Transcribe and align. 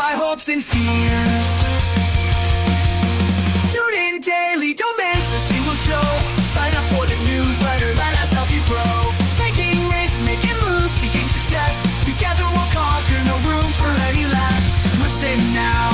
My 0.00 0.12
hopes 0.12 0.48
and 0.48 0.64
fears. 0.64 1.48
Tune 3.70 3.96
in 4.06 4.20
daily, 4.22 4.72
don't 4.72 4.96
miss 4.96 5.26
a 5.36 5.40
single 5.52 5.74
show. 5.74 6.08
Sign 6.56 6.72
up 6.72 6.86
for 6.88 7.04
the 7.04 7.18
newsletter, 7.28 7.92
let 8.00 8.16
us 8.22 8.32
help 8.32 8.48
you 8.50 8.62
grow. 8.64 8.96
Taking 9.36 9.76
risks, 9.92 10.20
making 10.24 10.56
moves, 10.64 10.94
seeking 10.96 11.28
success. 11.36 11.74
Together 12.08 12.44
we'll 12.54 12.72
conquer, 12.72 13.20
no 13.28 13.36
room 13.44 13.70
for 13.76 13.92
any 14.08 14.24
less. 14.24 14.64
Listen 15.04 15.38
now. 15.52 15.92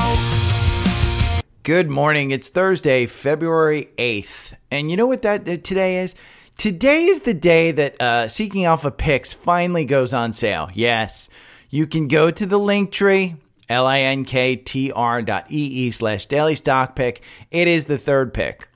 Good 1.64 1.90
morning. 1.90 2.30
It's 2.30 2.48
Thursday, 2.48 3.06
February 3.06 3.88
8th. 3.98 4.54
And 4.70 4.88
you 4.88 4.96
know 4.96 5.08
what 5.08 5.22
that, 5.22 5.64
today 5.64 5.98
is? 5.98 6.14
Today 6.56 7.06
is 7.06 7.20
the 7.20 7.34
day 7.34 7.72
that 7.72 8.00
uh, 8.00 8.28
Seeking 8.28 8.66
Alpha 8.66 8.92
Picks 8.92 9.32
finally 9.32 9.84
goes 9.84 10.14
on 10.14 10.32
sale. 10.32 10.70
Yes, 10.74 11.28
you 11.70 11.88
can 11.88 12.06
go 12.06 12.30
to 12.30 12.46
the 12.46 12.56
link 12.56 12.92
tree, 12.92 13.34
L-I-N-K-T-R 13.68 15.22
dot 15.22 15.46
E-E 15.50 15.90
slash 15.90 16.26
daily 16.26 16.54
stock 16.54 16.96
pick. 16.96 17.22
It 17.50 17.68
is 17.68 17.86
the 17.86 17.98
third 17.98 18.32
pick. 18.34 18.68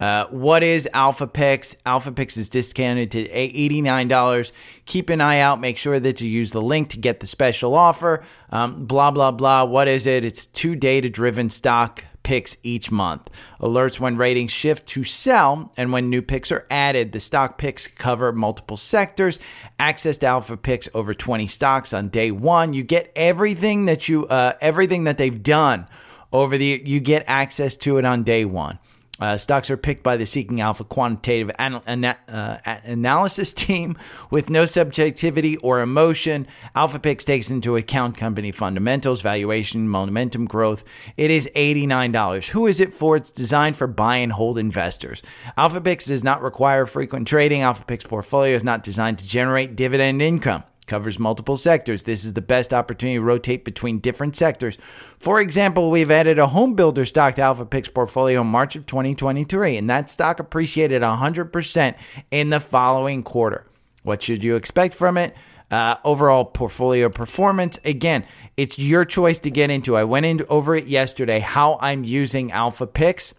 Uh, 0.00 0.26
what 0.26 0.62
is 0.62 0.88
Alpha 0.94 1.26
Picks? 1.26 1.74
Alpha 1.84 2.12
Picks 2.12 2.36
is 2.36 2.48
discounted 2.48 3.10
to 3.10 3.28
$89. 3.28 4.52
Keep 4.86 5.10
an 5.10 5.20
eye 5.20 5.40
out. 5.40 5.60
Make 5.60 5.76
sure 5.76 5.98
that 5.98 6.20
you 6.20 6.28
use 6.28 6.52
the 6.52 6.62
link 6.62 6.90
to 6.90 6.98
get 6.98 7.20
the 7.20 7.26
special 7.26 7.74
offer. 7.74 8.24
Um, 8.50 8.86
blah, 8.86 9.10
blah, 9.10 9.32
blah. 9.32 9.64
What 9.64 9.88
is 9.88 10.06
it? 10.06 10.24
It's 10.24 10.46
two 10.46 10.76
data 10.76 11.10
driven 11.10 11.50
stock 11.50 12.04
picks 12.22 12.56
each 12.62 12.90
month. 12.90 13.28
Alerts 13.60 13.98
when 14.00 14.16
ratings 14.16 14.52
shift 14.52 14.86
to 14.88 15.04
sell 15.04 15.72
and 15.76 15.92
when 15.92 16.10
new 16.10 16.22
picks 16.22 16.52
are 16.52 16.66
added. 16.70 17.12
The 17.12 17.20
stock 17.20 17.58
picks 17.58 17.86
cover 17.86 18.32
multiple 18.32 18.76
sectors. 18.76 19.38
Access 19.78 20.18
to 20.18 20.26
alpha 20.26 20.56
picks 20.56 20.88
over 20.94 21.14
20 21.14 21.46
stocks 21.46 21.92
on 21.92 22.08
day 22.08 22.30
one. 22.30 22.72
You 22.72 22.82
get 22.82 23.12
everything 23.16 23.86
that 23.86 24.08
you 24.08 24.26
uh, 24.26 24.54
everything 24.60 25.04
that 25.04 25.18
they've 25.18 25.42
done 25.42 25.86
over 26.32 26.58
the 26.58 26.82
you 26.84 27.00
get 27.00 27.24
access 27.26 27.76
to 27.76 27.98
it 27.98 28.04
on 28.04 28.22
day 28.22 28.44
one. 28.44 28.78
Uh, 29.20 29.36
stocks 29.36 29.70
are 29.70 29.76
picked 29.76 30.02
by 30.02 30.16
the 30.16 30.26
Seeking 30.26 30.60
Alpha 30.60 30.84
quantitative 30.84 31.50
anal- 31.58 31.82
ana- 31.86 32.18
uh, 32.28 32.58
analysis 32.84 33.52
team 33.52 33.96
with 34.30 34.48
no 34.48 34.64
subjectivity 34.64 35.56
or 35.58 35.80
emotion. 35.80 36.46
Alpha 36.74 36.98
Picks 36.98 37.24
takes 37.24 37.50
into 37.50 37.76
account 37.76 38.16
company 38.16 38.52
fundamentals, 38.52 39.20
valuation, 39.20 39.88
momentum 39.88 40.46
growth. 40.46 40.84
It 41.16 41.30
is 41.30 41.50
$89. 41.56 42.48
Who 42.48 42.66
is 42.66 42.80
it 42.80 42.94
for? 42.94 43.16
It's 43.16 43.30
designed 43.30 43.76
for 43.76 43.86
buy 43.86 44.16
and 44.16 44.32
hold 44.32 44.58
investors. 44.58 45.22
Alpha 45.56 45.80
Picks 45.80 46.06
does 46.06 46.22
not 46.22 46.42
require 46.42 46.86
frequent 46.86 47.26
trading. 47.26 47.62
Alpha 47.62 47.84
Picks 47.84 48.04
portfolio 48.04 48.54
is 48.54 48.64
not 48.64 48.82
designed 48.82 49.18
to 49.18 49.26
generate 49.26 49.76
dividend 49.76 50.22
income 50.22 50.62
covers 50.88 51.18
multiple 51.18 51.56
sectors. 51.56 52.02
This 52.02 52.24
is 52.24 52.34
the 52.34 52.40
best 52.40 52.74
opportunity 52.74 53.18
to 53.18 53.22
rotate 53.22 53.64
between 53.64 54.00
different 54.00 54.34
sectors. 54.34 54.76
For 55.18 55.40
example, 55.40 55.90
we've 55.90 56.10
added 56.10 56.38
a 56.38 56.48
home 56.48 56.74
builder 56.74 57.04
stock 57.04 57.36
to 57.36 57.42
Alpha 57.42 57.64
Picks 57.64 57.88
portfolio 57.88 58.40
in 58.40 58.48
March 58.48 58.74
of 58.74 58.86
2023, 58.86 59.76
and 59.76 59.88
that 59.88 60.10
stock 60.10 60.40
appreciated 60.40 61.02
100% 61.02 61.94
in 62.30 62.50
the 62.50 62.60
following 62.60 63.22
quarter. 63.22 63.66
What 64.02 64.22
should 64.22 64.42
you 64.42 64.56
expect 64.56 64.94
from 64.94 65.18
it? 65.18 65.36
Uh, 65.70 65.96
overall 66.02 66.46
portfolio 66.46 67.10
performance. 67.10 67.78
Again, 67.84 68.24
it's 68.56 68.78
your 68.78 69.04
choice 69.04 69.38
to 69.40 69.50
get 69.50 69.70
into. 69.70 69.96
I 69.96 70.04
went 70.04 70.24
into 70.24 70.46
over 70.46 70.74
it 70.74 70.86
yesterday 70.86 71.40
how 71.40 71.78
I'm 71.80 72.04
using 72.04 72.50
Alpha 72.52 72.86
Picks. 72.86 73.34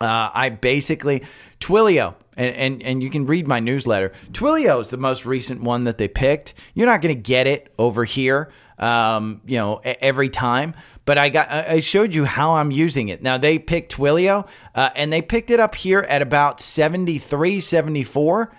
Uh, 0.00 0.30
I 0.32 0.48
basically 0.48 1.22
Twilio, 1.60 2.14
and, 2.36 2.54
and 2.54 2.82
and 2.82 3.02
you 3.02 3.10
can 3.10 3.26
read 3.26 3.46
my 3.46 3.60
newsletter. 3.60 4.12
Twilio 4.32 4.80
is 4.80 4.90
the 4.90 4.96
most 4.96 5.26
recent 5.26 5.62
one 5.62 5.84
that 5.84 5.98
they 5.98 6.08
picked. 6.08 6.54
You're 6.74 6.86
not 6.86 7.00
going 7.00 7.14
to 7.14 7.20
get 7.20 7.46
it 7.46 7.72
over 7.78 8.04
here, 8.04 8.52
um, 8.78 9.40
you 9.46 9.58
know, 9.58 9.80
every 9.84 10.28
time. 10.28 10.74
But 11.04 11.18
I 11.18 11.28
got 11.28 11.50
I 11.50 11.80
showed 11.80 12.14
you 12.14 12.24
how 12.24 12.54
I'm 12.54 12.70
using 12.70 13.08
it. 13.08 13.22
Now 13.22 13.36
they 13.38 13.58
picked 13.58 13.94
Twilio, 13.96 14.48
uh, 14.74 14.90
and 14.96 15.12
they 15.12 15.22
picked 15.22 15.50
it 15.50 15.60
up 15.60 15.74
here 15.74 16.00
at 16.00 16.22
about 16.22 16.60
73, 16.60 17.60
74. 17.60 18.54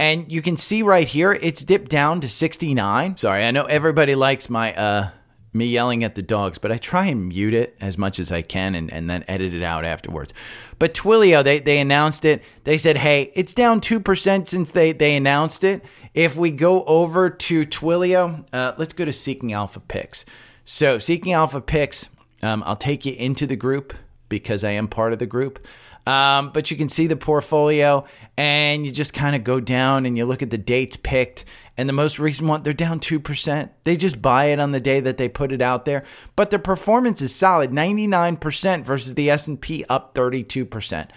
And 0.00 0.30
you 0.30 0.42
can 0.42 0.56
see 0.56 0.82
right 0.82 1.08
here, 1.08 1.32
it's 1.32 1.64
dipped 1.64 1.90
down 1.90 2.20
to 2.20 2.28
69. 2.28 3.16
Sorry, 3.16 3.44
I 3.44 3.50
know 3.50 3.64
everybody 3.64 4.14
likes 4.14 4.48
my 4.48 4.72
uh, 4.72 5.10
me 5.52 5.66
yelling 5.66 6.04
at 6.04 6.14
the 6.14 6.22
dogs, 6.22 6.58
but 6.58 6.70
I 6.70 6.78
try 6.78 7.06
and 7.06 7.28
mute 7.28 7.54
it 7.54 7.76
as 7.80 7.96
much 7.96 8.18
as 8.20 8.30
I 8.30 8.42
can 8.42 8.74
and, 8.74 8.92
and 8.92 9.08
then 9.08 9.24
edit 9.26 9.54
it 9.54 9.62
out 9.62 9.84
afterwards. 9.84 10.32
But 10.78 10.94
Twilio, 10.94 11.42
they, 11.42 11.58
they 11.58 11.78
announced 11.78 12.24
it. 12.24 12.42
They 12.64 12.78
said, 12.78 12.98
hey, 12.98 13.32
it's 13.34 13.52
down 13.52 13.80
2% 13.80 14.46
since 14.46 14.70
they, 14.70 14.92
they 14.92 15.16
announced 15.16 15.64
it. 15.64 15.82
If 16.14 16.36
we 16.36 16.50
go 16.50 16.84
over 16.84 17.30
to 17.30 17.66
Twilio, 17.66 18.44
uh, 18.52 18.74
let's 18.76 18.92
go 18.92 19.04
to 19.04 19.12
Seeking 19.12 19.52
Alpha 19.52 19.80
Picks. 19.80 20.24
So, 20.64 20.98
Seeking 20.98 21.32
Alpha 21.32 21.60
Picks, 21.60 22.08
um, 22.42 22.62
I'll 22.66 22.76
take 22.76 23.06
you 23.06 23.14
into 23.14 23.46
the 23.46 23.56
group 23.56 23.94
because 24.28 24.64
I 24.64 24.70
am 24.72 24.88
part 24.88 25.12
of 25.12 25.18
the 25.18 25.26
group. 25.26 25.66
Um, 26.06 26.50
but 26.54 26.70
you 26.70 26.76
can 26.76 26.88
see 26.88 27.06
the 27.06 27.16
portfolio 27.16 28.06
and 28.36 28.86
you 28.86 28.92
just 28.92 29.12
kind 29.12 29.36
of 29.36 29.44
go 29.44 29.60
down 29.60 30.06
and 30.06 30.16
you 30.16 30.24
look 30.24 30.42
at 30.42 30.48
the 30.48 30.56
dates 30.56 30.96
picked 30.96 31.44
and 31.78 31.88
the 31.88 31.94
most 31.94 32.18
recent 32.18 32.48
one 32.48 32.62
they're 32.62 32.74
down 32.74 33.00
2% 33.00 33.70
they 33.84 33.96
just 33.96 34.20
buy 34.20 34.46
it 34.46 34.60
on 34.60 34.72
the 34.72 34.80
day 34.80 35.00
that 35.00 35.16
they 35.16 35.28
put 35.28 35.52
it 35.52 35.62
out 35.62 35.86
there 35.86 36.04
but 36.36 36.50
their 36.50 36.58
performance 36.58 37.22
is 37.22 37.34
solid 37.34 37.70
99% 37.70 38.84
versus 38.84 39.14
the 39.14 39.30
s&p 39.30 39.84
up 39.88 40.14
32% 40.14 41.08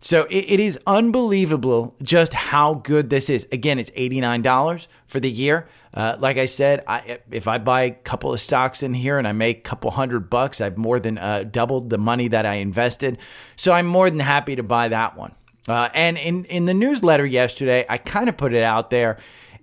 so 0.00 0.24
it, 0.24 0.44
it 0.48 0.60
is 0.60 0.78
unbelievable 0.86 1.96
just 2.00 2.32
how 2.32 2.74
good 2.74 3.10
this 3.10 3.28
is 3.28 3.48
again 3.50 3.80
it's 3.80 3.90
$89 3.90 4.86
for 5.06 5.18
the 5.18 5.30
year 5.30 5.66
uh, 5.94 6.16
like 6.18 6.38
I 6.38 6.46
said, 6.46 6.82
I, 6.86 7.18
if 7.30 7.46
I 7.46 7.58
buy 7.58 7.82
a 7.82 7.90
couple 7.90 8.32
of 8.32 8.40
stocks 8.40 8.82
in 8.82 8.94
here 8.94 9.18
and 9.18 9.28
I 9.28 9.32
make 9.32 9.58
a 9.58 9.60
couple 9.60 9.90
hundred 9.90 10.30
bucks, 10.30 10.60
I've 10.60 10.78
more 10.78 10.98
than 10.98 11.18
uh, 11.18 11.44
doubled 11.44 11.90
the 11.90 11.98
money 11.98 12.28
that 12.28 12.46
I 12.46 12.54
invested. 12.54 13.18
So 13.56 13.72
I'm 13.72 13.86
more 13.86 14.08
than 14.08 14.20
happy 14.20 14.56
to 14.56 14.62
buy 14.62 14.88
that 14.88 15.16
one. 15.16 15.34
Uh, 15.68 15.90
and 15.94 16.16
in, 16.16 16.44
in 16.46 16.64
the 16.64 16.74
newsletter 16.74 17.26
yesterday, 17.26 17.84
I 17.88 17.98
kind 17.98 18.28
of 18.28 18.36
put 18.36 18.54
it 18.54 18.64
out 18.64 18.90
there. 18.90 19.18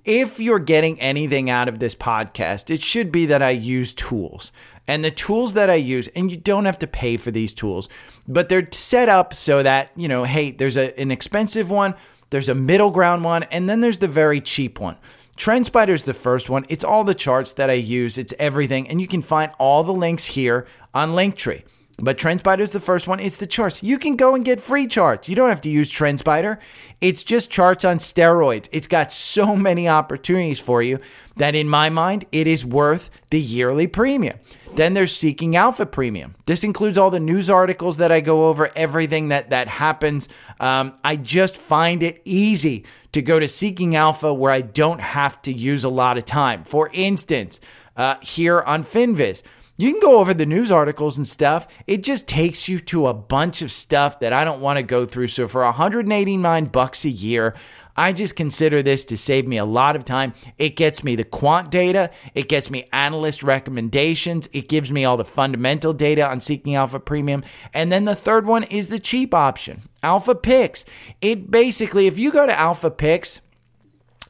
If 0.05 0.39
you're 0.39 0.59
getting 0.59 0.99
anything 0.99 1.49
out 1.49 1.67
of 1.67 1.79
this 1.79 1.95
podcast, 1.95 2.69
it 2.69 2.81
should 2.81 3.11
be 3.11 3.25
that 3.27 3.41
I 3.41 3.51
use 3.51 3.93
tools. 3.93 4.51
And 4.87 5.05
the 5.05 5.11
tools 5.11 5.53
that 5.53 5.69
I 5.69 5.75
use, 5.75 6.07
and 6.09 6.31
you 6.31 6.37
don't 6.37 6.65
have 6.65 6.79
to 6.79 6.87
pay 6.87 7.17
for 7.17 7.31
these 7.31 7.53
tools, 7.53 7.89
but 8.27 8.49
they're 8.49 8.67
set 8.71 9.09
up 9.09 9.33
so 9.33 9.61
that, 9.61 9.91
you 9.95 10.07
know, 10.07 10.23
hey, 10.23 10.51
there's 10.51 10.77
a, 10.77 10.99
an 10.99 11.11
expensive 11.11 11.69
one, 11.69 11.93
there's 12.31 12.49
a 12.49 12.55
middle 12.55 12.89
ground 12.89 13.23
one, 13.23 13.43
and 13.43 13.69
then 13.69 13.81
there's 13.81 13.99
the 13.99 14.07
very 14.07 14.41
cheap 14.41 14.79
one. 14.79 14.97
TrendSpider 15.37 15.89
is 15.89 16.03
the 16.03 16.13
first 16.13 16.49
one. 16.49 16.65
It's 16.69 16.83
all 16.83 17.03
the 17.03 17.15
charts 17.15 17.53
that 17.53 17.69
I 17.69 17.73
use, 17.73 18.17
it's 18.17 18.33
everything. 18.39 18.89
And 18.89 18.99
you 18.99 19.07
can 19.07 19.21
find 19.21 19.51
all 19.57 19.83
the 19.83 19.93
links 19.93 20.25
here 20.25 20.67
on 20.93 21.11
Linktree. 21.11 21.63
But 22.01 22.17
TrendSpider 22.17 22.59
is 22.61 22.71
the 22.71 22.79
first 22.79 23.07
one. 23.07 23.19
It's 23.19 23.37
the 23.37 23.47
charts. 23.47 23.83
You 23.83 23.99
can 23.99 24.15
go 24.15 24.35
and 24.35 24.45
get 24.45 24.61
free 24.61 24.87
charts. 24.87 25.27
You 25.27 25.35
don't 25.35 25.49
have 25.49 25.61
to 25.61 25.69
use 25.69 25.91
TrendSpider. 25.91 26.57
It's 27.01 27.23
just 27.23 27.51
charts 27.51 27.83
on 27.83 27.97
steroids. 27.97 28.67
It's 28.71 28.87
got 28.87 29.11
so 29.11 29.55
many 29.55 29.87
opportunities 29.87 30.59
for 30.59 30.81
you 30.81 30.99
that, 31.37 31.55
in 31.55 31.67
my 31.67 31.89
mind, 31.89 32.25
it 32.31 32.47
is 32.47 32.65
worth 32.65 33.09
the 33.29 33.39
yearly 33.39 33.87
premium. 33.87 34.39
Then 34.75 34.93
there's 34.93 35.15
Seeking 35.15 35.55
Alpha 35.55 35.85
Premium. 35.85 36.35
This 36.45 36.63
includes 36.63 36.97
all 36.97 37.09
the 37.09 37.19
news 37.19 37.49
articles 37.49 37.97
that 37.97 38.11
I 38.11 38.21
go 38.21 38.47
over, 38.49 38.71
everything 38.75 39.29
that 39.29 39.49
that 39.49 39.67
happens. 39.67 40.29
Um, 40.59 40.93
I 41.03 41.15
just 41.15 41.57
find 41.57 42.03
it 42.03 42.21
easy 42.23 42.85
to 43.11 43.21
go 43.21 43.39
to 43.39 43.47
Seeking 43.47 43.95
Alpha 43.95 44.33
where 44.33 44.51
I 44.51 44.61
don't 44.61 45.01
have 45.01 45.41
to 45.43 45.51
use 45.51 45.83
a 45.83 45.89
lot 45.89 46.17
of 46.17 46.25
time. 46.25 46.63
For 46.63 46.89
instance, 46.93 47.59
uh, 47.97 48.15
here 48.21 48.61
on 48.61 48.83
Finviz. 48.83 49.41
You 49.79 49.93
can 49.93 50.01
go 50.01 50.19
over 50.19 50.33
the 50.33 50.45
news 50.45 50.73
articles 50.73 51.15
and 51.15 51.25
stuff. 51.25 51.65
It 51.87 52.03
just 52.03 52.27
takes 52.27 52.67
you 52.67 52.79
to 52.79 53.07
a 53.07 53.13
bunch 53.13 53.61
of 53.61 53.71
stuff 53.71 54.19
that 54.19 54.33
I 54.33 54.43
don't 54.43 54.59
want 54.59 54.75
to 54.75 54.83
go 54.83 55.05
through. 55.05 55.29
So 55.29 55.47
for 55.47 55.63
189 55.63 56.65
bucks 56.65 57.05
a 57.05 57.09
year, 57.09 57.55
I 57.95 58.11
just 58.11 58.35
consider 58.35 58.83
this 58.83 59.05
to 59.05 59.15
save 59.15 59.47
me 59.47 59.55
a 59.55 59.63
lot 59.63 59.95
of 59.95 60.03
time. 60.03 60.33
It 60.57 60.75
gets 60.75 61.01
me 61.01 61.15
the 61.15 61.23
quant 61.23 61.71
data, 61.71 62.11
it 62.33 62.49
gets 62.49 62.69
me 62.69 62.89
analyst 62.91 63.41
recommendations, 63.41 64.49
it 64.51 64.67
gives 64.67 64.91
me 64.91 65.05
all 65.05 65.15
the 65.15 65.23
fundamental 65.23 65.93
data 65.93 66.29
on 66.29 66.41
Seeking 66.41 66.75
Alpha 66.75 66.99
Premium. 66.99 67.41
And 67.73 67.89
then 67.89 68.03
the 68.03 68.15
third 68.15 68.45
one 68.45 68.63
is 68.63 68.89
the 68.89 68.99
cheap 68.99 69.33
option, 69.33 69.83
Alpha 70.03 70.35
Picks. 70.35 70.83
It 71.21 71.49
basically, 71.49 72.05
if 72.05 72.19
you 72.19 72.33
go 72.33 72.45
to 72.45 72.59
Alpha 72.59 72.91
Picks, 72.91 73.39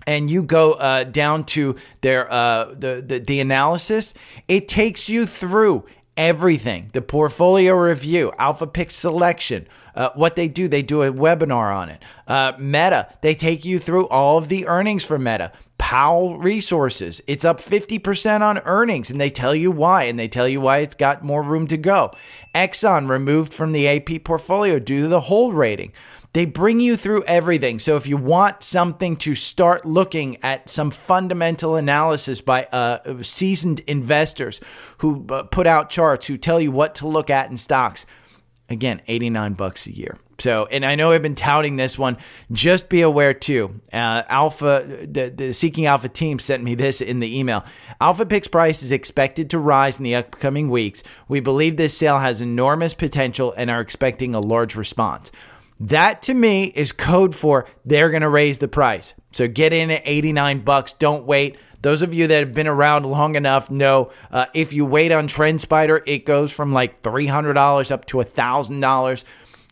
and 0.10 0.28
you 0.28 0.42
go 0.42 0.74
uh, 0.74 1.04
down 1.04 1.44
to 1.44 1.76
their 2.02 2.30
uh, 2.34 2.74
the, 2.74 3.04
the 3.06 3.20
the 3.20 3.40
analysis, 3.40 4.16
it 4.48 4.68
takes 4.68 5.08
you 5.08 5.28
through 5.28 5.86
everything 6.18 6.90
the 6.94 7.02
portfolio 7.02 7.76
review, 7.76 8.34
Alpha 8.40 8.66
Pick 8.66 8.90
selection. 8.90 9.68
Uh, 9.94 10.10
what 10.16 10.36
they 10.36 10.48
do, 10.48 10.68
they 10.68 10.82
do 10.82 11.04
a 11.04 11.12
webinar 11.12 11.76
on 11.76 11.90
it. 11.90 12.02
Uh, 12.28 12.54
Meta, 12.58 13.10
they 13.22 13.36
take 13.36 13.66
you 13.66 13.78
through 13.78 14.08
all 14.08 14.38
of 14.38 14.48
the 14.48 14.66
earnings 14.66 15.04
for 15.04 15.20
Meta. 15.20 15.52
Powell 15.78 16.38
Resources, 16.38 17.22
it's 17.28 17.44
up 17.44 17.60
50% 17.60 18.42
on 18.42 18.60
earnings, 18.60 19.10
and 19.10 19.20
they 19.20 19.30
tell 19.30 19.56
you 19.56 19.72
why, 19.72 20.04
and 20.04 20.18
they 20.18 20.28
tell 20.28 20.48
you 20.48 20.62
why 20.62 20.80
it's 20.80 20.96
got 20.96 21.24
more 21.24 21.42
room 21.42 21.68
to 21.68 21.78
go. 21.78 22.12
Exxon 22.54 23.10
removed 23.10 23.54
from 23.54 23.72
the 23.72 23.88
AP 23.88 24.24
portfolio 24.24 24.80
due 24.80 25.04
to 25.04 25.08
the 25.08 25.22
hold 25.22 25.54
rating. 25.54 25.92
They 26.34 26.46
bring 26.46 26.80
you 26.80 26.96
through 26.96 27.24
everything. 27.24 27.80
So 27.80 27.96
if 27.96 28.06
you 28.06 28.16
want 28.16 28.62
something 28.62 29.16
to 29.18 29.34
start 29.34 29.86
looking 29.86 30.38
at 30.44 30.70
some 30.70 30.92
fundamental 30.92 31.76
analysis 31.76 32.40
by 32.40 32.66
uh, 32.66 33.24
seasoned 33.24 33.80
investors 33.82 34.62
who 35.00 35.26
uh, 35.30 35.44
put 35.44 35.66
out 35.66 35.90
charts, 35.90 36.28
who 36.28 36.38
tell 36.38 36.62
you 36.62 36.72
what 36.72 36.94
to 36.96 37.08
look 37.08 37.32
at 37.32 37.50
in 37.50 37.58
stocks, 37.58 38.06
again, 38.70 39.02
89 39.08 39.54
bucks 39.54 39.88
a 39.88 39.92
year. 39.92 40.20
So, 40.38 40.68
and 40.68 40.86
I 40.86 40.96
know 40.96 41.12
I've 41.12 41.22
been 41.22 41.36
touting 41.36 41.76
this 41.76 41.98
one. 41.98 42.18
Just 42.52 42.90
be 42.90 43.02
aware 43.02 43.34
too. 43.34 43.82
Uh, 43.92 44.24
Alpha, 44.28 44.86
the, 44.88 45.30
the 45.30 45.54
Seeking 45.54 45.86
Alpha 45.86 46.10
team 46.10 46.40
sent 46.40 46.64
me 46.64 46.76
this 46.76 47.02
in 47.02 47.20
the 47.20 47.38
email. 47.38 47.66
Alpha 48.00 48.26
Picks 48.26 48.48
price 48.48 48.82
is 48.82 48.92
expected 48.92 49.50
to 49.50 49.60
rise 49.60 49.98
in 49.98 50.04
the 50.04 50.16
upcoming 50.16 50.70
weeks. 50.70 51.04
We 51.28 51.40
believe 51.40 51.76
this 51.76 51.98
sale 51.98 52.20
has 52.20 52.40
enormous 52.40 52.94
potential 52.94 53.54
and 53.58 53.70
are 53.70 53.82
expecting 53.82 54.34
a 54.34 54.40
large 54.40 54.76
response. 54.76 55.32
That 55.80 56.22
to 56.24 56.34
me 56.34 56.66
is 56.66 56.92
code 56.92 57.36
for 57.36 57.68
they're 57.86 58.10
going 58.10 58.22
to 58.22 58.30
raise 58.30 58.60
the 58.60 58.68
price. 58.68 59.14
So 59.32 59.48
get 59.48 59.74
in 59.74 59.92
at 59.92 60.02
89 60.06 60.62
bucks. 60.62 60.94
Don't 60.94 61.26
wait. 61.26 61.58
Those 61.82 62.02
of 62.02 62.14
you 62.14 62.28
that 62.28 62.40
have 62.40 62.54
been 62.54 62.68
around 62.68 63.06
long 63.06 63.36
enough 63.36 63.72
know 63.72 64.12
uh, 64.32 64.48
if 64.54 64.74
you 64.74 64.86
wait 64.86 65.12
on 65.12 65.28
TrendSpider, 65.28 66.02
it 66.06 66.26
goes 66.26 66.52
from 66.52 66.74
like 66.74 67.02
$300 67.02 67.92
up 67.92 68.06
to 68.06 68.18
$1,000. 68.18 69.24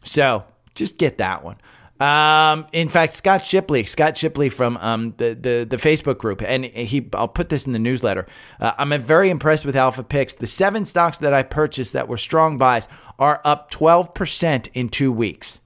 So 0.03 0.45
just 0.75 0.97
get 0.97 1.17
that 1.17 1.43
one. 1.43 1.57
Um, 1.99 2.67
in 2.71 2.89
fact, 2.89 3.13
Scott 3.13 3.43
Shipley, 3.43 3.83
Scott 3.83 4.15
Shipley 4.15 4.49
from 4.49 4.77
um, 4.77 5.15
the, 5.17 5.33
the 5.33 5.67
the 5.67 5.77
Facebook 5.77 6.19
group, 6.19 6.43
and 6.43 6.63
he, 6.63 7.09
I'll 7.13 7.27
put 7.27 7.49
this 7.49 7.65
in 7.65 7.73
the 7.73 7.79
newsletter. 7.79 8.27
Uh, 8.59 8.73
I'm 8.77 9.01
very 9.01 9.31
impressed 9.31 9.65
with 9.65 9.75
Alpha 9.75 10.03
Picks. 10.03 10.35
The 10.35 10.45
seven 10.45 10.85
stocks 10.85 11.17
that 11.17 11.33
I 11.33 11.41
purchased 11.41 11.93
that 11.93 12.07
were 12.07 12.17
strong 12.17 12.59
buys 12.59 12.87
are 13.17 13.41
up 13.43 13.71
12% 13.71 14.69
in 14.73 14.89
two 14.89 15.11
weeks. 15.11 15.61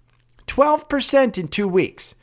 12% 0.51 1.37
in 1.37 1.47
two 1.47 1.65
weeks. 1.65 2.15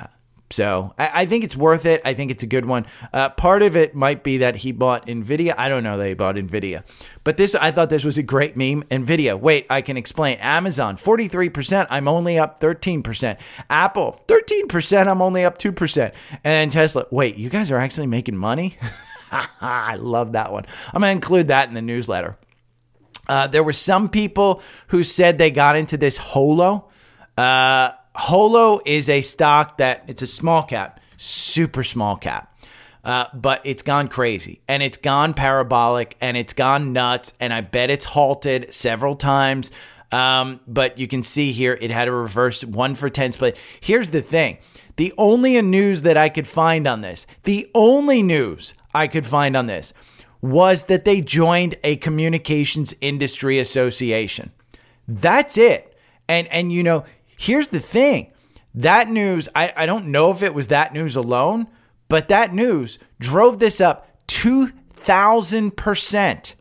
Uh, 0.00 0.06
so 0.50 0.94
I, 0.98 1.22
I, 1.22 1.26
think 1.26 1.44
it's 1.44 1.54
worth 1.54 1.84
it. 1.84 2.00
I 2.02 2.14
think 2.14 2.30
it's 2.30 2.42
a 2.42 2.46
good 2.46 2.64
one. 2.64 2.86
Uh, 3.12 3.28
part 3.28 3.60
of 3.60 3.76
it 3.76 3.94
might 3.94 4.24
be 4.24 4.38
that 4.38 4.56
he 4.56 4.72
bought 4.72 5.06
Nvidia. 5.06 5.54
I 5.58 5.68
don't 5.68 5.82
know 5.82 5.98
that 5.98 6.08
he 6.08 6.14
bought 6.14 6.36
Nvidia, 6.36 6.82
but 7.24 7.36
this 7.36 7.54
I 7.54 7.70
thought 7.70 7.90
this 7.90 8.02
was 8.02 8.16
a 8.16 8.22
great 8.22 8.56
meme. 8.56 8.84
Nvidia. 8.84 9.38
Wait, 9.38 9.66
I 9.68 9.82
can 9.82 9.98
explain. 9.98 10.38
Amazon 10.38 10.96
43%. 10.96 11.86
I'm 11.90 12.08
only 12.08 12.38
up 12.38 12.58
13%. 12.58 13.36
Apple 13.68 14.22
13%. 14.28 15.06
I'm 15.06 15.20
only 15.20 15.44
up 15.44 15.58
2%. 15.58 16.12
And 16.42 16.72
Tesla. 16.72 17.04
Wait, 17.10 17.36
you 17.36 17.50
guys 17.50 17.70
are 17.70 17.78
actually 17.78 18.06
making 18.06 18.36
money. 18.36 18.78
I 19.60 19.96
love 19.96 20.32
that 20.32 20.52
one. 20.52 20.64
I'm 20.94 21.02
gonna 21.02 21.12
include 21.12 21.48
that 21.48 21.68
in 21.68 21.74
the 21.74 21.82
newsletter. 21.82 22.38
Uh, 23.28 23.46
there 23.46 23.62
were 23.62 23.74
some 23.74 24.08
people 24.08 24.62
who 24.88 25.04
said 25.04 25.36
they 25.36 25.50
got 25.50 25.76
into 25.76 25.98
this 25.98 26.16
holo. 26.16 26.88
Uh, 27.36 27.92
Holo 28.14 28.80
is 28.84 29.08
a 29.08 29.22
stock 29.22 29.78
that 29.78 30.04
it's 30.06 30.22
a 30.22 30.26
small 30.26 30.62
cap, 30.62 31.00
super 31.16 31.82
small 31.82 32.16
cap. 32.16 32.50
Uh, 33.04 33.26
but 33.34 33.60
it's 33.64 33.82
gone 33.82 34.08
crazy 34.08 34.62
and 34.66 34.82
it's 34.82 34.96
gone 34.96 35.34
parabolic 35.34 36.16
and 36.22 36.38
it's 36.38 36.54
gone 36.54 36.94
nuts. 36.94 37.34
And 37.38 37.52
I 37.52 37.60
bet 37.60 37.90
it's 37.90 38.06
halted 38.06 38.72
several 38.72 39.14
times. 39.14 39.70
Um, 40.10 40.60
but 40.66 40.96
you 40.96 41.06
can 41.06 41.22
see 41.22 41.52
here 41.52 41.76
it 41.80 41.90
had 41.90 42.08
a 42.08 42.12
reverse 42.12 42.64
one 42.64 42.94
for 42.94 43.10
10 43.10 43.32
split. 43.32 43.58
Here's 43.80 44.08
the 44.08 44.22
thing 44.22 44.58
the 44.96 45.12
only 45.18 45.60
news 45.60 46.02
that 46.02 46.16
I 46.16 46.28
could 46.28 46.46
find 46.46 46.86
on 46.86 47.00
this, 47.00 47.26
the 47.42 47.68
only 47.74 48.22
news 48.22 48.74
I 48.94 49.08
could 49.08 49.26
find 49.26 49.56
on 49.56 49.66
this 49.66 49.92
was 50.40 50.84
that 50.84 51.04
they 51.04 51.20
joined 51.20 51.74
a 51.82 51.96
communications 51.96 52.94
industry 53.00 53.58
association. 53.58 54.52
That's 55.08 55.58
it. 55.58 55.96
And, 56.28 56.46
and 56.48 56.70
you 56.72 56.82
know, 56.82 57.04
Here's 57.44 57.68
the 57.68 57.78
thing 57.78 58.32
that 58.74 59.08
news, 59.10 59.50
I, 59.54 59.70
I 59.76 59.84
don't 59.84 60.06
know 60.06 60.30
if 60.30 60.42
it 60.42 60.54
was 60.54 60.68
that 60.68 60.94
news 60.94 61.14
alone, 61.14 61.66
but 62.08 62.28
that 62.28 62.54
news 62.54 62.98
drove 63.20 63.58
this 63.58 63.82
up 63.82 64.08
2,000%. 64.28 66.54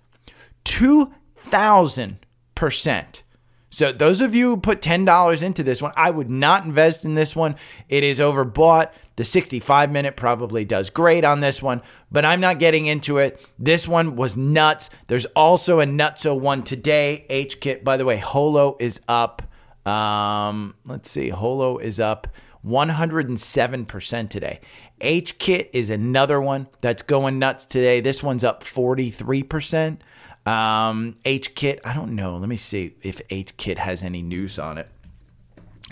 2,000%. 0.65 3.21
So, 3.69 3.93
those 3.93 4.19
of 4.19 4.35
you 4.35 4.49
who 4.49 4.57
put 4.57 4.81
$10 4.81 5.41
into 5.41 5.63
this 5.63 5.81
one, 5.81 5.93
I 5.95 6.11
would 6.11 6.29
not 6.29 6.65
invest 6.65 7.05
in 7.05 7.13
this 7.13 7.33
one. 7.33 7.55
It 7.87 8.03
is 8.03 8.19
overbought. 8.19 8.91
The 9.15 9.23
65 9.23 9.89
minute 9.89 10.17
probably 10.17 10.65
does 10.65 10.89
great 10.89 11.23
on 11.23 11.39
this 11.39 11.63
one, 11.63 11.81
but 12.11 12.25
I'm 12.25 12.41
not 12.41 12.59
getting 12.59 12.87
into 12.87 13.19
it. 13.19 13.39
This 13.57 13.87
one 13.87 14.17
was 14.17 14.35
nuts. 14.35 14.89
There's 15.07 15.27
also 15.27 15.79
a 15.79 15.85
nutso 15.85 16.37
one 16.37 16.63
today. 16.63 17.25
H 17.29 17.61
kit, 17.61 17.85
by 17.85 17.95
the 17.95 18.03
way, 18.03 18.17
Holo 18.17 18.75
is 18.81 18.99
up 19.07 19.43
um, 19.85 20.75
let's 20.85 21.09
see, 21.09 21.29
Holo 21.29 21.77
is 21.77 21.99
up 21.99 22.27
107% 22.65 24.29
today. 24.29 24.61
H 25.01 25.37
Kit 25.37 25.69
is 25.73 25.89
another 25.89 26.39
one 26.39 26.67
that's 26.81 27.01
going 27.01 27.39
nuts 27.39 27.65
today. 27.65 27.99
This 27.99 28.23
one's 28.23 28.43
up 28.43 28.63
43%. 28.63 29.99
Um, 30.45 31.17
H 31.25 31.55
Kit, 31.55 31.81
I 31.83 31.93
don't 31.93 32.15
know. 32.15 32.37
Let 32.37 32.49
me 32.49 32.57
see 32.57 32.95
if 33.01 33.21
H 33.29 33.57
Kit 33.57 33.79
has 33.79 34.03
any 34.03 34.21
news 34.21 34.59
on 34.59 34.77
it. 34.77 34.89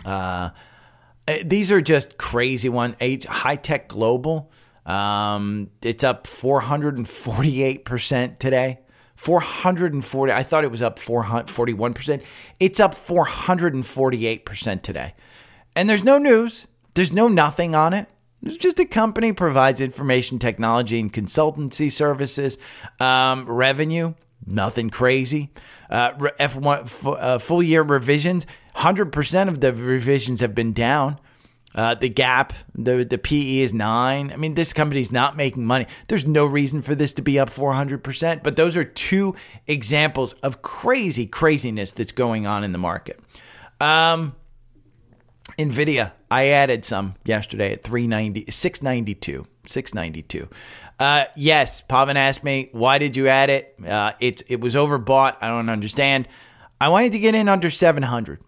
Uh, 0.05 0.51
eh, 1.27 1.43
these 1.45 1.71
are 1.71 1.81
just 1.81 2.17
crazy 2.17 2.69
one. 2.69 2.95
H 2.99 3.25
High 3.25 3.57
Tech 3.57 3.87
Global, 3.87 4.51
um, 4.85 5.69
it's 5.81 6.03
up 6.03 6.25
448% 6.25 8.39
today. 8.39 8.79
440. 9.21 10.33
I 10.33 10.41
thought 10.41 10.63
it 10.63 10.71
was 10.71 10.81
up 10.81 10.97
441%. 10.97 12.23
It's 12.59 12.79
up 12.79 12.95
448% 12.95 14.81
today. 14.81 15.13
And 15.75 15.87
there's 15.87 16.03
no 16.03 16.17
news, 16.17 16.65
there's 16.95 17.13
no 17.13 17.27
nothing 17.27 17.75
on 17.75 17.93
it. 17.93 18.07
It's 18.41 18.57
just 18.57 18.79
a 18.79 18.85
company 18.85 19.31
provides 19.31 19.79
information 19.79 20.39
technology 20.39 20.99
and 20.99 21.13
consultancy 21.13 21.91
services. 21.91 22.57
Um, 22.99 23.45
revenue, 23.45 24.15
nothing 24.43 24.89
crazy. 24.89 25.51
Uh, 25.87 26.13
F1 26.13 26.81
f- 26.85 27.05
uh, 27.05 27.37
full 27.37 27.61
year 27.61 27.83
revisions, 27.83 28.47
100% 28.77 29.47
of 29.47 29.61
the 29.61 29.71
revisions 29.71 30.39
have 30.41 30.55
been 30.55 30.73
down. 30.73 31.19
Uh, 31.73 31.95
the 31.95 32.09
gap, 32.09 32.53
the 32.75 33.03
the 33.05 33.17
PE 33.17 33.59
is 33.59 33.73
nine. 33.73 34.31
I 34.31 34.35
mean, 34.35 34.55
this 34.55 34.73
company's 34.73 35.11
not 35.11 35.37
making 35.37 35.65
money. 35.65 35.87
There's 36.07 36.27
no 36.27 36.45
reason 36.45 36.81
for 36.81 36.95
this 36.95 37.13
to 37.13 37.21
be 37.21 37.39
up 37.39 37.49
400%. 37.49 38.43
But 38.43 38.55
those 38.55 38.75
are 38.75 38.83
two 38.83 39.35
examples 39.67 40.33
of 40.33 40.61
crazy 40.61 41.25
craziness 41.25 41.91
that's 41.91 42.11
going 42.11 42.45
on 42.45 42.63
in 42.63 42.71
the 42.73 42.77
market. 42.77 43.19
Um, 43.79 44.35
Nvidia, 45.57 46.11
I 46.29 46.47
added 46.47 46.85
some 46.85 47.15
yesterday 47.25 47.73
at 47.73 47.83
390, 47.83 48.51
692, 48.51 49.45
692. 49.65 50.49
Uh, 50.99 51.25
yes, 51.35 51.81
Pavan 51.81 52.15
asked 52.15 52.43
me, 52.43 52.69
why 52.73 52.97
did 52.97 53.15
you 53.15 53.27
add 53.27 53.49
it? 53.49 53.75
Uh, 53.85 54.11
it's 54.19 54.41
it 54.47 54.59
was 54.59 54.75
overbought. 54.75 55.37
I 55.41 55.47
don't 55.47 55.69
understand. 55.69 56.27
I 56.79 56.89
wanted 56.89 57.13
to 57.13 57.19
get 57.19 57.33
in 57.33 57.47
under 57.49 57.69
700 57.69 58.39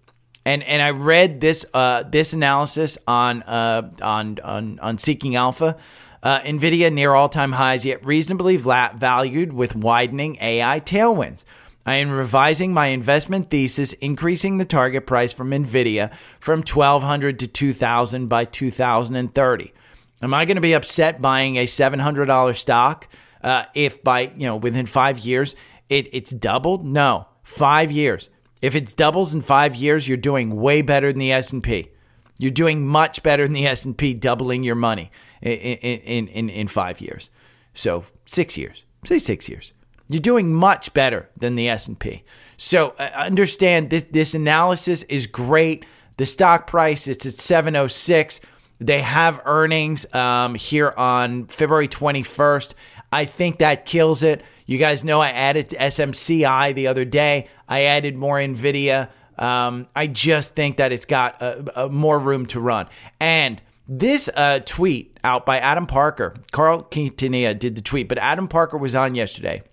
and 0.46 0.64
and 0.64 0.82
I 0.82 0.92
read 0.92 1.42
this 1.42 1.66
uh, 1.74 2.04
this 2.04 2.34
analysis 2.34 2.98
on 3.08 3.44
uh, 3.44 3.92
on 4.02 4.40
on 4.44 4.80
on 4.80 4.98
Seeking 4.98 5.36
Alpha. 5.36 5.78
Uh, 6.22 6.40
Nvidia 6.42 6.92
near 6.92 7.14
all 7.14 7.28
time 7.28 7.52
highs, 7.52 7.84
yet 7.84 8.06
reasonably 8.06 8.56
valued 8.56 9.52
with 9.52 9.76
widening 9.76 10.38
AI 10.40 10.80
tailwinds. 10.80 11.44
I 11.86 11.96
am 11.96 12.12
revising 12.12 12.74
my 12.74 12.88
investment 12.88 13.50
thesis, 13.50 13.92
increasing 13.94 14.58
the 14.58 14.64
target 14.64 15.06
price 15.06 15.34
from 15.34 15.52
Nvidia 15.52 16.14
from 16.40 16.60
1200 16.60 17.40
to 17.40 17.48
2000 17.48 18.28
by 18.28 18.46
2030. 18.46 19.74
Am 20.22 20.34
I 20.34 20.46
going 20.46 20.56
to 20.56 20.62
be 20.62 20.72
upset 20.72 21.22
buying 21.22 21.58
a 21.58 21.66
$700 21.66 22.56
stock 22.56 23.10
uh, 23.44 23.66
if 23.76 24.02
by 24.02 24.32
you 24.38 24.48
know 24.48 24.56
within 24.56 24.86
five 24.86 25.20
years 25.20 25.56
it, 25.90 26.08
it's 26.14 26.32
doubled? 26.32 26.86
No, 26.86 27.28
five 27.44 27.92
years. 27.92 28.30
If 28.64 28.78
it 28.78 28.96
doubles 28.96 29.34
in 29.34 29.42
five 29.42 29.76
years, 29.76 30.08
you're 30.08 30.16
doing 30.16 30.56
way 30.56 30.82
better 30.82 31.12
than 31.12 31.20
the 31.20 31.34
S&P. 31.34 31.90
You're 32.40 32.50
doing 32.50 32.88
much 32.88 33.22
better 33.22 33.44
than 33.44 33.52
the 33.52 33.68
S&P 33.68 34.14
doubling 34.14 34.64
your 34.64 34.76
money 34.76 35.12
in, 35.42 35.52
in, 35.52 36.28
in, 36.30 36.50
in 36.50 36.68
five 36.70 37.02
years. 37.02 37.30
So 37.74 38.06
six 38.26 38.58
years, 38.58 38.86
say 39.04 39.20
six 39.20 39.50
years. 39.50 39.74
You're 40.08 40.22
doing 40.22 40.54
much 40.54 40.94
better 40.94 41.30
than 41.36 41.56
the 41.56 41.68
S&P. 41.68 42.24
So 42.56 42.92
uh, 42.98 43.12
understand 43.14 43.90
this, 43.90 44.06
this 44.10 44.34
analysis 44.34 45.04
is 45.04 45.28
great. 45.28 45.86
The 46.16 46.26
stock 46.26 46.66
price, 46.66 47.06
it's 47.10 47.26
at 47.26 47.34
706. 47.34 48.40
They 48.80 49.02
have 49.02 49.42
earnings 49.44 50.06
um, 50.16 50.56
here 50.56 50.94
on 50.96 51.48
February 51.48 51.90
21st. 51.90 52.76
I 53.12 53.26
think 53.26 53.60
that 53.60 53.86
kills 53.86 54.24
it. 54.24 54.42
You 54.66 54.78
guys 54.78 55.04
know 55.04 55.22
I 55.22 55.30
added 55.30 55.70
SMCI 55.70 56.74
the 56.76 56.88
other 56.88 57.06
day. 57.06 57.50
I 57.68 57.84
added 57.84 58.16
more 58.16 58.38
NVIDIA. 58.38 59.10
Um, 59.38 59.88
I 59.96 60.08
just 60.08 60.56
think 60.56 60.78
that 60.78 60.92
it's 60.92 61.06
got 61.06 61.42
a, 61.42 61.86
a 61.86 61.90
more 61.90 62.20
room 62.20 62.46
to 62.48 62.60
run. 62.60 62.88
And 63.20 63.62
this 63.88 64.30
uh, 64.36 64.60
tweet 64.60 65.18
out 65.24 65.46
by 65.46 65.60
Adam 65.60 65.88
Parker, 65.88 66.36
Carl 66.52 66.84
Quintanilla 66.84 67.58
did 67.58 67.76
the 67.76 67.82
tweet, 67.82 68.08
but 68.08 68.18
Adam 68.18 68.48
Parker 68.48 68.78
was 68.78 68.96
on 68.96 69.16
yesterday. 69.16 69.64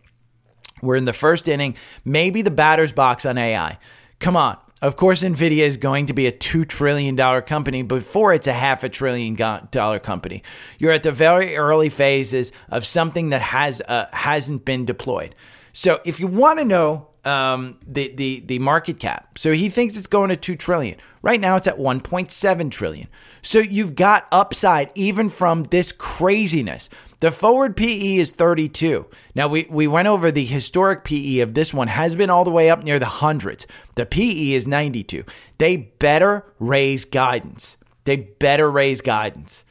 We're 0.82 0.96
in 0.96 1.04
the 1.04 1.12
first 1.12 1.46
inning, 1.46 1.76
maybe 2.04 2.42
the 2.42 2.50
batter's 2.50 2.92
box 2.92 3.26
on 3.26 3.38
AI. 3.38 3.78
Come 4.18 4.36
on. 4.36 4.56
Of 4.82 4.96
course, 4.96 5.22
NVIDIA 5.22 5.66
is 5.66 5.76
going 5.76 6.06
to 6.06 6.14
be 6.14 6.26
a 6.26 6.32
$2 6.32 6.66
trillion 6.66 7.16
company 7.42 7.82
before 7.82 8.32
it's 8.32 8.46
a 8.46 8.54
half 8.54 8.82
a 8.82 8.88
trillion 8.88 9.34
dollar 9.70 9.98
company. 9.98 10.42
You're 10.78 10.92
at 10.92 11.02
the 11.02 11.12
very 11.12 11.54
early 11.56 11.90
phases 11.90 12.50
of 12.70 12.86
something 12.86 13.28
that 13.28 13.42
has, 13.42 13.82
uh, 13.82 14.06
hasn't 14.12 14.64
been 14.64 14.86
deployed. 14.86 15.34
So 15.74 16.00
if 16.04 16.18
you 16.18 16.26
want 16.26 16.60
to 16.60 16.64
know 16.64 17.08
um, 17.24 17.78
the, 17.86 18.14
the, 18.14 18.40
the 18.40 18.58
market 18.58 18.98
cap, 18.98 19.38
so 19.38 19.52
he 19.52 19.68
thinks 19.68 19.98
it's 19.98 20.06
going 20.06 20.30
to 20.30 20.36
2 20.36 20.56
trillion. 20.56 20.98
Right 21.20 21.40
now 21.40 21.56
it's 21.56 21.66
at 21.66 21.76
1.7 21.76 22.70
trillion. 22.70 23.08
So 23.42 23.58
you've 23.58 23.94
got 23.94 24.26
upside 24.32 24.90
even 24.94 25.28
from 25.28 25.64
this 25.64 25.92
craziness. 25.92 26.88
The 27.20 27.30
forward 27.30 27.76
PE 27.76 28.16
is 28.16 28.32
32. 28.32 29.06
Now, 29.34 29.46
we, 29.46 29.66
we 29.70 29.86
went 29.86 30.08
over 30.08 30.30
the 30.30 30.44
historic 30.44 31.04
PE 31.04 31.40
of 31.40 31.52
this 31.52 31.72
one, 31.72 31.88
has 31.88 32.16
been 32.16 32.30
all 32.30 32.44
the 32.44 32.50
way 32.50 32.70
up 32.70 32.82
near 32.82 32.98
the 32.98 33.06
hundreds. 33.06 33.66
The 33.94 34.06
PE 34.06 34.52
is 34.52 34.66
92. 34.66 35.24
They 35.58 35.76
better 35.76 36.46
raise 36.58 37.04
guidance. 37.04 37.76
They 38.04 38.16
better 38.16 38.70
raise 38.70 39.02
guidance. 39.02 39.64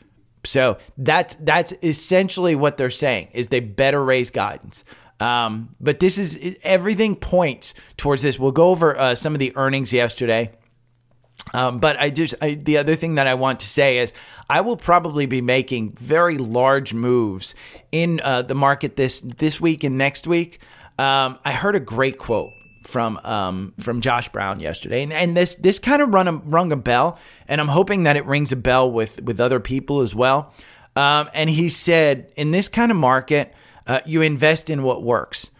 So 0.45 0.77
that's 0.97 1.33
that's 1.35 1.73
essentially 1.83 2.55
what 2.55 2.77
they're 2.77 2.89
saying 2.89 3.29
is 3.33 3.49
they 3.49 3.59
better 3.59 4.03
raise 4.03 4.29
guidance. 4.29 4.85
Um, 5.19 5.75
but 5.81 5.99
this 5.99 6.17
is 6.17 6.57
everything 6.63 7.15
points 7.15 7.73
towards 7.97 8.21
this. 8.21 8.39
We'll 8.39 8.53
go 8.53 8.69
over 8.69 8.97
uh, 8.97 9.15
some 9.15 9.35
of 9.35 9.39
the 9.39 9.55
earnings 9.57 9.91
yesterday. 9.91 10.51
Um, 11.53 11.79
but 11.79 11.99
I 11.99 12.09
just 12.09 12.35
I, 12.41 12.53
the 12.55 12.77
other 12.77 12.95
thing 12.95 13.15
that 13.15 13.27
I 13.27 13.33
want 13.33 13.59
to 13.61 13.67
say 13.67 13.97
is 13.99 14.13
I 14.49 14.61
will 14.61 14.77
probably 14.77 15.25
be 15.25 15.41
making 15.41 15.93
very 15.93 16.37
large 16.37 16.93
moves 16.93 17.55
in 17.91 18.21
uh, 18.23 18.43
the 18.43 18.55
market 18.55 18.95
this 18.95 19.19
this 19.21 19.59
week 19.59 19.83
and 19.83 19.97
next 19.97 20.27
week. 20.27 20.59
Um, 20.97 21.39
I 21.45 21.53
heard 21.53 21.75
a 21.75 21.79
great 21.79 22.17
quote 22.17 22.53
from 22.81 23.17
um, 23.23 23.73
from 23.79 24.01
Josh 24.01 24.29
Brown 24.29 24.59
yesterday, 24.59 25.03
and, 25.03 25.13
and 25.13 25.35
this 25.35 25.55
this 25.55 25.79
kind 25.79 26.01
of 26.01 26.13
run 26.13 26.27
a, 26.27 26.33
rung 26.33 26.71
a 26.71 26.75
bell, 26.75 27.17
and 27.47 27.61
I'm 27.61 27.67
hoping 27.67 28.03
that 28.03 28.17
it 28.17 28.25
rings 28.25 28.51
a 28.51 28.55
bell 28.55 28.91
with 28.91 29.21
with 29.21 29.39
other 29.39 29.59
people 29.59 30.01
as 30.01 30.15
well. 30.15 30.53
Um, 30.95 31.29
and 31.33 31.49
he 31.49 31.69
said, 31.69 32.33
in 32.35 32.51
this 32.51 32.67
kind 32.67 32.91
of 32.91 32.97
market, 32.97 33.53
uh, 33.87 33.99
you 34.05 34.21
invest 34.21 34.69
in 34.69 34.83
what 34.83 35.03
works, 35.03 35.51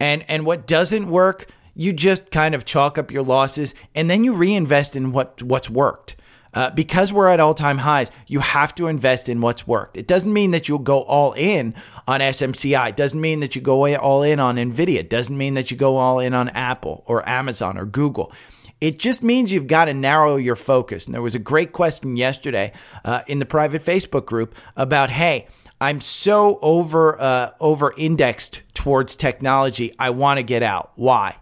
and 0.00 0.24
and 0.28 0.44
what 0.44 0.66
doesn't 0.66 1.08
work, 1.08 1.46
you 1.78 1.92
just 1.92 2.32
kind 2.32 2.56
of 2.56 2.64
chalk 2.64 2.98
up 2.98 3.12
your 3.12 3.22
losses 3.22 3.72
and 3.94 4.10
then 4.10 4.24
you 4.24 4.34
reinvest 4.34 4.96
in 4.96 5.12
what 5.12 5.42
what's 5.42 5.70
worked. 5.70 6.16
Uh, 6.52 6.70
because 6.70 7.12
we're 7.12 7.28
at 7.28 7.38
all 7.38 7.54
time 7.54 7.78
highs, 7.78 8.10
you 8.26 8.40
have 8.40 8.74
to 8.74 8.88
invest 8.88 9.28
in 9.28 9.40
what's 9.40 9.66
worked. 9.66 9.96
It 9.96 10.08
doesn't 10.08 10.32
mean 10.32 10.50
that 10.50 10.66
you'll 10.66 10.78
go 10.80 11.02
all 11.02 11.34
in 11.34 11.74
on 12.08 12.20
SMCI. 12.20 12.88
It 12.88 12.96
doesn't 12.96 13.20
mean 13.20 13.40
that 13.40 13.54
you 13.54 13.62
go 13.62 13.94
all 13.96 14.22
in 14.22 14.40
on 14.40 14.56
NVIDIA. 14.56 14.96
It 14.96 15.10
doesn't 15.10 15.36
mean 15.36 15.54
that 15.54 15.70
you 15.70 15.76
go 15.76 15.98
all 15.98 16.18
in 16.18 16.34
on 16.34 16.48
Apple 16.48 17.04
or 17.06 17.26
Amazon 17.28 17.78
or 17.78 17.84
Google. 17.84 18.32
It 18.80 18.98
just 18.98 19.22
means 19.22 19.52
you've 19.52 19.66
got 19.66 19.84
to 19.84 19.94
narrow 19.94 20.36
your 20.36 20.56
focus. 20.56 21.06
And 21.06 21.14
there 21.14 21.22
was 21.22 21.34
a 21.34 21.40
great 21.40 21.72
question 21.72 22.16
yesterday 22.16 22.72
uh, 23.04 23.22
in 23.26 23.38
the 23.38 23.46
private 23.46 23.84
Facebook 23.84 24.24
group 24.24 24.54
about, 24.74 25.10
hey, 25.10 25.46
I'm 25.80 26.00
so 26.00 26.58
over 26.60 27.20
uh, 27.20 27.50
over 27.60 27.94
indexed 27.96 28.62
towards 28.74 29.14
technology. 29.14 29.94
I 29.98 30.10
want 30.10 30.38
to 30.38 30.42
get 30.42 30.64
out. 30.64 30.92
Why? 30.96 31.36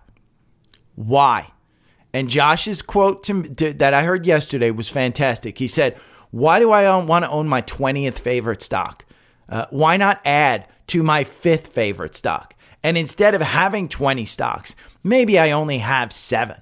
Why? 0.97 1.53
And 2.13 2.29
Josh's 2.29 2.83
quote 2.83 3.23
to, 3.25 3.43
to, 3.43 3.73
that 3.75 3.95
I 3.95 4.03
heard 4.03 4.27
yesterday 4.27 4.71
was 4.71 4.89
fantastic. 4.89 5.59
He 5.59 5.69
said, 5.69 5.97
Why 6.31 6.59
do 6.59 6.71
I 6.73 6.97
want 7.05 7.25
to 7.25 7.31
own 7.31 7.47
my 7.47 7.63
20th 7.63 8.19
favorite 8.19 8.63
stock? 8.63 9.05
Uh, 9.49 9.67
why 9.71 9.97
not 9.97 10.21
add 10.25 10.67
to 10.89 11.03
my 11.03 11.25
fifth 11.25 11.69
favorite 11.69 12.15
stock? 12.15 12.55
And 12.83 12.97
instead 12.97 13.35
of 13.35 13.41
having 13.41 13.89
20 13.89 14.27
stocks, 14.27 14.75
maybe 15.03 15.39
I 15.39 15.51
only 15.51 15.79
have 15.79 16.13
seven. 16.13 16.61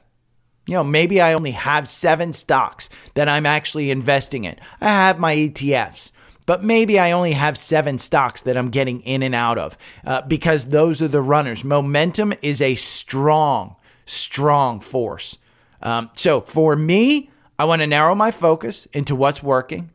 You 0.66 0.74
know, 0.74 0.84
maybe 0.84 1.20
I 1.20 1.34
only 1.34 1.50
have 1.50 1.86
seven 1.86 2.32
stocks 2.32 2.88
that 3.14 3.28
I'm 3.28 3.44
actually 3.44 3.90
investing 3.90 4.44
in. 4.44 4.56
I 4.80 4.88
have 4.88 5.18
my 5.18 5.36
ETFs, 5.36 6.10
but 6.46 6.64
maybe 6.64 6.98
I 6.98 7.12
only 7.12 7.32
have 7.32 7.58
seven 7.58 7.98
stocks 7.98 8.40
that 8.42 8.56
I'm 8.56 8.70
getting 8.70 9.00
in 9.02 9.22
and 9.22 9.34
out 9.34 9.58
of 9.58 9.76
uh, 10.06 10.22
because 10.22 10.66
those 10.66 11.02
are 11.02 11.08
the 11.08 11.22
runners. 11.22 11.64
Momentum 11.64 12.32
is 12.40 12.62
a 12.62 12.74
strong, 12.76 13.76
strong 14.06 14.80
force. 14.80 15.38
Um, 15.82 16.10
so 16.14 16.40
for 16.40 16.76
me, 16.76 17.30
I 17.58 17.64
want 17.64 17.80
to 17.80 17.86
narrow 17.86 18.14
my 18.14 18.30
focus 18.30 18.86
into 18.86 19.14
what's 19.14 19.42
working. 19.42 19.90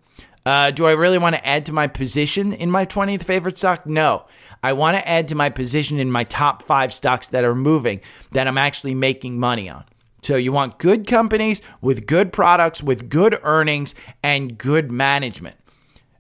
Uh, 0.46 0.72
do 0.72 0.86
I 0.86 0.92
really 0.92 1.18
want 1.18 1.36
to 1.36 1.46
add 1.46 1.66
to 1.68 1.74
my 1.74 1.88
position 1.88 2.54
in 2.54 2.72
my 2.72 2.86
20th 2.86 3.24
favorite 3.24 3.58
stock? 3.58 3.86
No. 3.86 4.26
I 4.62 4.74
want 4.74 4.98
to 4.98 5.08
add 5.08 5.28
to 5.30 5.36
my 5.36 5.50
position 5.50 6.00
in 6.00 6.12
my 6.12 6.24
top 6.24 6.64
five 6.64 6.94
stocks 6.94 7.30
that 7.30 7.44
are 7.44 7.56
moving 7.56 8.02
that 8.32 8.48
I'm 8.48 8.58
actually 8.58 8.96
making 8.96 9.40
money 9.40 9.70
on. 9.70 9.86
So 10.22 10.36
you 10.36 10.52
want 10.52 10.80
good 10.80 11.08
companies 11.08 11.62
with 11.82 12.06
good 12.06 12.34
products, 12.34 12.84
with 12.84 13.10
good 13.10 13.40
earnings, 13.42 13.96
and 14.22 14.58
good 14.58 14.92
management. 14.92 15.56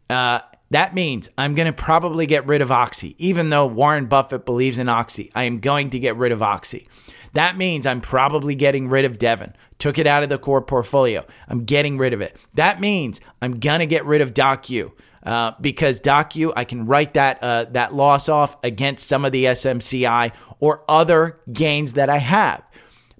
Uh, 0.09 0.39
that 0.71 0.93
means 0.93 1.27
I'm 1.37 1.55
going 1.55 1.65
to 1.65 1.73
probably 1.73 2.25
get 2.25 2.45
rid 2.45 2.61
of 2.61 2.71
Oxy, 2.71 3.15
even 3.17 3.49
though 3.49 3.65
Warren 3.65 4.05
Buffett 4.05 4.45
believes 4.45 4.77
in 4.77 4.87
Oxy. 4.87 5.31
I 5.35 5.43
am 5.43 5.59
going 5.59 5.89
to 5.89 5.99
get 5.99 6.15
rid 6.15 6.31
of 6.31 6.41
Oxy. 6.41 6.87
That 7.33 7.57
means 7.57 7.85
I'm 7.85 8.01
probably 8.01 8.55
getting 8.55 8.89
rid 8.89 9.05
of 9.05 9.19
Devon. 9.19 9.55
Took 9.77 9.97
it 9.97 10.07
out 10.07 10.23
of 10.23 10.29
the 10.29 10.37
core 10.37 10.61
portfolio. 10.61 11.25
I'm 11.47 11.63
getting 11.65 11.97
rid 11.97 12.13
of 12.13 12.21
it. 12.21 12.37
That 12.55 12.81
means 12.81 13.21
I'm 13.41 13.59
gonna 13.59 13.85
get 13.85 14.05
rid 14.05 14.21
of 14.21 14.33
DocU. 14.33 14.91
Uh, 15.23 15.51
because 15.59 15.99
DocU, 15.99 16.53
I 16.55 16.63
can 16.63 16.85
write 16.85 17.13
that 17.15 17.43
uh, 17.43 17.65
that 17.71 17.93
loss 17.93 18.29
off 18.29 18.55
against 18.63 19.07
some 19.07 19.25
of 19.25 19.31
the 19.31 19.45
SMCI 19.45 20.31
or 20.59 20.83
other 20.87 21.39
gains 21.51 21.93
that 21.93 22.09
I 22.09 22.17
have. 22.19 22.63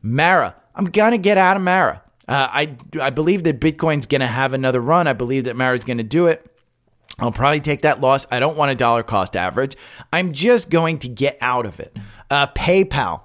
Mara, 0.02 0.56
I'm 0.76 0.86
gonna 0.86 1.18
get 1.18 1.38
out 1.38 1.58
of 1.58 1.64
Mara. 1.64 2.02
Uh, 2.28 2.48
I 2.50 2.78
I 3.00 3.10
believe 3.10 3.44
that 3.44 3.60
Bitcoin's 3.60 4.06
gonna 4.06 4.28
have 4.28 4.54
another 4.54 4.80
run. 4.80 5.08
I 5.08 5.14
believe 5.14 5.44
that 5.46 5.56
Mara's 5.56 5.84
gonna 5.84 6.04
do 6.04 6.28
it. 6.28 6.46
I'll 7.20 7.32
probably 7.32 7.60
take 7.60 7.82
that 7.82 8.00
loss. 8.00 8.26
I 8.32 8.40
don't 8.40 8.56
want 8.56 8.72
a 8.72 8.76
dollar 8.76 9.04
cost 9.04 9.36
average. 9.36 9.76
I'm 10.14 10.32
just 10.32 10.70
going 10.70 11.00
to 11.00 11.10
get 11.10 11.38
out 11.42 11.66
of 11.66 11.80
it. 11.80 11.96
Uh, 12.30 12.48
PayPal, 12.48 13.22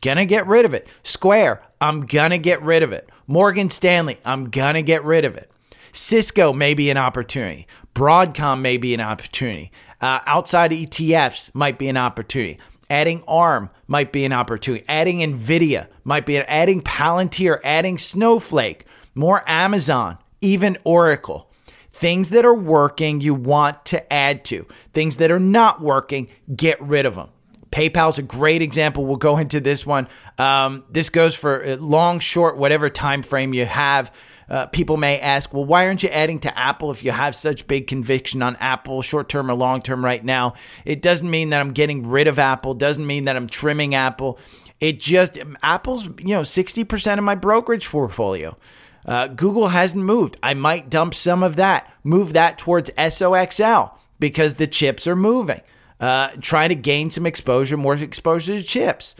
gonna 0.00 0.24
get 0.24 0.46
rid 0.46 0.64
of 0.64 0.74
it. 0.74 0.86
Square, 1.02 1.62
I'm 1.80 2.06
gonna 2.06 2.38
get 2.38 2.62
rid 2.62 2.82
of 2.82 2.92
it. 2.92 3.08
Morgan 3.26 3.70
Stanley, 3.70 4.18
I'm 4.24 4.50
gonna 4.50 4.82
get 4.82 5.04
rid 5.04 5.24
of 5.24 5.36
it. 5.36 5.50
Cisco 5.92 6.52
may 6.52 6.74
be 6.74 6.90
an 6.90 6.96
opportunity. 6.96 7.66
Broadcom 7.94 8.60
may 8.60 8.76
be 8.76 8.94
an 8.94 9.00
opportunity. 9.00 9.70
Uh, 10.00 10.20
outside 10.26 10.72
ETFs 10.72 11.50
might 11.54 11.78
be 11.78 11.88
an 11.88 11.96
opportunity. 11.96 12.58
Adding 12.90 13.22
ARM 13.26 13.70
might 13.86 14.12
be 14.12 14.24
an 14.24 14.32
opportunity. 14.32 14.84
Adding 14.88 15.18
NVIDIA 15.20 15.86
might 16.02 16.26
be 16.26 16.36
an, 16.36 16.44
adding 16.48 16.82
Palantir, 16.82 17.60
adding 17.64 17.96
Snowflake, 17.96 18.86
more 19.14 19.42
Amazon, 19.48 20.18
even 20.40 20.76
Oracle. 20.84 21.50
Things 21.92 22.30
that 22.30 22.44
are 22.44 22.54
working, 22.54 23.20
you 23.20 23.34
want 23.34 23.84
to 23.86 24.12
add 24.12 24.44
to. 24.46 24.66
Things 24.92 25.18
that 25.18 25.30
are 25.30 25.38
not 25.38 25.80
working, 25.80 26.28
get 26.54 26.80
rid 26.82 27.06
of 27.06 27.14
them. 27.14 27.28
PayPal's 27.74 28.18
a 28.18 28.22
great 28.22 28.62
example. 28.62 29.04
We'll 29.04 29.16
go 29.16 29.36
into 29.36 29.58
this 29.58 29.84
one. 29.84 30.06
Um, 30.38 30.84
this 30.88 31.10
goes 31.10 31.34
for 31.34 31.76
long, 31.76 32.20
short, 32.20 32.56
whatever 32.56 32.88
time 32.88 33.24
frame 33.24 33.52
you 33.52 33.66
have. 33.66 34.12
Uh, 34.48 34.66
people 34.66 34.96
may 34.96 35.18
ask, 35.18 35.52
well, 35.52 35.64
why 35.64 35.86
aren't 35.86 36.04
you 36.04 36.08
adding 36.10 36.38
to 36.38 36.56
Apple 36.56 36.92
if 36.92 37.02
you 37.02 37.10
have 37.10 37.34
such 37.34 37.66
big 37.66 37.88
conviction 37.88 38.42
on 38.42 38.54
Apple, 38.56 39.02
short 39.02 39.28
term 39.28 39.50
or 39.50 39.54
long 39.54 39.82
term 39.82 40.04
right 40.04 40.24
now? 40.24 40.54
It 40.84 41.02
doesn't 41.02 41.28
mean 41.28 41.50
that 41.50 41.60
I'm 41.60 41.72
getting 41.72 42.06
rid 42.06 42.28
of 42.28 42.38
Apple, 42.38 42.74
doesn't 42.74 43.04
mean 43.04 43.24
that 43.24 43.34
I'm 43.34 43.48
trimming 43.48 43.92
Apple. 43.96 44.38
It 44.78 45.00
just, 45.00 45.36
Apple's, 45.60 46.06
you 46.20 46.36
know, 46.36 46.42
60% 46.42 47.18
of 47.18 47.24
my 47.24 47.34
brokerage 47.34 47.88
portfolio. 47.88 48.56
Uh, 49.04 49.26
Google 49.26 49.68
hasn't 49.68 50.04
moved. 50.04 50.36
I 50.44 50.54
might 50.54 50.90
dump 50.90 51.12
some 51.12 51.42
of 51.42 51.56
that, 51.56 51.92
move 52.04 52.34
that 52.34 52.56
towards 52.56 52.90
SOXL 52.90 53.94
because 54.20 54.54
the 54.54 54.68
chips 54.68 55.08
are 55.08 55.16
moving 55.16 55.60
uh, 56.00 56.28
trying 56.40 56.68
to 56.70 56.74
gain 56.74 57.10
some 57.10 57.26
exposure, 57.26 57.76
more 57.76 57.94
exposure 57.94 58.58
to 58.58 58.62
chips. 58.62 59.14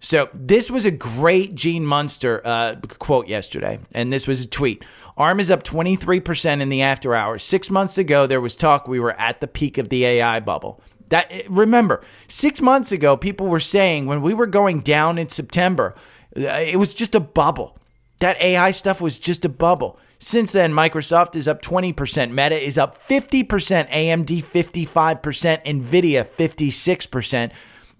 So 0.00 0.28
this 0.34 0.70
was 0.70 0.84
a 0.84 0.90
great 0.90 1.54
Gene 1.54 1.86
Munster 1.86 2.42
uh, 2.44 2.76
quote 2.98 3.28
yesterday, 3.28 3.78
and 3.94 4.12
this 4.12 4.26
was 4.26 4.40
a 4.40 4.48
tweet. 4.48 4.84
ARM 5.16 5.38
is 5.38 5.50
up 5.50 5.62
23% 5.62 6.60
in 6.60 6.68
the 6.70 6.82
after 6.82 7.14
hours. 7.14 7.44
Six 7.44 7.70
months 7.70 7.98
ago, 7.98 8.26
there 8.26 8.40
was 8.40 8.56
talk 8.56 8.88
we 8.88 8.98
were 8.98 9.18
at 9.20 9.40
the 9.40 9.46
peak 9.46 9.78
of 9.78 9.90
the 9.90 10.04
AI 10.04 10.40
bubble. 10.40 10.82
That 11.10 11.30
remember, 11.48 12.02
six 12.26 12.60
months 12.60 12.90
ago, 12.90 13.16
people 13.16 13.46
were 13.46 13.60
saying 13.60 14.06
when 14.06 14.22
we 14.22 14.34
were 14.34 14.46
going 14.46 14.80
down 14.80 15.18
in 15.18 15.28
September, 15.28 15.94
uh, 16.36 16.40
it 16.40 16.78
was 16.78 16.94
just 16.94 17.14
a 17.14 17.20
bubble. 17.20 17.78
That 18.18 18.40
AI 18.40 18.70
stuff 18.72 19.00
was 19.00 19.18
just 19.18 19.44
a 19.44 19.48
bubble. 19.48 20.00
Since 20.24 20.52
then, 20.52 20.72
Microsoft 20.72 21.34
is 21.34 21.48
up 21.48 21.60
20%, 21.62 22.30
Meta 22.30 22.54
is 22.54 22.78
up 22.78 22.96
50%, 23.08 23.44
AMD 23.90 24.28
55%, 24.28 25.64
Nvidia 25.64 26.24
56%. 26.24 27.50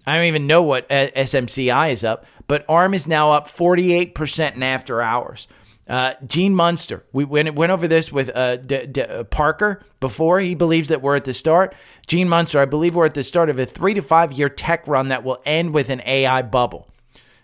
I 0.07 0.15
don't 0.15 0.25
even 0.27 0.47
know 0.47 0.63
what 0.63 0.89
uh, 0.89 1.11
SMCI 1.11 1.91
is 1.91 2.05
up, 2.05 2.25
but 2.47 2.63
ARM 2.69 2.93
is 2.93 3.09
now 3.09 3.31
up 3.33 3.49
48% 3.49 4.55
in 4.55 4.63
after 4.63 5.01
hours. 5.01 5.47
Uh, 5.85 6.13
Gene 6.25 6.55
Munster, 6.55 7.03
we 7.11 7.25
went, 7.25 7.55
went 7.55 7.73
over 7.73 7.89
this 7.89 8.09
with 8.13 8.33
uh, 8.33 8.55
D- 8.55 8.85
D- 8.85 9.01
uh, 9.01 9.25
Parker 9.25 9.83
before. 9.99 10.39
He 10.39 10.55
believes 10.55 10.87
that 10.87 11.01
we're 11.01 11.17
at 11.17 11.25
the 11.25 11.33
start. 11.33 11.75
Gene 12.07 12.29
Munster, 12.29 12.61
I 12.61 12.65
believe 12.65 12.95
we're 12.95 13.05
at 13.05 13.15
the 13.15 13.23
start 13.25 13.49
of 13.49 13.59
a 13.59 13.65
three 13.65 13.93
to 13.95 14.01
five 14.01 14.31
year 14.31 14.47
tech 14.47 14.87
run 14.87 15.09
that 15.09 15.25
will 15.25 15.41
end 15.45 15.73
with 15.73 15.89
an 15.89 16.01
AI 16.05 16.41
bubble. 16.41 16.87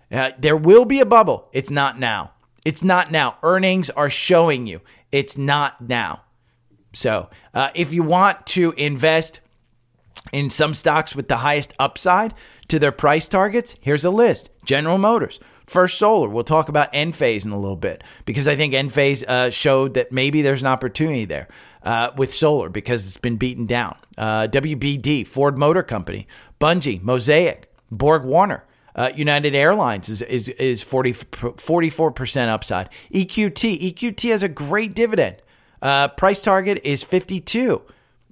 Uh, 0.09 0.31
there 0.39 0.55
will 0.55 0.85
be 0.85 1.01
a 1.01 1.05
bubble. 1.05 1.49
It's 1.51 1.69
not 1.69 1.99
now. 1.99 2.31
It's 2.65 2.83
not 2.83 3.11
now. 3.11 3.37
Earnings 3.43 3.89
are 3.89 4.09
showing 4.09 4.67
you 4.67 4.81
it's 5.11 5.37
not 5.37 5.87
now. 5.87 6.21
So 6.93 7.29
uh, 7.53 7.69
if 7.75 7.93
you 7.93 8.03
want 8.03 8.45
to 8.47 8.71
invest 8.73 9.39
in 10.31 10.49
some 10.49 10.73
stocks 10.73 11.15
with 11.15 11.27
the 11.27 11.37
highest 11.37 11.73
upside 11.79 12.33
to 12.67 12.79
their 12.79 12.91
price 12.91 13.27
targets, 13.27 13.75
here's 13.81 14.05
a 14.05 14.09
list 14.09 14.49
General 14.65 14.97
Motors. 14.97 15.39
First 15.65 15.99
Solar, 15.99 16.29
we'll 16.29 16.43
talk 16.43 16.67
about 16.67 16.91
Enphase 16.93 17.45
in 17.45 17.51
a 17.51 17.59
little 17.59 17.75
bit 17.75 18.03
because 18.25 18.47
I 18.47 18.55
think 18.55 18.73
Enphase 18.73 19.23
uh, 19.27 19.51
showed 19.51 19.93
that 19.93 20.11
maybe 20.11 20.41
there's 20.41 20.61
an 20.61 20.67
opportunity 20.67 21.25
there 21.25 21.47
uh, 21.83 22.09
with 22.17 22.33
solar 22.33 22.69
because 22.69 23.05
it's 23.05 23.17
been 23.17 23.37
beaten 23.37 23.67
down. 23.67 23.95
Uh, 24.17 24.47
WBD, 24.47 25.27
Ford 25.27 25.59
Motor 25.59 25.83
Company, 25.83 26.27
Bunge, 26.59 26.99
Mosaic, 27.03 27.71
Borg 27.91 28.23
Warner, 28.23 28.65
uh, 28.95 29.11
United 29.15 29.55
Airlines 29.55 30.09
is 30.09 30.21
is 30.21 30.49
is 30.49 30.83
40, 30.83 31.13
44% 31.13 32.47
upside. 32.47 32.89
EQT, 33.13 33.93
EQT 33.93 34.31
has 34.31 34.43
a 34.43 34.49
great 34.49 34.93
dividend. 34.93 35.37
Uh, 35.81 36.07
price 36.09 36.41
target 36.41 36.79
is 36.83 37.03
52. 37.03 37.81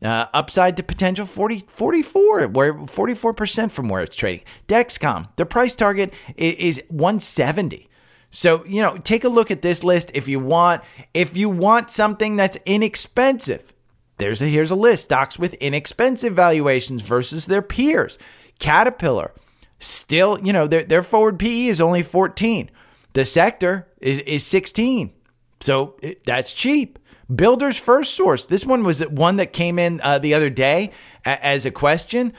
Uh, 0.03 0.27
upside 0.31 0.77
to 0.77 0.83
potential 0.83 1.25
40, 1.25 1.63
44, 1.67 2.49
where 2.49 2.73
44% 2.75 3.71
from 3.71 3.89
where 3.89 4.03
it's 4.03 4.15
trading. 4.15 4.45
Dexcom, 4.67 5.29
the 5.37 5.45
price 5.45 5.75
target 5.75 6.13
is, 6.35 6.77
is 6.77 6.83
170. 6.89 7.87
So, 8.29 8.63
you 8.65 8.81
know, 8.81 8.97
take 8.97 9.23
a 9.23 9.29
look 9.29 9.49
at 9.49 9.63
this 9.63 9.83
list 9.83 10.11
if 10.13 10.27
you 10.27 10.39
want 10.39 10.83
if 11.13 11.35
you 11.35 11.49
want 11.49 11.89
something 11.89 12.35
that's 12.35 12.57
inexpensive. 12.65 13.73
There's 14.17 14.41
a 14.41 14.45
here's 14.45 14.69
a 14.69 14.75
list 14.75 15.05
stocks 15.05 15.39
with 15.39 15.53
inexpensive 15.55 16.33
valuations 16.33 17.01
versus 17.01 17.45
their 17.45 17.61
peers. 17.61 18.19
Caterpillar, 18.59 19.31
still, 19.79 20.39
you 20.39 20.53
know, 20.53 20.67
their, 20.67 20.83
their 20.83 21.03
forward 21.03 21.39
PE 21.39 21.67
is 21.67 21.81
only 21.81 22.03
14. 22.03 22.69
The 23.13 23.25
sector 23.25 23.87
is, 23.99 24.19
is 24.19 24.45
16. 24.45 25.13
So 25.59 25.95
it, 26.01 26.25
that's 26.25 26.53
cheap. 26.53 26.99
Builders 27.33 27.77
First 27.77 28.13
Source. 28.13 28.45
This 28.45 28.65
one 28.65 28.83
was 28.83 29.01
one 29.01 29.37
that 29.37 29.53
came 29.53 29.79
in 29.79 29.99
uh, 30.01 30.19
the 30.19 30.33
other 30.33 30.49
day 30.49 30.91
a- 31.25 31.43
as 31.45 31.65
a 31.65 31.71
question. 31.71 32.33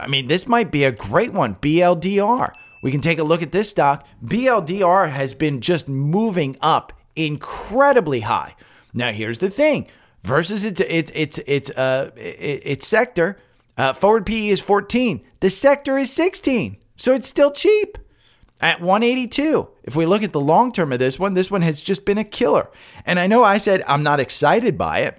I 0.00 0.06
mean, 0.06 0.28
this 0.28 0.46
might 0.46 0.70
be 0.70 0.84
a 0.84 0.92
great 0.92 1.32
one. 1.32 1.56
BLDR. 1.56 2.52
We 2.82 2.90
can 2.90 3.00
take 3.00 3.18
a 3.18 3.24
look 3.24 3.42
at 3.42 3.52
this 3.52 3.68
stock. 3.68 4.06
BLDR 4.24 5.10
has 5.10 5.34
been 5.34 5.60
just 5.60 5.88
moving 5.88 6.56
up 6.62 6.92
incredibly 7.16 8.20
high. 8.20 8.54
Now, 8.94 9.12
here's 9.12 9.38
the 9.38 9.50
thing: 9.50 9.86
versus 10.22 10.64
its 10.64 10.80
its 10.80 11.10
its 11.14 11.38
its 11.46 11.70
uh 11.70 12.10
its 12.16 12.86
sector, 12.86 13.38
uh, 13.76 13.92
forward 13.92 14.24
PE 14.26 14.48
is 14.48 14.60
14. 14.60 15.20
The 15.40 15.50
sector 15.50 15.98
is 15.98 16.12
16. 16.12 16.76
So 17.00 17.14
it's 17.14 17.28
still 17.28 17.50
cheap 17.50 17.96
at 18.60 18.82
182. 18.82 19.68
If 19.84 19.96
we 19.96 20.04
look 20.04 20.22
at 20.22 20.32
the 20.32 20.40
long 20.40 20.70
term 20.70 20.92
of 20.92 20.98
this 20.98 21.18
one, 21.18 21.32
this 21.32 21.50
one 21.50 21.62
has 21.62 21.80
just 21.80 22.04
been 22.04 22.18
a 22.18 22.24
killer. 22.24 22.68
And 23.06 23.18
I 23.18 23.26
know 23.26 23.42
I 23.42 23.56
said 23.56 23.82
I'm 23.88 24.02
not 24.02 24.20
excited 24.20 24.76
by 24.76 24.98
it. 25.00 25.18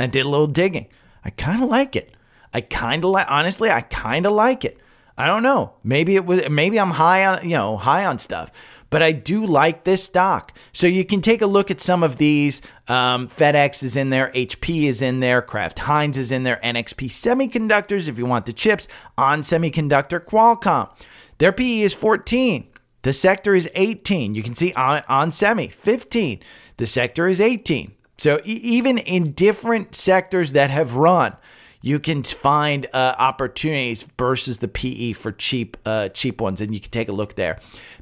I 0.00 0.08
did 0.08 0.26
a 0.26 0.28
little 0.28 0.48
digging. 0.48 0.88
I 1.24 1.30
kind 1.30 1.62
of 1.62 1.70
like 1.70 1.94
it. 1.94 2.12
I 2.52 2.60
kind 2.60 3.04
of 3.04 3.12
like 3.12 3.26
honestly, 3.30 3.70
I 3.70 3.82
kind 3.82 4.26
of 4.26 4.32
like 4.32 4.64
it. 4.64 4.78
I 5.16 5.28
don't 5.28 5.44
know. 5.44 5.74
Maybe 5.84 6.16
it 6.16 6.26
was 6.26 6.48
maybe 6.50 6.80
I'm 6.80 6.90
high 6.90 7.24
on, 7.24 7.44
you 7.44 7.56
know, 7.56 7.76
high 7.76 8.04
on 8.04 8.18
stuff 8.18 8.50
but 8.90 9.02
I 9.02 9.12
do 9.12 9.46
like 9.46 9.84
this 9.84 10.04
stock. 10.04 10.52
So 10.72 10.86
you 10.86 11.04
can 11.04 11.22
take 11.22 11.40
a 11.40 11.46
look 11.46 11.70
at 11.70 11.80
some 11.80 12.02
of 12.02 12.16
these. 12.18 12.60
Um, 12.88 13.28
FedEx 13.28 13.82
is 13.82 13.96
in 13.96 14.10
there, 14.10 14.30
HP 14.34 14.84
is 14.84 15.00
in 15.00 15.20
there, 15.20 15.40
Kraft 15.40 15.78
Heinz 15.78 16.18
is 16.18 16.32
in 16.32 16.42
there, 16.42 16.60
NXP 16.62 17.08
Semiconductors, 17.08 18.08
if 18.08 18.18
you 18.18 18.26
want 18.26 18.46
the 18.46 18.52
chips, 18.52 18.88
on 19.16 19.40
Semiconductor, 19.40 20.20
Qualcomm. 20.24 20.90
Their 21.38 21.52
PE 21.52 21.80
is 21.82 21.94
14. 21.94 22.66
The 23.02 23.12
sector 23.12 23.54
is 23.54 23.68
18. 23.74 24.34
You 24.34 24.42
can 24.42 24.54
see 24.54 24.72
on, 24.74 25.02
on 25.08 25.30
Semi, 25.30 25.68
15. 25.68 26.40
The 26.76 26.86
sector 26.86 27.28
is 27.28 27.40
18. 27.40 27.94
So 28.18 28.40
e- 28.44 28.60
even 28.62 28.98
in 28.98 29.32
different 29.32 29.94
sectors 29.94 30.52
that 30.52 30.68
have 30.70 30.96
run, 30.96 31.34
you 31.82 31.98
can 31.98 32.22
find 32.22 32.86
uh, 32.92 33.14
opportunities 33.18 34.06
versus 34.18 34.58
the 34.58 34.68
PE 34.68 35.12
for 35.12 35.32
cheap 35.32 35.76
uh, 35.86 36.08
cheap 36.10 36.40
ones, 36.40 36.60
and 36.60 36.74
you 36.74 36.80
can 36.80 36.90
take 36.90 37.08
a 37.08 37.12
look 37.12 37.36
there. 37.36 37.58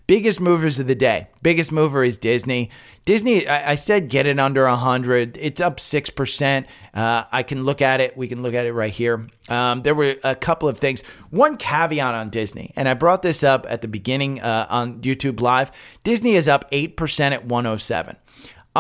Biggest 0.07 0.41
movers 0.41 0.81
of 0.81 0.87
the 0.87 0.95
day. 0.95 1.29
Biggest 1.43 1.71
mover 1.71 2.03
is 2.03 2.17
Disney. 2.17 2.71
Disney, 3.05 3.47
I, 3.47 3.73
I 3.73 3.75
said 3.75 4.09
get 4.09 4.25
it 4.25 4.39
under 4.39 4.65
100. 4.65 5.37
It's 5.39 5.61
up 5.61 5.77
6%. 5.77 6.67
Uh, 6.95 7.25
I 7.31 7.43
can 7.43 7.63
look 7.63 7.83
at 7.83 8.01
it. 8.01 8.17
We 8.17 8.27
can 8.27 8.43
look 8.43 8.55
at 8.55 8.65
it 8.65 8.73
right 8.73 8.93
here. 8.93 9.27
Um, 9.51 9.83
there 9.83 9.95
were 9.95 10.17
a 10.25 10.35
couple 10.35 10.69
of 10.69 10.79
things. 10.79 11.03
One 11.31 11.57
caveat 11.57 12.15
on 12.15 12.31
Disney, 12.31 12.73
and 12.75 12.89
I 12.89 12.95
brought 12.95 13.23
this 13.23 13.45
up 13.45 13.67
at 13.69 13.83
the 13.83 13.89
beginning 13.89 14.41
uh, 14.41 14.67
on 14.71 15.03
YouTube 15.03 15.41
Live. 15.41 15.71
Disney 16.05 16.37
is 16.37 16.49
up 16.49 16.71
8% 16.71 17.33
at 17.33 17.45
107 17.45 18.17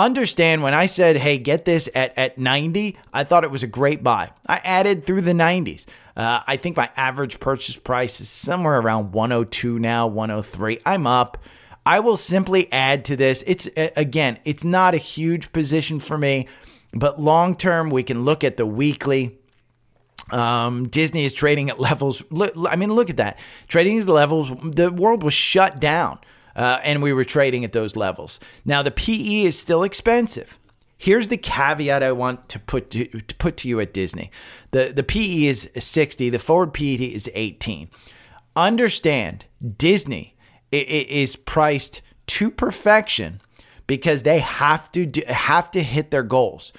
understand 0.04 0.62
when 0.62 0.74
I 0.74 0.86
said, 0.86 1.16
hey, 1.16 1.38
get 1.38 1.64
this 1.64 1.88
at, 1.94 2.16
at 2.18 2.38
90, 2.38 2.96
I 3.12 3.24
thought 3.24 3.44
it 3.44 3.50
was 3.50 3.62
a 3.62 3.68
great 3.68 4.02
buy. 4.02 4.30
I 4.46 4.56
added 4.64 5.04
through 5.04 5.22
the 5.22 5.32
90s. 5.32 5.86
Uh, 6.16 6.40
I 6.46 6.56
think 6.56 6.76
my 6.76 6.90
average 6.96 7.38
purchase 7.38 7.76
price 7.76 8.20
is 8.20 8.28
somewhere 8.28 8.80
around 8.80 9.12
102 9.12 9.78
now, 9.78 10.08
103. 10.08 10.80
I'm 10.84 11.06
up. 11.06 11.38
I 11.86 12.00
will 12.00 12.16
simply 12.16 12.70
add 12.72 13.06
to 13.06 13.16
this. 13.16 13.42
It's 13.46 13.68
again, 13.76 14.38
it's 14.44 14.64
not 14.64 14.94
a 14.94 14.98
huge 14.98 15.52
position 15.52 16.00
for 16.00 16.18
me, 16.18 16.48
but 16.92 17.20
long 17.20 17.56
term, 17.56 17.88
we 17.88 18.02
can 18.02 18.24
look 18.24 18.44
at 18.44 18.56
the 18.56 18.66
weekly. 18.66 19.38
Um, 20.30 20.88
Disney 20.88 21.24
is 21.24 21.32
trading 21.32 21.70
at 21.70 21.80
levels. 21.88 22.22
I 22.68 22.76
mean, 22.76 22.92
look 22.92 23.10
at 23.10 23.16
that. 23.16 23.38
Trading 23.68 23.98
at 23.98 24.06
levels. 24.06 24.52
The 24.62 24.90
world 24.90 25.22
was 25.22 25.32
shut 25.32 25.80
down, 25.80 26.18
uh, 26.58 26.80
and 26.82 27.00
we 27.00 27.12
were 27.12 27.24
trading 27.24 27.64
at 27.64 27.72
those 27.72 27.96
levels. 27.96 28.40
Now 28.64 28.82
the 28.82 28.90
PE 28.90 29.44
is 29.44 29.58
still 29.58 29.84
expensive. 29.84 30.58
Here's 30.98 31.28
the 31.28 31.36
caveat 31.36 32.02
I 32.02 32.10
want 32.10 32.48
to 32.48 32.58
put 32.58 32.90
to, 32.90 33.06
to 33.06 33.34
put 33.36 33.56
to 33.58 33.68
you 33.68 33.78
at 33.78 33.94
Disney. 33.94 34.32
The 34.72 34.92
the 34.94 35.04
PE 35.04 35.44
is 35.44 35.70
60, 35.78 36.28
the 36.28 36.38
forward 36.40 36.74
PE 36.74 36.96
is 36.96 37.30
18. 37.32 37.88
Understand, 38.56 39.44
Disney 39.76 40.34
is 40.72 41.36
priced 41.36 42.02
to 42.26 42.50
perfection 42.50 43.40
because 43.86 44.24
they 44.24 44.40
have 44.40 44.90
to 44.92 45.06
do, 45.06 45.22
have 45.28 45.70
to 45.70 45.82
hit 45.82 46.10
their 46.10 46.24
goals. 46.24 46.72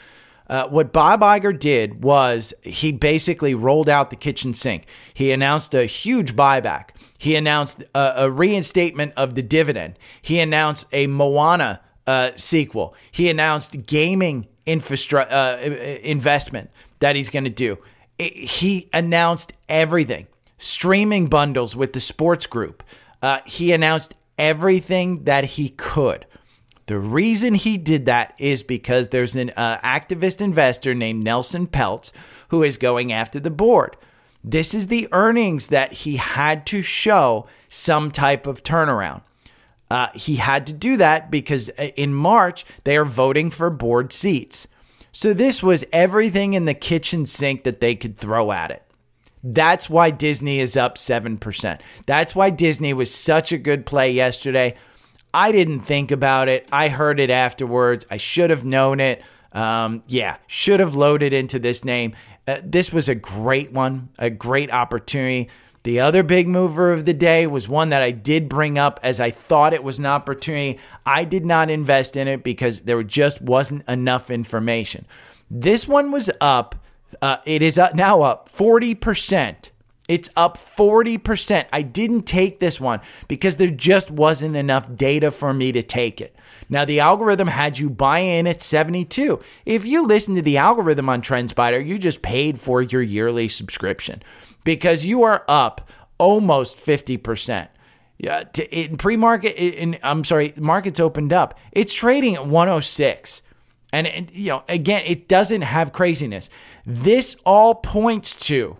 Uh, 0.49 0.67
what 0.67 0.91
Bob 0.91 1.21
Iger 1.21 1.57
did 1.57 2.03
was 2.03 2.53
he 2.63 2.91
basically 2.91 3.53
rolled 3.53 3.87
out 3.87 4.09
the 4.09 4.15
kitchen 4.15 4.53
sink. 4.53 4.87
He 5.13 5.31
announced 5.31 5.75
a 5.75 5.85
huge 5.85 6.35
buyback. 6.35 6.89
He 7.19 7.35
announced 7.35 7.83
a, 7.93 8.13
a 8.17 8.31
reinstatement 8.31 9.13
of 9.15 9.35
the 9.35 9.43
dividend. 9.43 9.99
He 10.21 10.39
announced 10.39 10.87
a 10.91 11.05
Moana 11.05 11.81
uh, 12.07 12.31
sequel. 12.35 12.95
He 13.11 13.29
announced 13.29 13.85
gaming 13.85 14.47
infrastructure 14.65 15.31
uh, 15.31 15.57
investment 15.57 16.71
that 16.99 17.15
he's 17.15 17.29
going 17.29 17.43
to 17.43 17.49
do. 17.49 17.77
It, 18.17 18.33
he 18.33 18.89
announced 18.91 19.53
everything. 19.67 20.27
Streaming 20.57 21.27
bundles 21.27 21.75
with 21.75 21.93
the 21.93 22.01
sports 22.01 22.47
group. 22.47 22.83
Uh, 23.21 23.39
he 23.45 23.71
announced 23.71 24.15
everything 24.37 25.25
that 25.25 25.43
he 25.43 25.69
could. 25.69 26.25
The 26.89 26.97
reason 26.97 27.53
he 27.53 27.77
did 27.77 28.07
that 28.07 28.33
is 28.39 28.63
because 28.63 29.09
there's 29.09 29.35
an 29.35 29.51
uh, 29.55 29.77
activist 29.81 30.41
investor 30.41 30.95
named 30.95 31.23
Nelson 31.23 31.67
Peltz 31.67 32.11
who 32.47 32.63
is 32.63 32.79
going 32.79 33.13
after 33.13 33.39
the 33.39 33.51
board. 33.51 33.95
This 34.43 34.73
is 34.73 34.87
the 34.87 35.07
earnings 35.11 35.67
that 35.67 35.93
he 35.93 36.15
had 36.15 36.65
to 36.65 36.81
show 36.81 37.45
some 37.69 38.09
type 38.09 38.47
of 38.47 38.63
turnaround. 38.63 39.21
Uh, 39.91 40.07
he 40.15 40.37
had 40.37 40.65
to 40.65 40.73
do 40.73 40.97
that 40.97 41.29
because 41.29 41.69
uh, 41.77 41.89
in 41.95 42.11
March, 42.15 42.65
they 42.85 42.97
are 42.97 43.05
voting 43.05 43.51
for 43.51 43.69
board 43.69 44.11
seats. 44.11 44.67
So 45.11 45.31
this 45.31 45.61
was 45.61 45.85
everything 45.93 46.55
in 46.55 46.65
the 46.65 46.73
kitchen 46.73 47.27
sink 47.27 47.65
that 47.65 47.81
they 47.81 47.93
could 47.93 48.17
throw 48.17 48.51
at 48.51 48.71
it. 48.71 48.81
That's 49.43 49.91
why 49.91 50.09
Disney 50.09 50.59
is 50.59 50.75
up 50.75 50.95
7%. 50.95 51.79
That's 52.07 52.35
why 52.35 52.49
Disney 52.49 52.93
was 52.93 53.13
such 53.13 53.51
a 53.51 53.59
good 53.59 53.85
play 53.85 54.11
yesterday. 54.11 54.75
I 55.33 55.51
didn't 55.51 55.81
think 55.81 56.11
about 56.11 56.49
it. 56.49 56.67
I 56.71 56.89
heard 56.89 57.19
it 57.19 57.29
afterwards. 57.29 58.05
I 58.09 58.17
should 58.17 58.49
have 58.49 58.63
known 58.63 58.99
it. 58.99 59.21
Um, 59.51 60.03
yeah, 60.07 60.37
should 60.47 60.79
have 60.79 60.95
loaded 60.95 61.33
into 61.33 61.59
this 61.59 61.83
name. 61.83 62.15
Uh, 62.47 62.61
this 62.63 62.91
was 62.91 63.09
a 63.09 63.15
great 63.15 63.71
one, 63.71 64.09
a 64.17 64.29
great 64.29 64.71
opportunity. 64.71 65.49
The 65.83 65.99
other 65.99 66.23
big 66.23 66.47
mover 66.47 66.91
of 66.91 67.05
the 67.05 67.13
day 67.13 67.47
was 67.47 67.69
one 67.69 67.89
that 67.89 68.01
I 68.01 68.11
did 68.11 68.49
bring 68.49 68.77
up 68.77 68.99
as 69.01 69.19
I 69.19 69.31
thought 69.31 69.73
it 69.73 69.83
was 69.83 69.97
an 69.97 70.05
opportunity. 70.05 70.79
I 71.05 71.23
did 71.23 71.45
not 71.45 71.69
invest 71.69 72.17
in 72.17 72.27
it 72.27 72.43
because 72.43 72.81
there 72.81 73.01
just 73.03 73.41
wasn't 73.41 73.87
enough 73.87 74.29
information. 74.29 75.05
This 75.49 75.87
one 75.87 76.11
was 76.11 76.29
up. 76.41 76.75
Uh, 77.21 77.37
it 77.45 77.61
is 77.61 77.77
up, 77.77 77.95
now 77.95 78.21
up 78.21 78.51
40%. 78.51 79.69
It's 80.09 80.27
up 80.35 80.57
40%. 80.57 81.67
I 81.71 81.83
didn't 81.83 82.23
take 82.23 82.59
this 82.59 82.81
one 82.81 82.99
because 83.27 83.57
there 83.57 83.69
just 83.69 84.09
wasn't 84.09 84.55
enough 84.55 84.95
data 84.95 85.29
for 85.29 85.53
me 85.53 85.71
to 85.71 85.83
take 85.83 86.19
it. 86.19 86.35
Now, 86.67 86.83
the 86.83 86.99
algorithm 86.99 87.47
had 87.47 87.77
you 87.77 87.91
buy 87.91 88.19
in 88.19 88.47
at 88.47 88.63
72. 88.63 89.39
If 89.67 89.85
you 89.85 90.03
listen 90.03 90.33
to 90.33 90.41
the 90.41 90.57
algorithm 90.57 91.09
on 91.09 91.21
TrendSpider, 91.21 91.85
you 91.85 91.99
just 91.99 92.23
paid 92.23 92.59
for 92.59 92.81
your 92.81 93.03
yearly 93.03 93.47
subscription 93.47 94.23
because 94.63 95.05
you 95.05 95.21
are 95.21 95.45
up 95.47 95.87
almost 96.17 96.77
50%. 96.77 97.67
Yeah, 98.17 98.43
in 98.71 98.97
pre-market, 98.97 99.55
in, 99.55 99.99
I'm 100.01 100.23
sorry, 100.23 100.55
markets 100.57 100.99
opened 100.99 101.31
up. 101.31 101.57
It's 101.71 101.93
trading 101.93 102.33
at 102.35 102.47
106. 102.47 103.43
And, 103.93 104.07
and, 104.07 104.31
you 104.31 104.49
know, 104.49 104.63
again, 104.67 105.03
it 105.05 105.27
doesn't 105.27 105.61
have 105.61 105.93
craziness. 105.93 106.49
This 106.85 107.37
all 107.45 107.75
points 107.75 108.35
to 108.47 108.77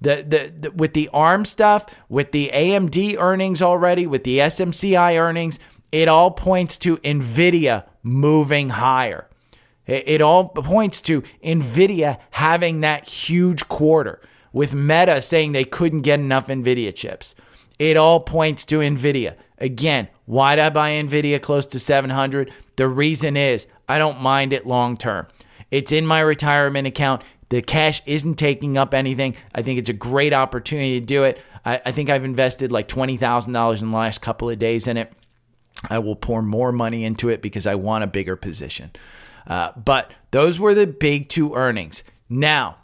the, 0.00 0.24
the, 0.26 0.52
the 0.58 0.70
with 0.72 0.94
the 0.94 1.08
ARM 1.12 1.44
stuff, 1.44 1.86
with 2.08 2.32
the 2.32 2.50
AMD 2.52 3.16
earnings 3.18 3.62
already, 3.62 4.06
with 4.06 4.24
the 4.24 4.38
SMCI 4.38 5.20
earnings, 5.20 5.58
it 5.92 6.08
all 6.08 6.30
points 6.30 6.76
to 6.78 6.98
Nvidia 6.98 7.88
moving 8.02 8.70
higher. 8.70 9.28
It, 9.86 10.04
it 10.06 10.20
all 10.20 10.48
points 10.48 11.00
to 11.02 11.22
Nvidia 11.42 12.18
having 12.32 12.80
that 12.80 13.08
huge 13.08 13.68
quarter 13.68 14.20
with 14.52 14.74
Meta 14.74 15.20
saying 15.22 15.52
they 15.52 15.64
couldn't 15.64 16.02
get 16.02 16.20
enough 16.20 16.48
Nvidia 16.48 16.94
chips. 16.94 17.34
It 17.78 17.96
all 17.96 18.20
points 18.20 18.64
to 18.66 18.78
Nvidia. 18.78 19.36
Again, 19.58 20.08
why'd 20.24 20.58
I 20.58 20.70
buy 20.70 20.92
Nvidia 20.92 21.40
close 21.40 21.66
to 21.66 21.78
700? 21.78 22.50
The 22.76 22.88
reason 22.88 23.36
is 23.36 23.66
I 23.88 23.98
don't 23.98 24.20
mind 24.20 24.52
it 24.52 24.66
long 24.66 24.96
term. 24.96 25.26
It's 25.70 25.92
in 25.92 26.06
my 26.06 26.20
retirement 26.20 26.86
account. 26.86 27.22
The 27.48 27.62
cash 27.62 28.02
isn't 28.06 28.34
taking 28.34 28.76
up 28.76 28.92
anything. 28.92 29.36
I 29.54 29.62
think 29.62 29.78
it's 29.78 29.90
a 29.90 29.94
great 29.94 30.32
opportunity 30.32 31.00
to 31.00 31.06
do 31.06 31.24
it. 31.24 31.40
I, 31.64 31.80
I 31.86 31.92
think 31.92 32.10
I've 32.10 32.24
invested 32.24 32.72
like 32.72 32.88
$20,000 32.88 33.82
in 33.82 33.90
the 33.90 33.96
last 33.96 34.20
couple 34.20 34.50
of 34.50 34.58
days 34.58 34.86
in 34.86 34.96
it. 34.96 35.12
I 35.88 35.98
will 35.98 36.16
pour 36.16 36.42
more 36.42 36.72
money 36.72 37.04
into 37.04 37.28
it 37.28 37.42
because 37.42 37.66
I 37.66 37.74
want 37.74 38.04
a 38.04 38.06
bigger 38.06 38.36
position. 38.36 38.90
Uh, 39.46 39.72
but 39.76 40.10
those 40.30 40.58
were 40.58 40.74
the 40.74 40.86
big 40.86 41.28
two 41.28 41.54
earnings. 41.54 42.02
Now, 42.28 42.78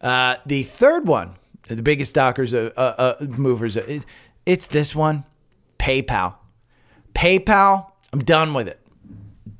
uh, 0.00 0.36
the 0.46 0.64
third 0.64 1.06
one, 1.06 1.36
the 1.68 1.82
biggest 1.82 2.10
stockers, 2.10 2.52
uh, 2.52 2.70
uh, 2.76 3.14
uh 3.20 3.24
movers, 3.24 3.76
uh, 3.76 4.00
it's 4.44 4.66
this 4.66 4.96
one 4.96 5.24
PayPal. 5.78 6.34
PayPal, 7.14 7.92
I'm 8.12 8.24
done 8.24 8.54
with 8.54 8.66
it. 8.66 8.80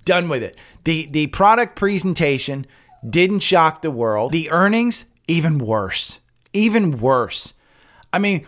Done 0.05 0.29
with 0.29 0.43
it. 0.43 0.57
The, 0.85 1.07
the 1.07 1.29
product 1.29 1.77
presentation 1.77 2.67
didn't 3.09 3.41
shock 3.41 3.83
the 3.83 3.91
world. 3.91 4.33
The 4.33 4.51
earnings, 4.51 5.05
even 5.29 5.59
worse. 5.59 6.21
Even 6.53 6.99
worse. 6.99 7.55
I 8.13 8.19
mean, 8.19 8.47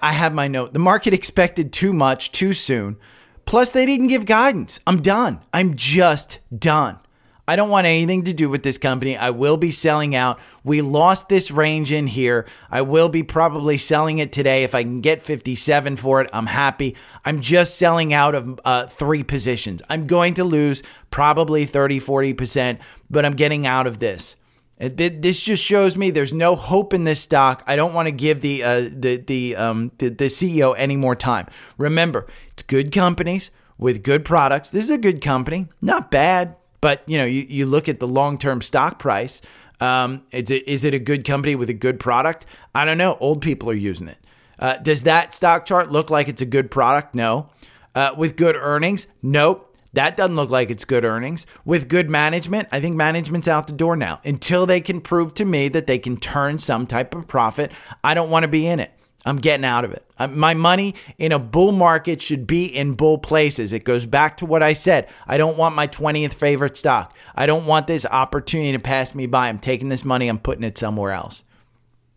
I 0.00 0.12
have 0.12 0.34
my 0.34 0.48
note. 0.48 0.72
The 0.72 0.78
market 0.78 1.14
expected 1.14 1.72
too 1.72 1.92
much 1.92 2.32
too 2.32 2.52
soon. 2.52 2.96
Plus, 3.44 3.70
they 3.70 3.86
didn't 3.86 4.08
give 4.08 4.26
guidance. 4.26 4.80
I'm 4.86 5.00
done. 5.00 5.40
I'm 5.52 5.74
just 5.76 6.38
done. 6.56 6.98
I 7.46 7.56
don't 7.56 7.70
want 7.70 7.86
anything 7.86 8.24
to 8.24 8.32
do 8.32 8.48
with 8.48 8.62
this 8.62 8.78
company. 8.78 9.16
I 9.16 9.30
will 9.30 9.56
be 9.56 9.72
selling 9.72 10.14
out. 10.14 10.38
We 10.62 10.80
lost 10.80 11.28
this 11.28 11.50
range 11.50 11.90
in 11.90 12.06
here. 12.06 12.46
I 12.70 12.82
will 12.82 13.08
be 13.08 13.24
probably 13.24 13.78
selling 13.78 14.18
it 14.18 14.32
today. 14.32 14.62
If 14.62 14.76
I 14.76 14.84
can 14.84 15.00
get 15.00 15.24
57 15.24 15.96
for 15.96 16.20
it, 16.20 16.30
I'm 16.32 16.46
happy. 16.46 16.94
I'm 17.24 17.40
just 17.40 17.76
selling 17.76 18.12
out 18.12 18.36
of 18.36 18.60
uh, 18.64 18.86
three 18.86 19.24
positions. 19.24 19.82
I'm 19.88 20.06
going 20.06 20.34
to 20.34 20.44
lose 20.44 20.84
probably 21.10 21.66
30, 21.66 21.98
40%, 21.98 22.78
but 23.10 23.24
I'm 23.24 23.34
getting 23.34 23.66
out 23.66 23.88
of 23.88 23.98
this. 23.98 24.36
This 24.78 25.42
just 25.42 25.62
shows 25.62 25.96
me 25.96 26.10
there's 26.10 26.32
no 26.32 26.56
hope 26.56 26.94
in 26.94 27.04
this 27.04 27.20
stock. 27.20 27.62
I 27.66 27.76
don't 27.76 27.94
want 27.94 28.06
to 28.06 28.12
give 28.12 28.40
the 28.40 28.64
uh, 28.64 28.80
the 28.92 29.16
the, 29.16 29.54
um, 29.54 29.92
the 29.98 30.08
the 30.08 30.24
CEO 30.24 30.74
any 30.76 30.96
more 30.96 31.14
time. 31.14 31.46
Remember, 31.78 32.26
it's 32.50 32.64
good 32.64 32.90
companies 32.90 33.52
with 33.78 34.02
good 34.02 34.24
products. 34.24 34.70
This 34.70 34.86
is 34.86 34.90
a 34.90 34.98
good 34.98 35.20
company, 35.20 35.68
not 35.80 36.10
bad, 36.10 36.56
but 36.82 37.02
you 37.06 37.16
know 37.16 37.24
you, 37.24 37.46
you 37.48 37.64
look 37.64 37.88
at 37.88 37.98
the 37.98 38.08
long 38.08 38.36
term 38.36 38.60
stock 38.60 38.98
price. 38.98 39.40
Um, 39.80 40.24
is 40.30 40.50
it 40.50 40.68
is 40.68 40.84
it 40.84 40.92
a 40.92 40.98
good 40.98 41.24
company 41.24 41.54
with 41.54 41.70
a 41.70 41.74
good 41.74 41.98
product? 41.98 42.44
I 42.74 42.84
don't 42.84 42.98
know. 42.98 43.16
Old 43.18 43.40
people 43.40 43.70
are 43.70 43.74
using 43.74 44.08
it. 44.08 44.18
Uh, 44.58 44.76
does 44.76 45.04
that 45.04 45.32
stock 45.32 45.64
chart 45.64 45.90
look 45.90 46.10
like 46.10 46.28
it's 46.28 46.42
a 46.42 46.46
good 46.46 46.70
product? 46.70 47.14
No. 47.14 47.48
Uh, 47.94 48.14
with 48.16 48.36
good 48.36 48.56
earnings? 48.56 49.06
Nope. 49.22 49.74
That 49.94 50.16
doesn't 50.16 50.36
look 50.36 50.50
like 50.50 50.70
it's 50.70 50.84
good 50.84 51.04
earnings. 51.04 51.46
With 51.64 51.88
good 51.88 52.08
management, 52.08 52.68
I 52.72 52.80
think 52.80 52.96
management's 52.96 53.48
out 53.48 53.66
the 53.66 53.72
door 53.74 53.96
now. 53.96 54.20
Until 54.24 54.64
they 54.64 54.80
can 54.80 55.00
prove 55.00 55.34
to 55.34 55.44
me 55.44 55.68
that 55.68 55.86
they 55.86 55.98
can 55.98 56.16
turn 56.16 56.58
some 56.58 56.86
type 56.86 57.14
of 57.14 57.28
profit, 57.28 57.72
I 58.02 58.14
don't 58.14 58.30
want 58.30 58.44
to 58.44 58.48
be 58.48 58.66
in 58.66 58.80
it. 58.80 58.92
I'm 59.24 59.36
getting 59.36 59.64
out 59.64 59.84
of 59.84 59.92
it. 59.92 60.04
My 60.30 60.54
money 60.54 60.94
in 61.18 61.32
a 61.32 61.38
bull 61.38 61.72
market 61.72 62.20
should 62.20 62.46
be 62.46 62.64
in 62.64 62.94
bull 62.94 63.18
places. 63.18 63.72
It 63.72 63.84
goes 63.84 64.04
back 64.04 64.36
to 64.38 64.46
what 64.46 64.62
I 64.62 64.72
said. 64.72 65.08
I 65.26 65.36
don't 65.36 65.56
want 65.56 65.76
my 65.76 65.86
20th 65.86 66.34
favorite 66.34 66.76
stock. 66.76 67.14
I 67.34 67.46
don't 67.46 67.66
want 67.66 67.86
this 67.86 68.04
opportunity 68.06 68.72
to 68.72 68.78
pass 68.78 69.14
me 69.14 69.26
by. 69.26 69.48
I'm 69.48 69.58
taking 69.58 69.88
this 69.88 70.04
money, 70.04 70.28
I'm 70.28 70.38
putting 70.38 70.64
it 70.64 70.78
somewhere 70.78 71.12
else. 71.12 71.44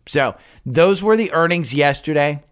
So, 0.08 0.36
those 0.64 1.02
were 1.02 1.16
the 1.16 1.32
earnings 1.32 1.74
yesterday. 1.74 2.42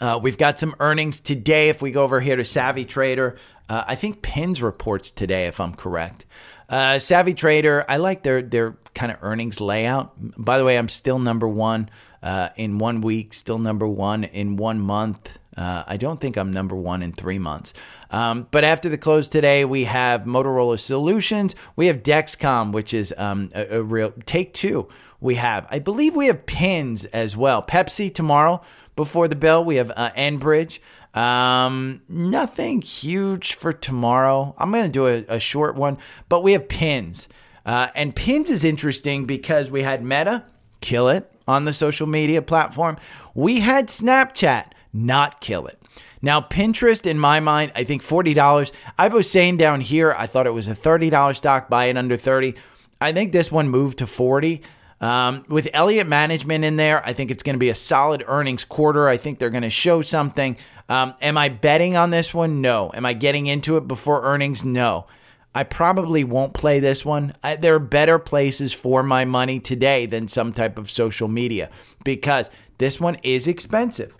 Uh, 0.00 0.20
we've 0.22 0.38
got 0.38 0.58
some 0.58 0.76
earnings 0.78 1.18
today. 1.18 1.68
If 1.68 1.82
we 1.82 1.90
go 1.90 2.04
over 2.04 2.20
here 2.20 2.36
to 2.36 2.44
Savvy 2.44 2.84
Trader, 2.84 3.36
uh, 3.68 3.84
I 3.86 3.96
think 3.96 4.22
Pins 4.22 4.62
reports 4.62 5.10
today, 5.10 5.46
if 5.46 5.58
I'm 5.60 5.74
correct. 5.74 6.24
Uh, 6.68 7.00
Savvy 7.00 7.34
Trader, 7.34 7.84
I 7.88 7.96
like 7.96 8.22
their 8.22 8.40
their 8.40 8.76
kind 8.94 9.10
of 9.10 9.18
earnings 9.22 9.60
layout. 9.60 10.12
By 10.42 10.58
the 10.58 10.64
way, 10.64 10.78
I'm 10.78 10.88
still 10.88 11.18
number 11.18 11.48
one 11.48 11.90
uh, 12.22 12.50
in 12.56 12.78
one 12.78 13.00
week, 13.00 13.34
still 13.34 13.58
number 13.58 13.86
one 13.86 14.24
in 14.24 14.56
one 14.56 14.80
month. 14.80 15.38
Uh, 15.56 15.84
I 15.86 15.96
don't 15.96 16.20
think 16.20 16.36
I'm 16.36 16.52
number 16.52 16.76
one 16.76 17.02
in 17.02 17.12
three 17.12 17.38
months. 17.38 17.72
Um, 18.10 18.46
but 18.50 18.64
after 18.64 18.88
the 18.88 18.98
close 18.98 19.28
today, 19.28 19.64
we 19.64 19.84
have 19.84 20.22
Motorola 20.22 20.78
Solutions. 20.78 21.54
We 21.76 21.86
have 21.86 22.02
Dexcom, 22.02 22.72
which 22.72 22.94
is 22.94 23.12
um, 23.16 23.48
a, 23.54 23.78
a 23.78 23.82
real 23.82 24.12
take 24.26 24.54
two. 24.54 24.88
We 25.20 25.34
have, 25.34 25.66
I 25.70 25.78
believe, 25.78 26.16
we 26.16 26.26
have 26.26 26.46
Pins 26.46 27.04
as 27.06 27.36
well. 27.36 27.62
Pepsi 27.62 28.12
tomorrow 28.12 28.62
before 28.96 29.28
the 29.28 29.36
bell. 29.36 29.64
We 29.64 29.76
have 29.76 29.90
uh, 29.96 30.10
Enbridge. 30.16 30.78
Um, 31.14 32.02
nothing 32.08 32.82
huge 32.82 33.54
for 33.54 33.72
tomorrow. 33.72 34.54
I'm 34.58 34.70
going 34.70 34.84
to 34.84 34.88
do 34.88 35.06
a, 35.06 35.36
a, 35.36 35.40
short 35.40 35.74
one, 35.74 35.98
but 36.28 36.44
we 36.44 36.52
have 36.52 36.68
pins. 36.68 37.28
Uh, 37.66 37.88
and 37.96 38.14
pins 38.14 38.48
is 38.48 38.62
interesting 38.62 39.26
because 39.26 39.72
we 39.72 39.82
had 39.82 40.04
Meta 40.04 40.44
kill 40.80 41.08
it 41.08 41.30
on 41.50 41.64
the 41.64 41.72
social 41.72 42.06
media 42.06 42.40
platform. 42.40 42.96
We 43.34 43.60
had 43.60 43.88
Snapchat 43.88 44.66
not 44.92 45.40
kill 45.40 45.66
it. 45.66 45.80
Now, 46.22 46.40
Pinterest, 46.40 47.06
in 47.06 47.18
my 47.18 47.40
mind, 47.40 47.72
I 47.74 47.84
think 47.84 48.02
$40. 48.02 48.72
I 48.98 49.08
was 49.08 49.30
saying 49.30 49.56
down 49.56 49.80
here, 49.80 50.14
I 50.16 50.26
thought 50.26 50.46
it 50.46 50.54
was 50.54 50.68
a 50.68 50.74
$30 50.74 51.36
stock, 51.36 51.68
buy 51.68 51.86
it 51.86 51.96
under 51.96 52.16
30. 52.16 52.54
I 53.00 53.12
think 53.12 53.32
this 53.32 53.50
one 53.50 53.68
moved 53.68 53.98
to 53.98 54.06
40. 54.06 54.62
Um, 55.00 55.46
with 55.48 55.66
Elliott 55.72 56.06
Management 56.06 56.62
in 56.62 56.76
there, 56.76 57.04
I 57.06 57.14
think 57.14 57.30
it's 57.30 57.42
going 57.42 57.54
to 57.54 57.58
be 57.58 57.70
a 57.70 57.74
solid 57.74 58.22
earnings 58.26 58.64
quarter. 58.66 59.08
I 59.08 59.16
think 59.16 59.38
they're 59.38 59.48
going 59.48 59.62
to 59.62 59.70
show 59.70 60.02
something. 60.02 60.58
Um, 60.90 61.14
am 61.22 61.38
I 61.38 61.48
betting 61.48 61.96
on 61.96 62.10
this 62.10 62.34
one? 62.34 62.60
No. 62.60 62.90
Am 62.94 63.06
I 63.06 63.14
getting 63.14 63.46
into 63.46 63.78
it 63.78 63.88
before 63.88 64.22
earnings? 64.22 64.62
No. 64.62 65.06
I 65.54 65.64
probably 65.64 66.22
won't 66.22 66.54
play 66.54 66.78
this 66.78 67.04
one. 67.04 67.34
I, 67.42 67.56
there 67.56 67.74
are 67.74 67.80
better 67.80 68.18
places 68.18 68.72
for 68.72 69.02
my 69.02 69.24
money 69.24 69.58
today 69.58 70.06
than 70.06 70.28
some 70.28 70.52
type 70.52 70.78
of 70.78 70.90
social 70.90 71.26
media 71.26 71.70
because 72.04 72.50
this 72.78 73.00
one 73.00 73.16
is 73.22 73.48
expensive. 73.48 74.14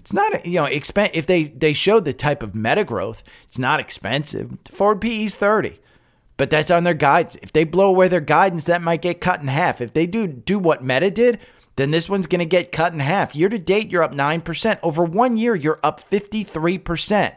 It's 0.00 0.12
not, 0.12 0.44
you 0.44 0.54
know, 0.54 0.66
expen- 0.66 1.12
if 1.14 1.26
they, 1.26 1.44
they 1.44 1.72
showed 1.72 2.04
the 2.04 2.12
type 2.12 2.42
of 2.42 2.56
meta 2.56 2.82
growth, 2.82 3.22
it's 3.46 3.58
not 3.58 3.78
expensive. 3.78 4.58
forward 4.68 5.00
PE 5.00 5.24
is 5.24 5.36
30, 5.36 5.78
but 6.36 6.50
that's 6.50 6.72
on 6.72 6.82
their 6.82 6.94
guidance. 6.94 7.36
If 7.36 7.52
they 7.52 7.62
blow 7.62 7.88
away 7.88 8.08
their 8.08 8.20
guidance, 8.20 8.64
that 8.64 8.82
might 8.82 9.02
get 9.02 9.20
cut 9.20 9.40
in 9.40 9.46
half. 9.46 9.80
If 9.80 9.94
they 9.94 10.06
do 10.06 10.26
do 10.26 10.58
what 10.58 10.82
meta 10.82 11.12
did, 11.12 11.38
then 11.76 11.92
this 11.92 12.08
one's 12.08 12.26
going 12.26 12.40
to 12.40 12.44
get 12.44 12.72
cut 12.72 12.92
in 12.92 12.98
half. 12.98 13.36
Year 13.36 13.48
to 13.48 13.58
date, 13.58 13.90
you're 13.90 14.02
up 14.02 14.12
9%. 14.12 14.78
Over 14.82 15.04
one 15.04 15.36
year, 15.36 15.54
you're 15.54 15.80
up 15.84 16.02
53%. 16.10 17.36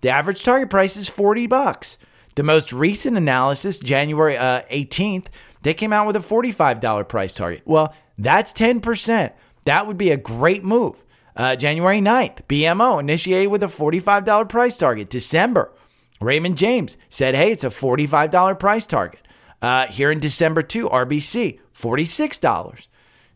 The 0.00 0.08
average 0.08 0.42
target 0.42 0.70
price 0.70 0.96
is 0.96 1.08
40 1.08 1.46
bucks. 1.46 1.98
The 2.36 2.42
most 2.42 2.72
recent 2.72 3.16
analysis, 3.16 3.80
January 3.80 4.36
uh, 4.36 4.62
18th, 4.70 5.26
they 5.62 5.74
came 5.74 5.92
out 5.92 6.06
with 6.06 6.16
a 6.16 6.20
$45 6.20 7.08
price 7.08 7.34
target. 7.34 7.62
Well, 7.64 7.94
that's 8.18 8.52
10%. 8.52 9.32
That 9.64 9.86
would 9.86 9.98
be 9.98 10.10
a 10.10 10.16
great 10.16 10.62
move. 10.62 11.02
Uh, 11.34 11.56
January 11.56 12.00
9th, 12.00 12.42
BMO 12.48 13.00
initiated 13.00 13.50
with 13.50 13.62
a 13.62 13.66
$45 13.66 14.48
price 14.48 14.78
target. 14.78 15.10
December, 15.10 15.72
Raymond 16.20 16.56
James 16.56 16.96
said, 17.10 17.34
hey, 17.34 17.52
it's 17.52 17.64
a 17.64 17.68
$45 17.68 18.58
price 18.58 18.86
target. 18.86 19.26
Uh, 19.60 19.86
here 19.86 20.10
in 20.10 20.20
December 20.20 20.62
2, 20.62 20.88
RBC, 20.88 21.58
$46. 21.74 22.86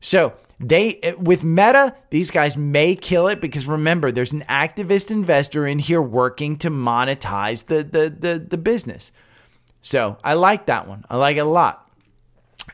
So 0.01 0.35
They 0.63 1.15
with 1.19 1.43
Meta, 1.43 1.97
these 2.11 2.31
guys 2.31 2.59
may 2.59 2.95
kill 2.95 3.29
it 3.29 3.41
because 3.41 3.67
remember, 3.67 4.13
there's 4.13 4.33
an 4.33 4.45
activist 4.47 5.11
investor 5.11 5.67
in 5.67 5.79
here 5.79 6.03
working 6.03 6.59
to 6.59 6.71
monetize 6.71 7.67
the 7.67 7.83
the 7.83 8.11
the, 8.11 8.39
the 8.39 8.59
business. 8.59 9.11
So 9.81 10.19
I 10.23 10.35
like 10.35 10.67
that 10.67 10.87
one. 10.87 11.07
I 11.09 11.17
like 11.17 11.39
it 11.39 11.41
a 11.41 11.45
lot. 11.45 11.91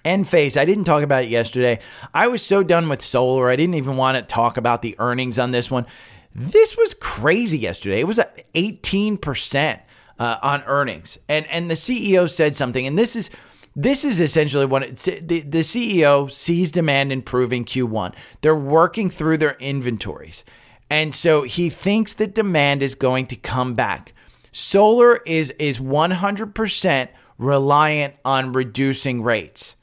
Enphase, 0.05 0.57
I 0.57 0.65
didn't 0.65 0.85
talk 0.85 1.05
about 1.05 1.25
it 1.25 1.31
yesterday. 1.31 1.79
I 2.13 2.27
was 2.27 2.43
so 2.43 2.65
done 2.65 2.89
with 2.89 3.03
solar. 3.03 3.51
I 3.51 3.57
didn't 3.57 3.77
even 3.77 3.97
want 3.97 4.17
to 4.17 4.23
talk 4.23 4.57
about 4.57 4.83
the 4.83 4.97
earnings 4.99 5.39
on 5.39 5.53
this 5.53 5.71
one. 5.71 5.87
This 6.35 6.77
was 6.77 6.93
crazy 6.93 7.59
yesterday. 7.59 8.01
It 8.01 8.07
was 8.07 8.19
at 8.19 8.53
18% 8.55 9.81
uh, 10.19 10.37
on 10.43 10.63
earnings. 10.65 11.19
And 11.29 11.47
and 11.47 11.71
the 11.71 11.75
CEO 11.75 12.29
said 12.29 12.57
something 12.57 12.85
and 12.85 12.99
this 12.99 13.15
is 13.15 13.31
this 13.79 14.07
is 14.07 14.21
essentially 14.23 14.65
what 14.65 14.97
the, 14.97 15.21
the 15.21 15.61
CEO 15.61 16.33
sees 16.33 16.73
demand 16.73 17.13
improving 17.13 17.67
Q1. 17.67 18.15
They're 18.41 18.57
working 18.57 19.11
through 19.11 19.37
their 19.37 19.57
inventories. 19.57 20.45
And 20.89 21.15
so 21.15 21.43
he 21.43 21.69
thinks 21.69 22.15
that 22.15 22.35
demand 22.35 22.83
is 22.83 22.95
going 22.95 23.27
to 23.27 23.37
come 23.37 23.75
back. 23.75 24.15
Solar 24.51 25.17
is 25.27 25.51
is 25.59 25.79
100% 25.79 27.09
reliant 27.37 28.15
on 28.25 28.53
reducing 28.53 29.23
rates. 29.23 29.75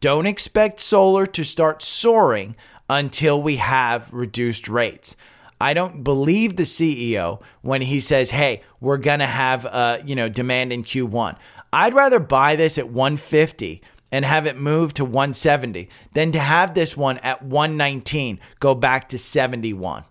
Don't 0.00 0.26
expect 0.26 0.78
solar 0.78 1.26
to 1.26 1.44
start 1.44 1.82
soaring 1.82 2.54
until 2.88 3.42
we 3.42 3.56
have 3.56 4.12
reduced 4.12 4.68
rates. 4.68 5.16
I 5.60 5.74
don't 5.74 6.04
believe 6.04 6.56
the 6.56 6.62
CEO 6.62 7.42
when 7.62 7.82
he 7.82 8.00
says, 8.00 8.30
"Hey, 8.30 8.62
we're 8.80 8.96
going 8.96 9.18
to 9.18 9.26
have 9.26 9.66
uh, 9.66 9.98
you 10.06 10.14
know, 10.14 10.28
demand 10.28 10.72
in 10.72 10.84
Q1." 10.84 11.36
I'd 11.72 11.94
rather 11.94 12.18
buy 12.18 12.56
this 12.56 12.78
at 12.78 12.90
150 12.90 13.82
and 14.12 14.24
have 14.24 14.46
it 14.46 14.56
move 14.56 14.92
to 14.94 15.04
170 15.04 15.88
than 16.14 16.32
to 16.32 16.40
have 16.40 16.74
this 16.74 16.96
one 16.96 17.18
at 17.18 17.42
119 17.42 18.40
go 18.58 18.74
back 18.74 19.08
to 19.10 19.18
71. 19.18 20.04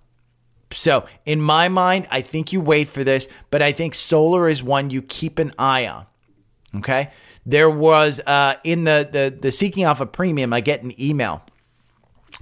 So, 0.71 1.05
in 1.25 1.41
my 1.41 1.67
mind, 1.67 2.07
I 2.11 2.21
think 2.21 2.53
you 2.53 2.61
wait 2.61 2.87
for 2.87 3.03
this, 3.03 3.27
but 3.49 3.61
I 3.61 3.71
think 3.71 3.95
solar 3.95 4.47
is 4.47 4.61
one 4.61 4.91
you 4.91 5.01
keep 5.01 5.39
an 5.39 5.51
eye 5.57 5.87
on. 5.87 6.05
Okay? 6.75 7.09
There 7.45 7.69
was 7.69 8.19
uh, 8.27 8.55
in 8.63 8.83
the, 8.83 9.09
the 9.11 9.35
the 9.35 9.51
seeking 9.51 9.83
alpha 9.83 10.05
premium, 10.05 10.53
I 10.53 10.61
get 10.61 10.83
an 10.83 10.99
email, 11.01 11.41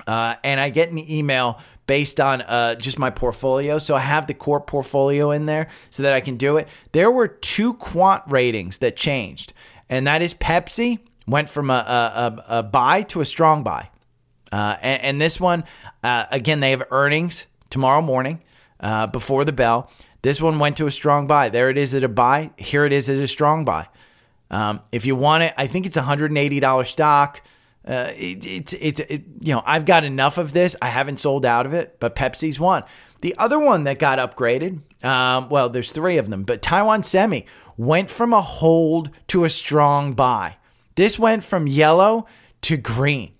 uh, 0.05 0.35
and 0.43 0.59
I 0.59 0.69
get 0.69 0.91
an 0.91 0.99
email 1.09 1.61
based 1.87 2.19
on 2.19 2.41
uh, 2.43 2.75
just 2.75 2.99
my 2.99 3.09
portfolio. 3.09 3.79
So 3.79 3.95
I 3.95 4.01
have 4.01 4.27
the 4.27 4.33
core 4.33 4.61
portfolio 4.61 5.31
in 5.31 5.45
there 5.45 5.69
so 5.89 6.03
that 6.03 6.13
I 6.13 6.21
can 6.21 6.37
do 6.37 6.57
it. 6.57 6.67
There 6.91 7.09
were 7.09 7.27
two 7.27 7.73
quant 7.75 8.23
ratings 8.27 8.77
that 8.79 8.95
changed, 8.95 9.53
and 9.89 10.05
that 10.05 10.21
is 10.21 10.33
Pepsi 10.33 10.99
went 11.25 11.49
from 11.49 11.69
a, 11.69 11.73
a, 11.73 12.53
a, 12.53 12.59
a 12.59 12.63
buy 12.63 13.01
to 13.03 13.21
a 13.21 13.25
strong 13.25 13.63
buy. 13.63 13.89
Uh, 14.51 14.77
and, 14.81 15.03
and, 15.03 15.21
this 15.21 15.41
one, 15.41 15.65
uh, 16.03 16.25
again, 16.31 16.61
they 16.61 16.71
have 16.71 16.83
earnings 16.89 17.47
tomorrow 17.69 18.01
morning 18.01 18.41
uh, 18.79 19.05
before 19.07 19.43
the 19.43 19.51
bell. 19.51 19.91
This 20.21 20.41
one 20.41 20.57
went 20.57 20.77
to 20.77 20.87
a 20.87 20.91
strong 20.91 21.27
buy. 21.27 21.49
There 21.49 21.69
it 21.69 21.77
is 21.77 21.93
at 21.93 22.03
a 22.03 22.07
buy. 22.07 22.51
Here 22.57 22.85
it 22.85 22.93
is 22.93 23.09
at 23.09 23.17
a 23.17 23.27
strong 23.27 23.65
buy. 23.65 23.87
Um, 24.49 24.79
if 24.93 25.05
you 25.05 25.17
want 25.17 25.43
it, 25.43 25.53
I 25.57 25.67
think 25.67 25.85
it's 25.85 25.97
$180 25.97 26.87
stock. 26.87 27.41
Uh, 27.87 28.11
it, 28.17 28.45
it's 28.45 28.73
it's 28.73 28.99
it, 28.99 29.23
you 29.39 29.53
know 29.53 29.63
I've 29.65 29.85
got 29.85 30.03
enough 30.03 30.37
of 30.37 30.51
this. 30.51 30.75
I 30.81 30.87
haven't 30.87 31.19
sold 31.19 31.45
out 31.45 31.65
of 31.65 31.73
it, 31.73 31.97
but 31.99 32.15
Pepsi's 32.15 32.59
one. 32.59 32.83
The 33.21 33.33
other 33.37 33.57
one 33.57 33.85
that 33.85 33.97
got 33.97 34.19
upgraded, 34.19 34.81
um, 35.03 35.49
well, 35.49 35.69
there's 35.69 35.91
three 35.91 36.17
of 36.17 36.29
them, 36.29 36.43
but 36.43 36.61
Taiwan 36.61 37.03
Semi 37.03 37.45
went 37.77 38.09
from 38.09 38.33
a 38.33 38.41
hold 38.41 39.09
to 39.27 39.45
a 39.45 39.49
strong 39.49 40.13
buy. 40.13 40.57
This 40.95 41.17
went 41.17 41.43
from 41.43 41.65
yellow 41.65 42.27
to 42.63 42.75
green. 42.75 43.33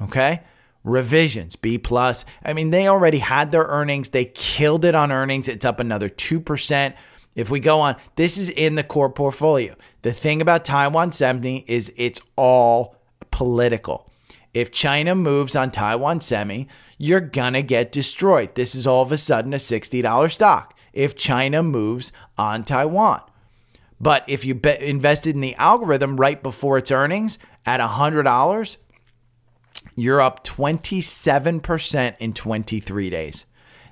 Okay, 0.00 0.42
revisions 0.82 1.54
B 1.54 1.78
plus. 1.78 2.24
I 2.44 2.54
mean, 2.54 2.70
they 2.70 2.88
already 2.88 3.18
had 3.18 3.52
their 3.52 3.64
earnings. 3.64 4.08
They 4.08 4.24
killed 4.24 4.84
it 4.84 4.96
on 4.96 5.12
earnings. 5.12 5.46
It's 5.46 5.64
up 5.64 5.78
another 5.78 6.08
two 6.08 6.40
percent. 6.40 6.96
If 7.36 7.50
we 7.50 7.60
go 7.60 7.80
on, 7.80 7.96
this 8.16 8.36
is 8.36 8.50
in 8.50 8.74
the 8.74 8.82
core 8.82 9.10
portfolio. 9.10 9.76
The 10.02 10.12
thing 10.12 10.42
about 10.42 10.64
Taiwan 10.64 11.12
Semi 11.12 11.64
is 11.68 11.92
it's 11.96 12.20
all 12.36 12.96
political. 13.32 14.08
If 14.54 14.70
China 14.70 15.14
moves 15.14 15.56
on 15.56 15.70
Taiwan 15.70 16.20
Semi, 16.20 16.68
you're 16.98 17.20
gonna 17.20 17.62
get 17.62 17.90
destroyed. 17.90 18.54
This 18.54 18.74
is 18.74 18.86
all 18.86 19.02
of 19.02 19.10
a 19.10 19.18
sudden 19.18 19.52
a 19.54 19.58
$60 19.58 20.32
stock 20.32 20.78
if 20.92 21.16
China 21.16 21.62
moves 21.62 22.12
on 22.38 22.64
Taiwan. 22.64 23.22
But 24.00 24.24
if 24.28 24.44
you 24.44 24.60
invested 24.80 25.34
in 25.34 25.40
the 25.40 25.54
algorithm 25.54 26.16
right 26.16 26.42
before 26.42 26.76
its 26.76 26.90
earnings 26.90 27.38
at 27.64 27.80
$100, 27.80 28.76
you're 29.96 30.20
up 30.20 30.44
27% 30.44 32.16
in 32.18 32.32
23 32.32 33.10
days. 33.10 33.46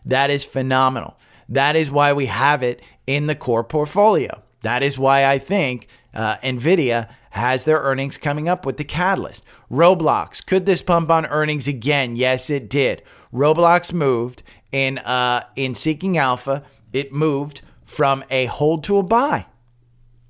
That 0.05 0.31
is 0.31 0.45
phenomenal. 0.45 1.17
That 1.49 1.77
is 1.77 1.91
why 1.91 2.13
we 2.13 2.27
have 2.27 2.63
it 2.63 2.83
in 3.07 3.27
the 3.27 3.35
core 3.35 3.65
portfolio. 3.65 4.43
That 4.63 4.83
is 4.83 4.99
why 4.99 5.27
I 5.27 5.39
think 5.39 5.89
uh, 6.15 6.37
NVIDIA 6.39 7.09
has 7.31 7.65
their 7.65 7.79
earnings 7.79 8.19
coming 8.19 8.49
up 8.49 8.67
with 8.67 8.77
the 8.77 8.85
catalyst. 8.85 9.45
Roblox, 9.71 10.45
could 10.45 10.67
this 10.67 10.83
pump 10.83 11.11
on 11.11 11.27
earnings 11.27 11.69
again? 11.69 12.17
Yes, 12.17 12.51
it 12.51 12.69
did. 12.69 13.03
Roblox 13.33 13.93
moved 13.93 14.43
in 14.73 14.99
uh, 14.99 15.45
in 15.57 15.75
Seeking 15.75 16.19
Alpha. 16.19 16.65
It 16.93 17.13
moved 17.13 17.63
from 17.85 18.25
a 18.31 18.47
hold 18.47 18.85
to 18.85 18.99
a 18.99 19.03
buy, 19.03 19.47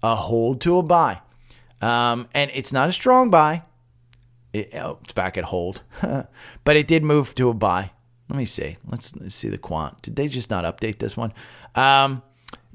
a 0.02 0.14
hold 0.14 0.60
to 0.62 0.78
a 0.78 0.82
buy, 0.82 1.20
um, 1.80 2.28
and 2.34 2.50
it's 2.54 2.72
not 2.72 2.88
a 2.88 2.92
strong 2.92 3.30
buy. 3.30 3.62
It, 4.52 4.70
oh, 4.74 4.98
it's 5.04 5.12
back 5.12 5.38
at 5.38 5.44
hold, 5.44 5.82
but 6.02 6.76
it 6.76 6.86
did 6.86 7.02
move 7.02 7.34
to 7.36 7.48
a 7.48 7.54
buy. 7.54 7.92
Let 8.28 8.36
me 8.36 8.44
see. 8.44 8.76
Let's, 8.86 9.14
let's 9.16 9.34
see 9.34 9.48
the 9.48 9.58
quant. 9.58 10.02
Did 10.02 10.14
they 10.14 10.28
just 10.28 10.50
not 10.50 10.64
update 10.64 10.98
this 10.98 11.16
one? 11.16 11.32
Um, 11.74 12.22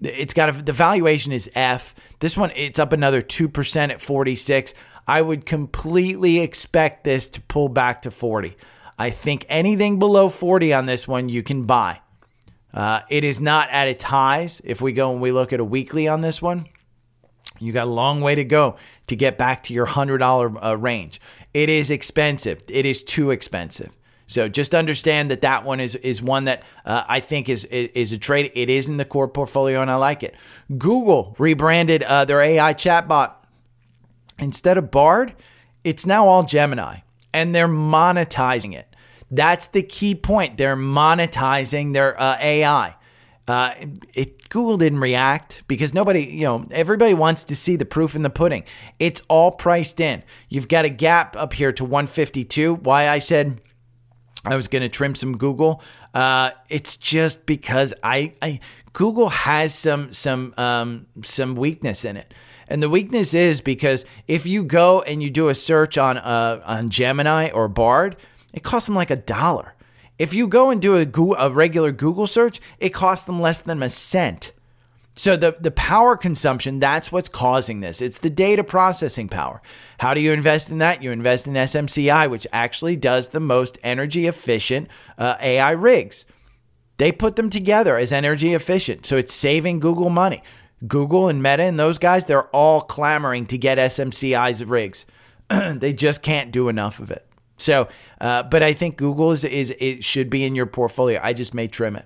it's 0.01 0.33
got 0.33 0.49
a, 0.49 0.51
the 0.51 0.73
valuation 0.73 1.31
is 1.31 1.49
F. 1.55 1.95
This 2.19 2.37
one 2.37 2.51
it's 2.55 2.79
up 2.79 2.93
another 2.93 3.21
2% 3.21 3.89
at 3.89 4.01
46. 4.01 4.73
I 5.07 5.21
would 5.21 5.45
completely 5.45 6.39
expect 6.39 7.03
this 7.03 7.27
to 7.29 7.41
pull 7.41 7.69
back 7.69 8.01
to 8.03 8.11
40. 8.11 8.57
I 8.97 9.09
think 9.09 9.45
anything 9.49 9.99
below 9.99 10.29
40 10.29 10.73
on 10.73 10.85
this 10.85 11.07
one 11.07 11.29
you 11.29 11.43
can 11.43 11.65
buy. 11.65 12.01
Uh, 12.73 13.01
it 13.09 13.23
is 13.23 13.39
not 13.39 13.69
at 13.69 13.87
its 13.87 14.03
highs. 14.03 14.61
If 14.63 14.81
we 14.81 14.91
go 14.91 15.11
and 15.11 15.21
we 15.21 15.31
look 15.31 15.53
at 15.53 15.59
a 15.59 15.65
weekly 15.65 16.07
on 16.07 16.21
this 16.21 16.41
one, 16.41 16.67
you 17.59 17.71
got 17.71 17.87
a 17.87 17.89
long 17.91 18.19
way 18.19 18.35
to 18.35 18.43
go 18.43 18.77
to 19.07 19.15
get 19.15 19.37
back 19.37 19.63
to 19.63 19.73
your 19.73 19.87
$100 19.87 20.63
uh, 20.63 20.77
range. 20.77 21.21
It 21.53 21.69
is 21.69 21.89
expensive. 21.89 22.61
It 22.67 22.85
is 22.85 23.01
too 23.01 23.31
expensive. 23.31 23.91
So 24.27 24.47
just 24.47 24.73
understand 24.73 25.29
that 25.31 25.41
that 25.41 25.63
one 25.63 25.79
is 25.79 25.95
is 25.95 26.21
one 26.21 26.45
that 26.45 26.63
uh, 26.83 27.03
I 27.07 27.19
think 27.19 27.47
is, 27.47 27.65
is, 27.65 27.89
is 27.93 28.11
a 28.11 28.17
trade. 28.17 28.51
It 28.55 28.69
is 28.69 28.89
in 28.89 28.97
the 28.97 29.05
core 29.05 29.27
portfolio, 29.27 29.81
and 29.81 29.91
I 29.91 29.95
like 29.95 30.23
it. 30.23 30.35
Google 30.77 31.35
rebranded 31.37 32.03
uh, 32.03 32.25
their 32.25 32.41
AI 32.41 32.73
chatbot 32.73 33.33
instead 34.39 34.77
of 34.77 34.91
Bard. 34.91 35.35
It's 35.83 36.05
now 36.05 36.27
all 36.27 36.43
Gemini, 36.43 36.99
and 37.33 37.53
they're 37.53 37.67
monetizing 37.67 38.73
it. 38.73 38.87
That's 39.29 39.67
the 39.67 39.83
key 39.83 40.15
point. 40.15 40.57
They're 40.57 40.77
monetizing 40.77 41.93
their 41.93 42.19
uh, 42.19 42.37
AI. 42.39 42.95
Uh, 43.47 43.73
it, 44.13 44.49
Google 44.49 44.77
didn't 44.77 45.01
react 45.01 45.63
because 45.67 45.93
nobody, 45.93 46.23
you 46.23 46.45
know, 46.45 46.67
everybody 46.71 47.13
wants 47.13 47.43
to 47.43 47.55
see 47.55 47.75
the 47.75 47.85
proof 47.85 48.15
in 48.15 48.23
the 48.23 48.29
pudding. 48.29 48.63
It's 48.97 49.21
all 49.27 49.51
priced 49.51 49.99
in. 49.99 50.23
You've 50.49 50.67
got 50.67 50.85
a 50.85 50.89
gap 50.89 51.35
up 51.35 51.53
here 51.53 51.71
to 51.73 51.83
152. 51.83 52.73
Why 52.75 53.07
I 53.07 53.19
said 53.19 53.61
I 54.45 54.55
was 54.55 54.67
going 54.67 54.83
to 54.83 54.89
trim 54.89 55.15
some 55.15 55.37
Google. 55.37 55.81
Uh, 56.13 56.51
it's 56.69 56.97
just 56.97 57.45
because 57.45 57.93
I, 58.03 58.33
I 58.41 58.59
Google 58.93 59.29
has 59.29 59.73
some 59.73 60.11
some 60.11 60.53
um, 60.57 61.07
some 61.23 61.55
weakness 61.55 62.05
in 62.05 62.15
it, 62.17 62.33
and 62.67 62.81
the 62.81 62.89
weakness 62.89 63.33
is 63.33 63.61
because 63.61 64.05
if 64.27 64.45
you 64.45 64.63
go 64.63 65.01
and 65.01 65.21
you 65.21 65.29
do 65.29 65.49
a 65.49 65.55
search 65.55 65.97
on 65.97 66.17
uh, 66.17 66.61
on 66.65 66.89
Gemini 66.89 67.49
or 67.49 67.67
Bard, 67.67 68.15
it 68.53 68.63
costs 68.63 68.87
them 68.87 68.95
like 68.95 69.09
a 69.09 69.15
dollar. 69.15 69.73
If 70.17 70.33
you 70.33 70.47
go 70.47 70.69
and 70.69 70.81
do 70.81 70.95
a, 70.95 71.35
a 71.37 71.49
regular 71.49 71.91
Google 71.91 72.27
search, 72.27 72.61
it 72.79 72.89
costs 72.89 73.25
them 73.25 73.41
less 73.41 73.61
than 73.61 73.83
a 73.83 73.89
cent. 73.89 74.53
So 75.15 75.37
the 75.37 75.55
the 75.59 75.71
power 75.71 76.17
consumption, 76.17 76.79
that's 76.79 77.11
what's 77.11 77.29
causing 77.29 77.79
this. 77.79 78.01
It's 78.01 78.19
the 78.19 78.29
data 78.29 78.63
processing 78.63 79.29
power. 79.29 79.61
How 79.99 80.13
do 80.13 80.19
you 80.19 80.33
invest 80.33 80.69
in 80.69 80.79
that? 80.79 81.01
You 81.01 81.11
invest 81.11 81.47
in 81.47 81.53
SMCI, 81.53 82.29
which 82.29 82.45
actually 82.51 82.97
does 82.97 83.29
the 83.29 83.39
most 83.39 83.77
energy 83.81 84.27
efficient 84.27 84.89
uh, 85.17 85.35
AI 85.39 85.71
rigs. 85.71 86.25
They 86.97 87.11
put 87.11 87.35
them 87.35 87.49
together 87.49 87.97
as 87.97 88.11
energy 88.11 88.53
efficient, 88.53 89.05
so 89.05 89.17
it's 89.17 89.33
saving 89.33 89.79
Google 89.79 90.09
money. 90.09 90.41
Google 90.87 91.29
and 91.29 91.41
Meta 91.41 91.63
and 91.63 91.79
those 91.79 91.97
guys, 91.97 92.25
they're 92.25 92.47
all 92.49 92.81
clamoring 92.81 93.45
to 93.47 93.57
get 93.57 93.77
SMCI's 93.77 94.63
rigs. 94.63 95.05
they 95.49 95.93
just 95.93 96.21
can't 96.21 96.51
do 96.51 96.69
enough 96.69 96.99
of 96.99 97.11
it. 97.11 97.25
So, 97.57 97.87
uh, 98.19 98.43
but 98.43 98.63
I 98.63 98.73
think 98.73 98.97
Google 98.97 99.31
is, 99.31 99.43
is 99.43 99.73
it 99.79 100.03
should 100.03 100.29
be 100.29 100.43
in 100.43 100.55
your 100.55 100.65
portfolio. 100.65 101.19
I 101.23 101.33
just 101.33 101.53
may 101.53 101.67
trim 101.67 101.95
it. 101.95 102.05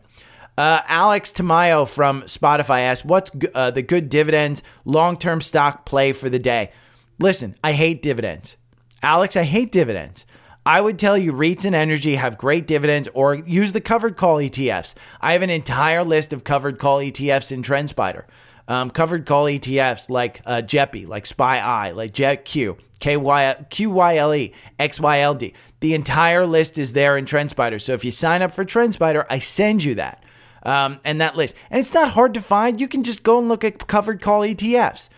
Uh, 0.60 0.82
Alex 0.90 1.32
Tamayo 1.32 1.88
from 1.88 2.24
Spotify 2.24 2.82
asked, 2.82 3.06
"What's 3.06 3.32
uh, 3.56 3.72
the 3.72 3.82
good 3.82 4.10
dividends 4.10 4.62
long-term 4.84 5.40
stock 5.40 5.86
play 5.86 6.12
for 6.12 6.30
the 6.30 6.38
day?" 6.38 6.74
Listen, 7.18 7.56
I 7.64 7.72
hate 7.72 8.04
dividends, 8.04 8.58
Alex. 9.02 9.38
I 9.38 9.44
hate 9.44 9.72
dividends. 9.72 10.26
I 10.66 10.82
would 10.82 11.00
tell 11.00 11.18
you 11.18 11.32
REITs 11.32 11.64
and 11.64 11.74
energy 11.74 12.16
have 12.16 12.38
great 12.38 12.68
dividends 12.68 13.08
or 13.14 13.36
use 13.36 13.72
the 13.72 13.80
covered 13.80 14.18
call 14.18 14.36
ETFs. 14.36 14.96
I 15.22 15.32
have 15.32 15.42
an 15.44 15.50
entire 15.50 16.04
list 16.04 16.34
of 16.34 16.44
covered 16.44 16.78
call 16.78 17.00
ETFs 17.00 17.54
in 17.54 17.62
TrendSpider. 17.62 18.26
Um, 18.68 18.92
covered 18.92 19.26
call 19.26 19.46
ETFs 19.46 20.10
like 20.10 20.42
uh, 20.46 20.62
JEPI, 20.62 21.08
like 21.08 21.26
SPY-I, 21.26 21.92
like 21.92 22.12
JEPQ, 22.12 22.78
KY, 23.00 23.16
QYLD, 23.16 24.54
XYLD. 24.78 25.54
The 25.80 25.94
entire 25.94 26.46
list 26.46 26.78
is 26.78 26.92
there 26.92 27.16
in 27.16 27.24
TrendSpider. 27.24 27.82
So 27.82 27.94
if 27.94 28.04
you 28.04 28.12
sign 28.12 28.42
up 28.42 28.52
for 28.52 28.66
TrendSpider, 28.66 29.26
I 29.30 29.40
send 29.40 29.86
you 29.86 29.96
that 29.96 30.22
um, 30.64 31.00
and 31.04 31.22
that 31.22 31.36
list. 31.36 31.56
And 31.70 31.80
it's 31.80 31.94
not 31.94 32.12
hard 32.12 32.34
to 32.34 32.42
find. 32.42 32.80
You 32.80 32.88
can 32.88 33.04
just 33.04 33.24
go 33.24 33.40
and 33.40 33.50
look 33.50 33.64
at 33.64 33.88
covered 33.88 34.22
call 34.22 34.42
ETFs. 34.42 35.10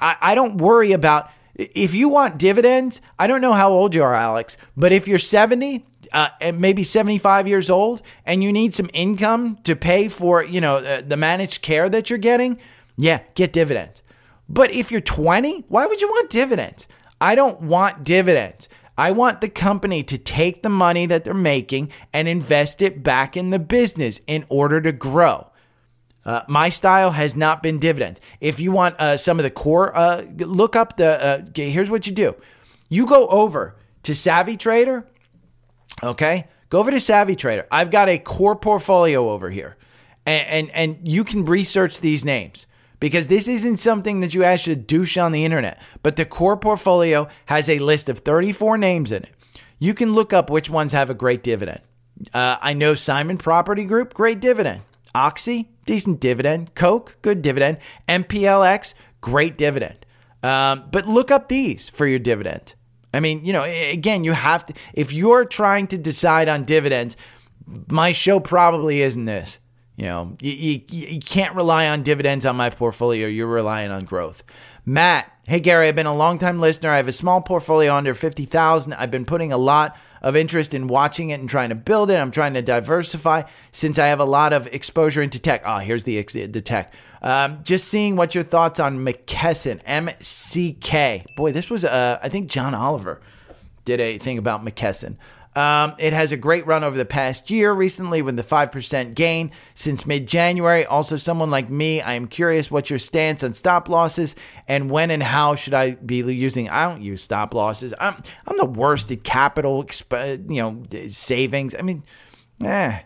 I, 0.00 0.16
I 0.20 0.34
don't 0.34 0.58
worry 0.58 0.92
about 0.92 1.30
if 1.54 1.94
you 1.94 2.08
want 2.08 2.38
dividends. 2.38 3.00
I 3.18 3.26
don't 3.26 3.40
know 3.40 3.52
how 3.52 3.70
old 3.70 3.94
you 3.94 4.02
are, 4.02 4.14
Alex, 4.14 4.56
but 4.76 4.92
if 4.92 5.06
you're 5.06 5.18
70, 5.18 5.86
uh, 6.12 6.28
and 6.40 6.60
maybe 6.60 6.82
75 6.82 7.46
years 7.46 7.70
old, 7.70 8.02
and 8.24 8.42
you 8.42 8.52
need 8.52 8.74
some 8.74 8.90
income 8.92 9.58
to 9.64 9.76
pay 9.76 10.08
for, 10.08 10.42
you 10.42 10.60
know, 10.60 10.76
uh, 10.76 11.02
the 11.06 11.16
managed 11.16 11.62
care 11.62 11.88
that 11.88 12.10
you're 12.10 12.18
getting, 12.18 12.58
yeah, 12.96 13.20
get 13.34 13.52
dividends. 13.52 14.02
But 14.48 14.72
if 14.72 14.90
you're 14.90 15.00
20, 15.00 15.66
why 15.68 15.86
would 15.86 16.00
you 16.00 16.08
want 16.08 16.30
dividends? 16.30 16.86
I 17.20 17.34
don't 17.34 17.60
want 17.62 18.02
dividends. 18.02 18.68
I 19.00 19.12
want 19.12 19.40
the 19.40 19.48
company 19.48 20.02
to 20.02 20.18
take 20.18 20.62
the 20.62 20.68
money 20.68 21.06
that 21.06 21.24
they're 21.24 21.32
making 21.32 21.90
and 22.12 22.28
invest 22.28 22.82
it 22.82 23.02
back 23.02 23.34
in 23.34 23.48
the 23.48 23.58
business 23.58 24.20
in 24.26 24.44
order 24.50 24.78
to 24.82 24.92
grow. 24.92 25.46
Uh, 26.22 26.42
my 26.48 26.68
style 26.68 27.12
has 27.12 27.34
not 27.34 27.62
been 27.62 27.78
dividend. 27.78 28.20
If 28.42 28.60
you 28.60 28.72
want 28.72 29.00
uh, 29.00 29.16
some 29.16 29.38
of 29.38 29.44
the 29.44 29.50
core, 29.50 29.96
uh, 29.96 30.24
look 30.36 30.76
up 30.76 30.98
the. 30.98 31.24
Uh, 31.24 31.42
here's 31.54 31.88
what 31.88 32.06
you 32.06 32.12
do: 32.12 32.36
you 32.90 33.06
go 33.06 33.26
over 33.28 33.74
to 34.02 34.14
Savvy 34.14 34.58
Trader. 34.58 35.06
Okay, 36.02 36.48
go 36.68 36.78
over 36.78 36.90
to 36.90 37.00
Savvy 37.00 37.36
Trader. 37.36 37.66
I've 37.70 37.90
got 37.90 38.10
a 38.10 38.18
core 38.18 38.54
portfolio 38.54 39.30
over 39.30 39.48
here, 39.48 39.78
and 40.26 40.46
and, 40.46 40.70
and 40.98 41.08
you 41.08 41.24
can 41.24 41.46
research 41.46 42.00
these 42.00 42.22
names 42.22 42.66
because 43.00 43.26
this 43.26 43.48
isn't 43.48 43.78
something 43.78 44.20
that 44.20 44.34
you 44.34 44.44
actually 44.44 44.76
douche 44.76 45.16
on 45.16 45.32
the 45.32 45.44
internet. 45.44 45.80
But 46.02 46.16
the 46.16 46.24
core 46.24 46.56
portfolio 46.56 47.28
has 47.46 47.68
a 47.68 47.78
list 47.78 48.08
of 48.08 48.20
34 48.20 48.78
names 48.78 49.10
in 49.10 49.24
it. 49.24 49.30
You 49.78 49.94
can 49.94 50.12
look 50.12 50.32
up 50.32 50.50
which 50.50 50.70
ones 50.70 50.92
have 50.92 51.10
a 51.10 51.14
great 51.14 51.42
dividend. 51.42 51.80
Uh, 52.34 52.56
I 52.60 52.74
know 52.74 52.94
Simon 52.94 53.38
Property 53.38 53.84
Group, 53.84 54.12
great 54.12 54.40
dividend. 54.40 54.82
Oxy, 55.14 55.70
decent 55.86 56.20
dividend. 56.20 56.74
Coke, 56.74 57.16
good 57.22 57.42
dividend. 57.42 57.78
MPLX, 58.06 58.94
great 59.22 59.56
dividend. 59.56 60.04
Um, 60.42 60.84
but 60.90 61.06
look 61.06 61.30
up 61.30 61.48
these 61.48 61.88
for 61.88 62.06
your 62.06 62.18
dividend. 62.18 62.74
I 63.12 63.20
mean, 63.20 63.44
you 63.44 63.52
know, 63.52 63.64
again, 63.64 64.22
you 64.22 64.32
have 64.32 64.66
to, 64.66 64.74
if 64.92 65.12
you're 65.12 65.44
trying 65.44 65.86
to 65.88 65.98
decide 65.98 66.48
on 66.48 66.64
dividends, 66.64 67.16
my 67.88 68.12
show 68.12 68.38
probably 68.38 69.02
isn't 69.02 69.24
this. 69.24 69.58
You 69.96 70.06
know, 70.06 70.36
you, 70.40 70.52
you, 70.52 70.80
you 70.88 71.20
can't 71.20 71.54
rely 71.54 71.86
on 71.86 72.02
dividends 72.02 72.46
on 72.46 72.56
my 72.56 72.70
portfolio. 72.70 73.26
You're 73.26 73.46
relying 73.46 73.90
on 73.90 74.04
growth. 74.04 74.42
Matt, 74.86 75.30
hey 75.46 75.60
Gary, 75.60 75.88
I've 75.88 75.94
been 75.94 76.06
a 76.06 76.14
long 76.14 76.38
time 76.38 76.58
listener. 76.58 76.90
I 76.90 76.96
have 76.96 77.08
a 77.08 77.12
small 77.12 77.42
portfolio 77.42 77.94
under 77.94 78.14
50,000. 78.14 78.94
I've 78.94 79.10
been 79.10 79.26
putting 79.26 79.52
a 79.52 79.58
lot 79.58 79.96
of 80.22 80.36
interest 80.36 80.74
in 80.74 80.86
watching 80.86 81.30
it 81.30 81.40
and 81.40 81.48
trying 81.48 81.68
to 81.68 81.74
build 81.74 82.10
it. 82.10 82.14
I'm 82.14 82.30
trying 82.30 82.54
to 82.54 82.62
diversify 82.62 83.42
since 83.72 83.98
I 83.98 84.06
have 84.06 84.20
a 84.20 84.24
lot 84.24 84.52
of 84.52 84.66
exposure 84.68 85.22
into 85.22 85.38
tech. 85.38 85.62
Oh, 85.64 85.78
here's 85.78 86.04
the 86.04 86.22
the 86.22 86.60
tech. 86.60 86.92
Um, 87.22 87.60
just 87.62 87.88
seeing 87.88 88.16
what 88.16 88.34
your 88.34 88.44
thoughts 88.44 88.80
on 88.80 89.04
McKesson, 89.04 89.80
M 89.84 90.10
C 90.20 90.72
K. 90.80 91.24
Boy, 91.36 91.52
this 91.52 91.68
was 91.68 91.84
uh, 91.84 92.18
I 92.22 92.28
think 92.28 92.48
John 92.48 92.74
Oliver 92.74 93.20
did 93.84 94.00
a 94.00 94.18
thing 94.18 94.38
about 94.38 94.64
McKesson. 94.64 95.16
Um, 95.60 95.94
it 95.98 96.14
has 96.14 96.32
a 96.32 96.38
great 96.38 96.66
run 96.66 96.82
over 96.84 96.96
the 96.96 97.04
past 97.04 97.50
year 97.50 97.70
recently 97.70 98.22
with 98.22 98.34
the 98.34 98.42
5% 98.42 99.14
gain 99.14 99.50
since 99.74 100.06
mid 100.06 100.26
January. 100.26 100.86
Also, 100.86 101.16
someone 101.16 101.50
like 101.50 101.68
me, 101.68 102.00
I 102.00 102.14
am 102.14 102.28
curious 102.28 102.70
what 102.70 102.88
your 102.88 102.98
stance 102.98 103.42
on 103.42 103.52
stop 103.52 103.86
losses 103.86 104.34
and 104.66 104.90
when 104.90 105.10
and 105.10 105.22
how 105.22 105.56
should 105.56 105.74
I 105.74 105.90
be 105.90 106.16
using. 106.16 106.70
I 106.70 106.88
don't 106.88 107.02
use 107.02 107.22
stop 107.22 107.52
losses. 107.52 107.92
I'm, 108.00 108.22
I'm 108.46 108.56
the 108.56 108.64
worst 108.64 109.12
at 109.12 109.22
capital, 109.22 109.84
exp- 109.84 110.50
you 110.50 110.62
know, 110.62 111.10
savings. 111.10 111.74
I 111.78 111.82
mean, 111.82 112.04
eh. 112.64 113.00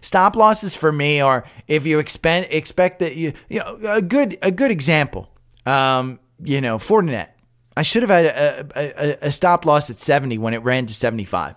Stop 0.00 0.34
losses 0.34 0.74
for 0.74 0.90
me 0.90 1.20
are 1.20 1.44
if 1.68 1.86
you 1.86 2.00
expect 2.00 2.52
expect 2.52 2.98
that 2.98 3.14
you 3.14 3.32
you 3.48 3.60
know 3.60 3.78
a 3.86 4.02
good 4.02 4.36
a 4.42 4.50
good 4.50 4.72
example. 4.72 5.30
Um, 5.66 6.18
you 6.42 6.60
know, 6.60 6.78
Fortinet. 6.78 7.28
I 7.76 7.82
should 7.82 8.02
have 8.02 8.10
had 8.10 8.26
a, 8.26 8.66
a, 8.76 9.28
a, 9.28 9.32
stop 9.32 9.64
loss 9.64 9.88
at 9.88 9.98
70 9.98 10.36
when 10.36 10.52
it 10.52 10.58
ran 10.58 10.84
to 10.86 10.94
75. 10.94 11.54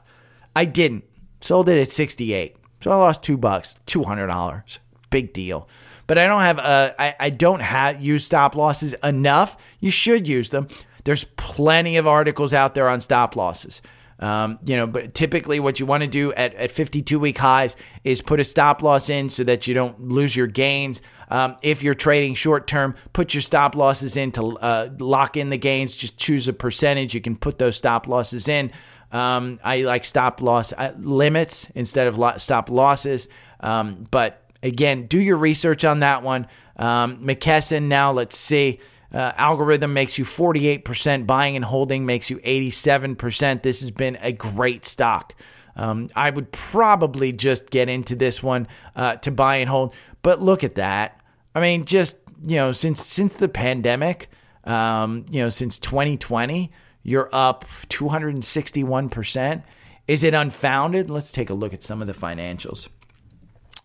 I 0.56 0.66
didn't. 0.66 1.04
Sold 1.42 1.70
it 1.70 1.80
at 1.80 1.92
68. 1.92 2.56
So 2.82 2.92
I 2.92 2.96
lost 2.96 3.22
two 3.22 3.38
bucks, 3.38 3.76
$200. 3.88 4.78
Big 5.10 5.34
deal. 5.34 5.68
But 6.08 6.18
I 6.18 6.28
don't 6.28 6.42
have, 6.42 6.60
uh, 6.60 6.94
I, 6.98 7.16
I 7.20 7.30
don't 7.30 7.62
have 7.62 8.04
use 8.04 8.26
stop 8.26 8.56
losses 8.56 8.94
enough. 9.04 9.58
You 9.80 9.92
should 9.92 10.28
use 10.28 10.50
them. 10.50 10.68
There's 11.04 11.24
plenty 11.24 11.98
of 11.98 12.08
articles 12.08 12.54
out 12.54 12.74
there 12.74 12.90
on 12.90 13.00
stop 13.00 13.36
losses. 13.36 13.82
Um, 14.20 14.60
you 14.66 14.78
know, 14.78 14.88
but 14.88 15.14
typically 15.14 15.60
what 15.60 15.80
you 15.80 15.86
want 15.86 16.02
to 16.02 16.08
do 16.08 16.32
at, 16.34 16.56
at 16.56 16.72
52 16.72 17.20
week 17.20 17.38
highs 17.38 17.76
is 18.04 18.22
put 18.22 18.40
a 18.40 18.44
stop 18.44 18.82
loss 18.82 19.10
in 19.10 19.30
so 19.30 19.44
that 19.44 19.68
you 19.68 19.74
don't 19.74 20.08
lose 20.08 20.36
your 20.36 20.48
gains. 20.48 21.02
Um, 21.30 21.58
if 21.62 21.84
you're 21.84 21.96
trading 21.96 22.36
short 22.36 22.68
term, 22.68 22.96
put 23.12 23.34
your 23.34 23.42
stop 23.42 23.76
losses 23.76 24.16
in 24.16 24.32
to 24.34 24.58
uh, 24.58 24.90
lock 25.00 25.38
in 25.38 25.50
the 25.50 25.58
gains. 25.58 25.96
Just 25.96 26.18
choose 26.18 26.48
a 26.48 26.54
percentage. 26.54 27.14
You 27.14 27.22
can 27.22 27.36
put 27.36 27.58
those 27.58 27.76
stop 27.76 28.08
losses 28.08 28.48
in. 28.48 28.72
Um, 29.16 29.60
I 29.64 29.84
like 29.84 30.04
stop 30.04 30.42
loss 30.42 30.74
uh, 30.74 30.94
limits 30.98 31.68
instead 31.74 32.08
of 32.08 32.18
lo- 32.18 32.38
stop 32.38 32.70
losses. 32.70 33.30
Um, 33.62 34.06
but 34.12 34.52
again, 34.62 35.06
do 35.06 35.22
your 35.22 35.38
research 35.38 35.86
on 35.86 36.02
that 36.02 36.22
one. 36.22 36.48
Um, 36.76 37.26
McKesson, 37.26 37.84
now 37.84 38.12
let's 38.12 38.38
see. 38.38 38.80
Uh, 39.14 39.32
algorithm 39.38 39.94
makes 39.94 40.18
you 40.18 40.26
48%, 40.26 41.26
buying 41.26 41.56
and 41.56 41.64
holding 41.64 42.06
makes 42.06 42.30
you 42.30 42.40
87%. 42.40 43.62
This 43.62 43.80
has 43.80 43.90
been 43.90 44.18
a 44.20 44.34
great 44.34 44.86
stock. 44.86 45.34
Um, 45.78 46.10
I 46.14 46.30
would 46.30 46.52
probably 46.52 47.32
just 47.32 47.70
get 47.70 47.88
into 47.88 48.18
this 48.18 48.44
one 48.44 48.68
uh, 48.98 49.16
to 49.18 49.32
buy 49.32 49.58
and 49.58 49.70
hold. 49.70 49.94
But 50.24 50.42
look 50.42 50.66
at 50.66 50.76
that. 50.76 51.22
I 51.54 51.62
mean, 51.62 51.86
just, 51.86 52.18
you 52.46 52.58
know, 52.58 52.74
since 52.74 53.06
since 53.06 53.34
the 53.36 53.48
pandemic, 53.48 54.30
um, 54.66 55.26
you 55.30 55.40
know, 55.40 55.50
since 55.50 55.80
2020, 55.80 56.72
you're 57.06 57.30
up 57.32 57.66
261%. 57.90 59.64
Is 60.08 60.24
it 60.24 60.34
unfounded? 60.34 61.10
Let's 61.12 61.32
take 61.32 61.52
a 61.52 61.54
look 61.54 61.72
at 61.72 61.84
some 61.84 62.02
of 62.02 62.08
the 62.08 62.14
financials 62.14 62.90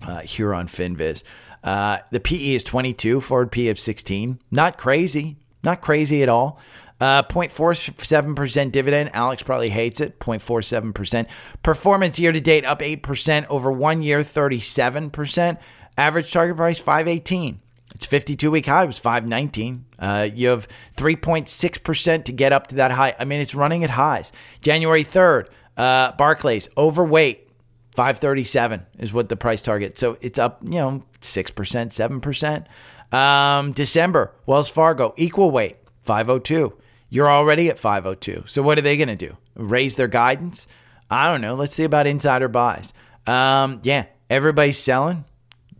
uh, 0.02 0.20
here 0.20 0.54
on 0.54 0.68
FinViz. 0.68 1.22
Uh, 1.62 1.98
the 2.10 2.18
PE 2.18 2.54
is 2.54 2.64
22, 2.64 3.20
forward 3.20 3.52
P 3.52 3.68
of 3.68 3.78
16. 3.78 4.40
Not 4.50 4.78
crazy. 4.78 5.36
Not 5.62 5.82
crazy 5.82 6.22
at 6.22 6.30
all. 6.30 6.58
Uh, 6.98 7.22
0.47% 7.22 8.72
dividend. 8.72 9.10
Alex 9.12 9.42
probably 9.42 9.68
hates 9.68 10.00
it. 10.00 10.18
0.47%. 10.18 11.26
Performance 11.62 12.18
year 12.18 12.32
to 12.32 12.40
date 12.40 12.64
up 12.64 12.80
8%. 12.80 13.46
Over 13.48 13.70
one 13.70 14.00
year, 14.00 14.20
37%. 14.20 15.58
Average 15.98 16.32
target 16.32 16.56
price, 16.56 16.78
518. 16.78 17.60
Its 18.00 18.06
52 18.06 18.50
week 18.50 18.64
high 18.64 18.86
was 18.86 18.98
519. 18.98 19.84
Uh, 19.98 20.26
you 20.32 20.48
have 20.48 20.66
3.6% 20.96 22.24
to 22.24 22.32
get 22.32 22.50
up 22.50 22.68
to 22.68 22.76
that 22.76 22.92
high. 22.92 23.14
I 23.18 23.26
mean, 23.26 23.42
it's 23.42 23.54
running 23.54 23.84
at 23.84 23.90
highs. 23.90 24.32
January 24.62 25.04
3rd, 25.04 25.48
uh, 25.76 26.12
Barclays, 26.12 26.70
overweight, 26.78 27.46
537 27.94 28.86
is 29.00 29.12
what 29.12 29.28
the 29.28 29.36
price 29.36 29.60
target. 29.60 29.98
So 29.98 30.16
it's 30.22 30.38
up, 30.38 30.62
you 30.64 30.78
know, 30.78 31.04
6%, 31.20 32.64
7%. 33.12 33.14
Um, 33.14 33.72
December, 33.72 34.34
Wells 34.46 34.70
Fargo, 34.70 35.12
equal 35.18 35.50
weight, 35.50 35.76
502. 36.00 36.72
You're 37.10 37.30
already 37.30 37.68
at 37.68 37.78
502. 37.78 38.44
So 38.46 38.62
what 38.62 38.78
are 38.78 38.82
they 38.82 38.96
going 38.96 39.08
to 39.08 39.14
do? 39.14 39.36
Raise 39.56 39.96
their 39.96 40.08
guidance? 40.08 40.66
I 41.10 41.30
don't 41.30 41.42
know. 41.42 41.54
Let's 41.54 41.74
see 41.74 41.84
about 41.84 42.06
insider 42.06 42.48
buys. 42.48 42.94
Um, 43.26 43.80
yeah, 43.82 44.06
everybody's 44.30 44.78
selling. 44.78 45.26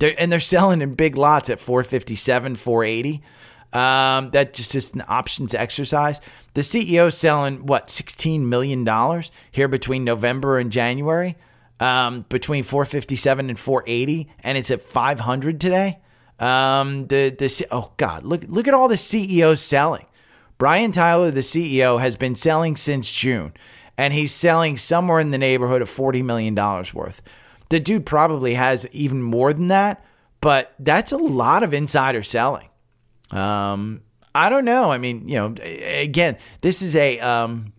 They're, 0.00 0.14
and 0.18 0.32
they're 0.32 0.40
selling 0.40 0.82
in 0.82 0.94
big 0.94 1.16
lots 1.16 1.48
at 1.48 1.60
457, 1.60 2.56
480. 2.56 3.22
Um, 3.72 4.30
that's 4.32 4.58
just, 4.58 4.72
just 4.72 4.94
an 4.96 5.04
options 5.06 5.54
exercise. 5.54 6.20
The 6.54 6.62
CEO 6.62 7.12
selling 7.12 7.66
what 7.66 7.86
$16 7.86 8.40
million 8.40 9.22
here 9.52 9.68
between 9.68 10.02
November 10.02 10.58
and 10.58 10.72
January, 10.72 11.36
um, 11.78 12.24
between 12.28 12.64
457 12.64 13.48
and 13.48 13.58
480, 13.58 14.28
and 14.40 14.58
it's 14.58 14.72
at 14.72 14.82
500 14.82 15.60
today. 15.60 16.00
Um, 16.40 17.06
the 17.08 17.28
the 17.38 17.66
oh 17.70 17.92
god, 17.98 18.24
look 18.24 18.44
look 18.48 18.66
at 18.66 18.72
all 18.72 18.88
the 18.88 18.96
CEOs 18.96 19.60
selling. 19.60 20.06
Brian 20.56 20.90
Tyler, 20.90 21.30
the 21.30 21.40
CEO, 21.40 22.00
has 22.00 22.16
been 22.16 22.34
selling 22.34 22.76
since 22.76 23.12
June, 23.12 23.52
and 23.98 24.14
he's 24.14 24.32
selling 24.32 24.78
somewhere 24.78 25.20
in 25.20 25.30
the 25.30 25.38
neighborhood 25.38 25.82
of 25.82 25.90
$40 25.90 26.24
million 26.24 26.54
worth. 26.54 27.22
The 27.70 27.80
dude 27.80 28.04
probably 28.04 28.54
has 28.54 28.86
even 28.92 29.22
more 29.22 29.52
than 29.52 29.68
that, 29.68 30.04
but 30.40 30.74
that's 30.78 31.12
a 31.12 31.16
lot 31.16 31.62
of 31.62 31.72
insider 31.72 32.22
selling. 32.22 32.68
Um, 33.30 34.02
I 34.34 34.48
don't 34.48 34.64
know. 34.64 34.92
I 34.92 34.98
mean, 34.98 35.28
you 35.28 35.36
know, 35.36 35.54
again, 35.62 36.36
this 36.60 36.82
is 36.82 36.94
a 36.94 37.18
um, 37.20 37.72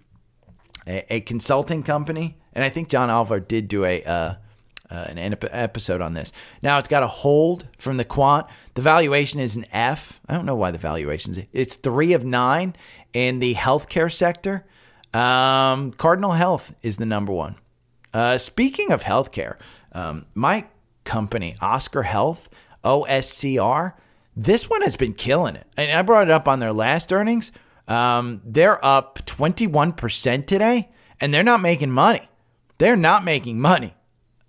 a, 0.87 1.15
a 1.15 1.21
consulting 1.21 1.83
company, 1.83 2.37
and 2.53 2.63
I 2.63 2.69
think 2.69 2.89
John 2.89 3.09
Oliver 3.09 3.39
did 3.39 3.67
do 3.67 3.85
a 3.85 4.03
uh, 4.03 4.35
uh, 4.91 5.05
an 5.07 5.17
ep- 5.17 5.45
episode 5.51 6.01
on 6.01 6.13
this. 6.13 6.31
Now 6.61 6.77
it's 6.77 6.87
got 6.87 7.03
a 7.03 7.07
hold 7.07 7.67
from 7.77 7.97
the 7.97 8.05
quant. 8.05 8.47
The 8.73 8.81
valuation 8.81 9.39
is 9.39 9.55
an 9.55 9.65
F. 9.71 10.19
I 10.27 10.33
don't 10.35 10.45
know 10.45 10.55
why 10.55 10.71
the 10.71 10.77
valuation 10.77 11.33
is. 11.37 11.45
It's 11.53 11.75
three 11.75 12.13
of 12.13 12.25
nine 12.25 12.75
in 13.13 13.39
the 13.39 13.55
healthcare 13.55 14.11
sector. 14.11 14.65
Um, 15.13 15.91
Cardinal 15.91 16.31
Health 16.31 16.73
is 16.81 16.97
the 16.97 17.05
number 17.05 17.31
one. 17.31 17.55
Uh, 18.13 18.37
speaking 18.37 18.91
of 18.91 19.03
healthcare, 19.03 19.57
um, 19.91 20.25
my 20.33 20.65
company, 21.03 21.55
Oscar 21.61 22.03
Health, 22.03 22.49
OSCR, 22.83 23.93
this 24.35 24.69
one 24.69 24.81
has 24.81 24.95
been 24.95 25.13
killing 25.13 25.55
it. 25.55 25.67
And 25.77 25.91
I 25.91 26.01
brought 26.01 26.27
it 26.27 26.31
up 26.31 26.47
on 26.47 26.59
their 26.59 26.73
last 26.73 27.11
earnings. 27.11 27.51
Um, 27.87 28.41
they're 28.45 28.83
up 28.83 29.19
21% 29.25 30.45
today, 30.47 30.89
and 31.19 31.33
they're 31.33 31.43
not 31.43 31.61
making 31.61 31.91
money. 31.91 32.29
They're 32.77 32.95
not 32.95 33.23
making 33.23 33.59
money. 33.59 33.93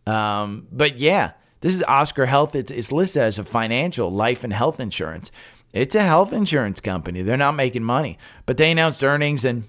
Um, 0.06 0.68
but 0.70 0.98
yeah, 0.98 1.32
this 1.60 1.74
is 1.74 1.82
Oscar 1.84 2.26
Health. 2.26 2.54
It's, 2.54 2.70
it's 2.70 2.92
listed 2.92 3.22
as 3.22 3.38
a 3.38 3.44
financial 3.44 4.10
life 4.10 4.44
and 4.44 4.52
health 4.52 4.80
insurance. 4.80 5.32
It's 5.72 5.94
a 5.94 6.02
health 6.02 6.32
insurance 6.32 6.80
company. 6.80 7.22
They're 7.22 7.36
not 7.36 7.52
making 7.52 7.84
money, 7.84 8.18
but 8.46 8.56
they 8.56 8.70
announced 8.70 9.02
earnings 9.02 9.44
and 9.44 9.64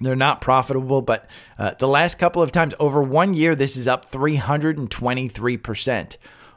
they're 0.00 0.16
not 0.16 0.40
profitable. 0.40 1.02
But 1.02 1.28
uh, 1.58 1.72
the 1.78 1.88
last 1.88 2.18
couple 2.18 2.42
of 2.42 2.52
times 2.52 2.74
over 2.78 3.02
one 3.02 3.34
year, 3.34 3.54
this 3.54 3.76
is 3.76 3.88
up 3.88 4.10
323%. 4.10 6.16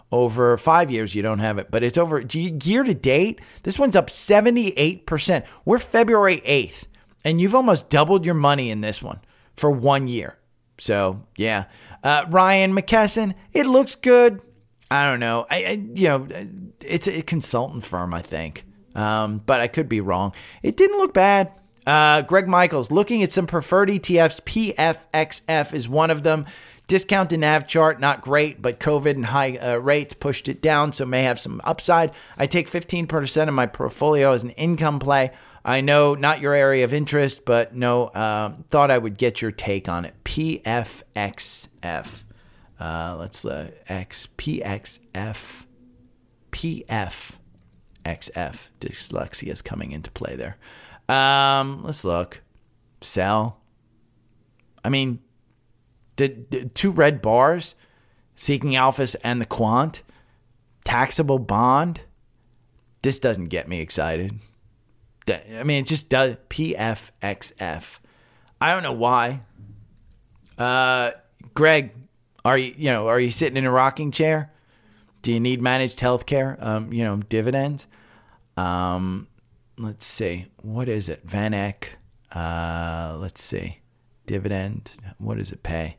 Over 0.09 0.57
five 0.57 0.89
years, 0.89 1.15
you 1.15 1.21
don't 1.21 1.39
have 1.39 1.57
it, 1.57 1.69
but 1.69 1.83
it's 1.83 1.97
over 1.97 2.21
year 2.21 2.83
to 2.83 2.93
date. 2.93 3.41
This 3.63 3.77
one's 3.77 3.95
up 3.95 4.07
78%. 4.07 5.43
We're 5.65 5.79
February 5.79 6.41
8th, 6.45 6.85
and 7.25 7.41
you've 7.41 7.53
almost 7.53 7.89
doubled 7.89 8.25
your 8.25 8.33
money 8.33 8.69
in 8.69 8.79
this 8.79 9.03
one 9.03 9.19
for 9.57 9.69
one 9.69 10.07
year. 10.07 10.37
So, 10.77 11.23
yeah. 11.35 11.65
Uh, 12.03 12.25
Ryan 12.29 12.73
McKesson, 12.73 13.33
it 13.51 13.65
looks 13.65 13.95
good. 13.95 14.41
I 14.89 15.09
don't 15.09 15.19
know. 15.19 15.45
I, 15.49 15.65
I 15.65 15.71
you 15.93 16.07
know, 16.07 16.27
it's 16.79 17.07
a 17.07 17.21
consultant 17.21 17.83
firm, 17.83 18.13
I 18.13 18.21
think, 18.21 18.63
um, 18.95 19.41
but 19.45 19.59
I 19.59 19.67
could 19.67 19.89
be 19.89 19.99
wrong. 19.99 20.33
It 20.63 20.77
didn't 20.77 20.99
look 20.99 21.13
bad. 21.13 21.51
Uh, 21.87 22.21
Greg 22.21 22.49
Michaels 22.49 22.91
looking 22.91 23.23
at 23.23 23.31
some 23.31 23.47
preferred 23.47 23.87
ETFs. 23.87 24.41
PFXF 24.41 25.73
is 25.73 25.87
one 25.87 26.11
of 26.11 26.23
them. 26.23 26.45
Discount 26.87 27.29
to 27.31 27.37
NAV 27.37 27.65
chart, 27.65 27.99
not 27.99 28.21
great, 28.21 28.61
but 28.61 28.79
COVID 28.79 29.11
and 29.11 29.25
high 29.25 29.55
uh, 29.55 29.77
rates 29.77 30.13
pushed 30.13 30.49
it 30.49 30.61
down, 30.61 30.91
so 30.91 31.05
may 31.05 31.23
have 31.23 31.39
some 31.39 31.61
upside. 31.63 32.11
I 32.37 32.45
take 32.45 32.69
15% 32.69 33.47
of 33.47 33.53
my 33.53 33.65
portfolio 33.65 34.33
as 34.33 34.43
an 34.43 34.51
income 34.51 34.99
play. 34.99 35.31
I 35.65 35.81
know 35.81 36.13
not 36.13 36.41
your 36.41 36.53
area 36.53 36.85
of 36.85 36.93
interest, 36.93 37.45
but 37.45 37.73
no, 37.73 38.07
uh, 38.07 38.53
thought 38.69 38.91
I 38.91 38.97
would 38.97 39.17
get 39.17 39.41
your 39.41 39.51
take 39.51 39.89
on 39.89 40.05
it. 40.05 40.13
PFXF. 40.23 42.23
Uh, 42.79 43.15
let's 43.17 43.43
uh, 43.43 43.71
X 43.89 44.27
PXF 44.37 45.65
PFXF. 46.51 47.33
Dyslexia 48.79 49.51
is 49.51 49.61
coming 49.61 49.91
into 49.91 50.11
play 50.11 50.35
there. 50.35 50.57
Um, 51.09 51.83
let's 51.83 52.03
look. 52.03 52.41
Sell. 53.01 53.59
I 54.83 54.89
mean, 54.89 55.19
did, 56.15 56.49
did 56.49 56.75
two 56.75 56.91
red 56.91 57.21
bars, 57.21 57.75
Seeking 58.35 58.71
Alphas 58.71 59.15
and 59.23 59.41
the 59.41 59.45
Quant, 59.45 60.01
taxable 60.83 61.39
bond. 61.39 62.01
This 63.01 63.19
doesn't 63.19 63.45
get 63.45 63.67
me 63.67 63.79
excited. 63.79 64.39
I 65.29 65.63
mean, 65.63 65.81
it 65.81 65.87
just 65.87 66.09
does. 66.09 66.37
PFXF. 66.49 67.99
I 68.59 68.73
don't 68.73 68.83
know 68.83 68.93
why. 68.93 69.41
Uh, 70.57 71.11
Greg, 71.53 71.91
are 72.45 72.57
you 72.57 72.73
you 72.77 72.91
know 72.91 73.07
are 73.07 73.19
you 73.19 73.29
sitting 73.29 73.57
in 73.57 73.65
a 73.65 73.71
rocking 73.71 74.11
chair? 74.11 74.51
Do 75.21 75.33
you 75.33 75.39
need 75.39 75.61
managed 75.61 75.99
health 75.99 76.25
care? 76.25 76.57
Um, 76.59 76.93
you 76.93 77.03
know 77.03 77.17
dividends. 77.17 77.85
Um, 78.55 79.27
let's 79.77 80.05
see. 80.05 80.47
What 80.61 80.89
is 80.89 81.09
it? 81.09 81.21
Van 81.25 81.53
Eck. 81.53 81.97
Uh, 82.33 83.17
let's 83.19 83.41
see. 83.41 83.79
Dividend. 84.25 84.91
What 85.17 85.37
does 85.37 85.51
it 85.51 85.63
pay? 85.63 85.97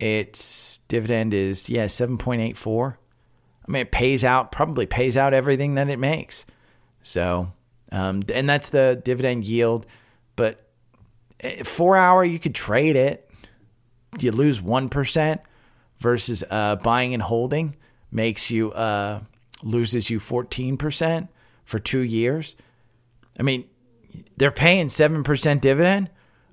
Its 0.00 0.78
dividend 0.88 1.32
is 1.32 1.68
yeah 1.68 1.86
seven 1.86 2.18
point 2.18 2.40
eight 2.42 2.56
four. 2.56 2.98
I 3.66 3.70
mean, 3.70 3.82
it 3.82 3.92
pays 3.92 4.24
out 4.24 4.52
probably 4.52 4.86
pays 4.86 5.16
out 5.16 5.32
everything 5.32 5.74
that 5.76 5.88
it 5.88 5.98
makes. 5.98 6.44
So 7.02 7.52
um, 7.94 8.22
and 8.34 8.48
that's 8.48 8.70
the 8.70 9.00
dividend 9.04 9.44
yield. 9.44 9.86
But 10.34 10.66
eh, 11.40 11.62
four 11.62 11.96
hour, 11.96 12.24
you 12.24 12.40
could 12.40 12.54
trade 12.54 12.96
it. 12.96 13.30
You 14.18 14.32
lose 14.32 14.60
1% 14.60 15.38
versus 15.98 16.44
uh, 16.50 16.76
buying 16.76 17.14
and 17.14 17.22
holding 17.22 17.76
makes 18.10 18.50
you, 18.50 18.72
uh, 18.72 19.20
loses 19.62 20.10
you 20.10 20.18
14% 20.20 21.28
for 21.64 21.78
two 21.78 22.00
years. 22.00 22.56
I 23.38 23.42
mean, 23.42 23.64
they're 24.36 24.50
paying 24.50 24.88
7% 24.88 25.60
dividend. 25.60 26.10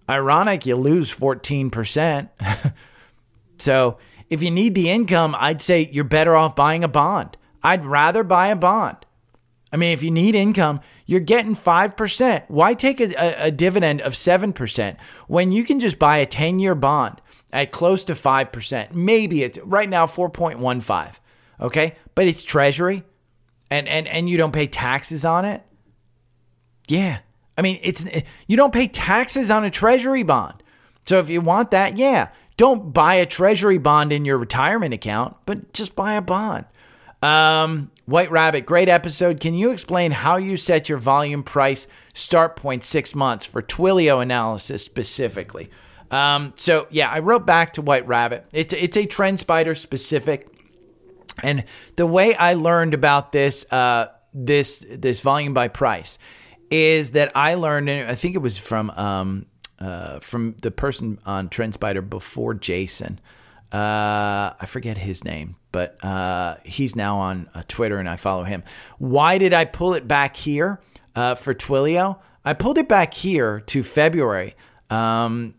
Ironic, 0.10 0.66
you 0.66 0.76
lose 0.76 1.14
14%. 1.14 2.30
so 3.58 3.98
if 4.30 4.42
you 4.42 4.52
need 4.52 4.76
the 4.76 4.90
income, 4.90 5.36
I'd 5.38 5.62
say 5.62 5.90
you're 5.92 6.04
better 6.04 6.36
off 6.36 6.56
buying 6.56 6.84
a 6.84 6.88
bond. 6.88 7.38
I'd 7.64 7.86
rather 7.86 8.24
buy 8.24 8.48
a 8.48 8.56
bond. 8.56 8.98
I 9.72 9.78
mean, 9.78 9.92
if 9.92 10.04
you 10.04 10.12
need 10.12 10.36
income, 10.36 10.82
you're 11.06 11.22
getting 11.22 11.56
5%. 11.56 12.44
Why 12.50 12.74
take 12.74 13.00
a, 13.00 13.46
a, 13.46 13.52
dividend 13.52 14.02
of 14.02 14.14
7% 14.14 14.98
when 15.28 15.52
you 15.52 15.64
can 15.64 15.80
just 15.80 15.98
buy 15.98 16.18
a 16.18 16.26
10 16.26 16.60
year 16.60 16.76
bond 16.76 17.22
at 17.54 17.72
close 17.72 18.04
to 18.06 18.14
5%? 18.14 18.92
Maybe 18.92 19.44
it's 19.44 19.60
right 19.60 19.88
now 19.88 20.06
4.15. 20.08 21.14
Okay. 21.62 21.96
But 22.16 22.28
it's 22.28 22.44
treasury 22.44 23.04
and, 23.70 23.88
and, 23.88 24.08
and 24.08 24.30
you 24.30 24.36
don't 24.36 24.52
pay 24.52 24.68
taxes 24.68 25.24
on 25.24 25.46
it. 25.46 25.64
Yeah. 26.92 27.20
I 27.58 27.62
mean, 27.62 27.80
it's 27.84 28.06
you 28.48 28.58
don't 28.58 28.74
pay 28.74 28.88
taxes 28.88 29.50
on 29.50 29.64
a 29.64 29.70
treasury 29.70 30.24
bond. 30.24 30.62
So 31.04 31.20
if 31.20 31.30
you 31.30 31.40
want 31.40 31.72
that, 31.72 31.98
yeah, 31.98 32.30
don't 32.58 32.94
buy 32.94 33.16
a 33.16 33.26
treasury 33.26 33.78
bond 33.78 34.12
in 34.12 34.26
your 34.26 34.38
retirement 34.38 34.94
account, 34.94 35.38
but 35.46 35.74
just 35.74 35.96
buy 35.96 36.14
a 36.14 36.22
bond. 36.22 36.66
Um, 37.24 37.92
White 38.06 38.30
Rabbit, 38.30 38.66
great 38.66 38.90
episode. 38.90 39.40
Can 39.40 39.54
you 39.54 39.72
explain 39.72 40.12
how 40.12 40.36
you 40.36 40.58
set 40.58 40.90
your 40.90 40.98
volume 40.98 41.44
price 41.44 41.88
start 42.14 42.56
point 42.56 42.84
six 42.84 43.16
months 43.16 43.46
for 43.46 43.62
Twilio 43.62 44.22
analysis 44.22 44.84
specifically? 44.84 45.70
Um, 46.10 46.54
so 46.58 46.88
yeah, 46.90 47.10
I 47.10 47.20
wrote 47.20 47.46
back 47.46 47.74
to 47.74 47.82
White 47.82 48.06
Rabbit. 48.06 48.48
It's 48.52 48.74
it's 48.74 48.98
a 48.98 49.08
TrendSpider 49.08 49.78
specific, 49.78 50.50
and 51.42 51.64
the 51.96 52.06
way 52.06 52.36
I 52.36 52.56
learned 52.56 52.94
about 52.94 53.32
this 53.32 53.72
uh, 53.72 54.08
this 54.34 54.86
this 54.90 55.22
volume 55.22 55.54
by 55.54 55.70
price 55.70 56.18
is 56.72 57.12
that 57.12 57.32
I 57.36 57.54
learned. 57.56 57.90
and 57.90 58.10
I 58.10 58.16
think 58.16 58.36
it 58.36 58.40
was 58.40 58.58
from 58.58 58.90
um, 58.92 59.46
uh, 59.80 60.20
from 60.20 60.56
the 60.62 60.72
person 60.72 61.20
on 61.26 61.50
TrendSpider 61.50 62.10
before 62.10 62.54
Jason. 62.54 63.20
Uh, 63.72 64.54
I 64.60 64.66
forget 64.68 64.98
his 64.98 65.24
name, 65.24 65.56
but 65.72 66.04
uh, 66.04 66.58
he's 66.66 66.96
now 66.96 67.18
on 67.18 67.50
uh, 67.54 67.64
Twitter 67.68 68.00
and 68.00 68.10
I 68.10 68.18
follow 68.18 68.44
him. 68.44 68.64
Why 68.98 69.38
did 69.38 69.54
I 69.54 69.66
pull 69.66 69.94
it 69.94 70.08
back 70.08 70.36
here 70.36 70.82
uh, 71.16 71.36
for 71.36 71.54
Twilio? 71.54 72.20
I 72.44 72.54
pulled 72.54 72.78
it 72.78 72.90
back 72.90 73.14
here 73.14 73.62
to 73.62 73.84
February. 73.84 74.56
Um, 74.90 75.56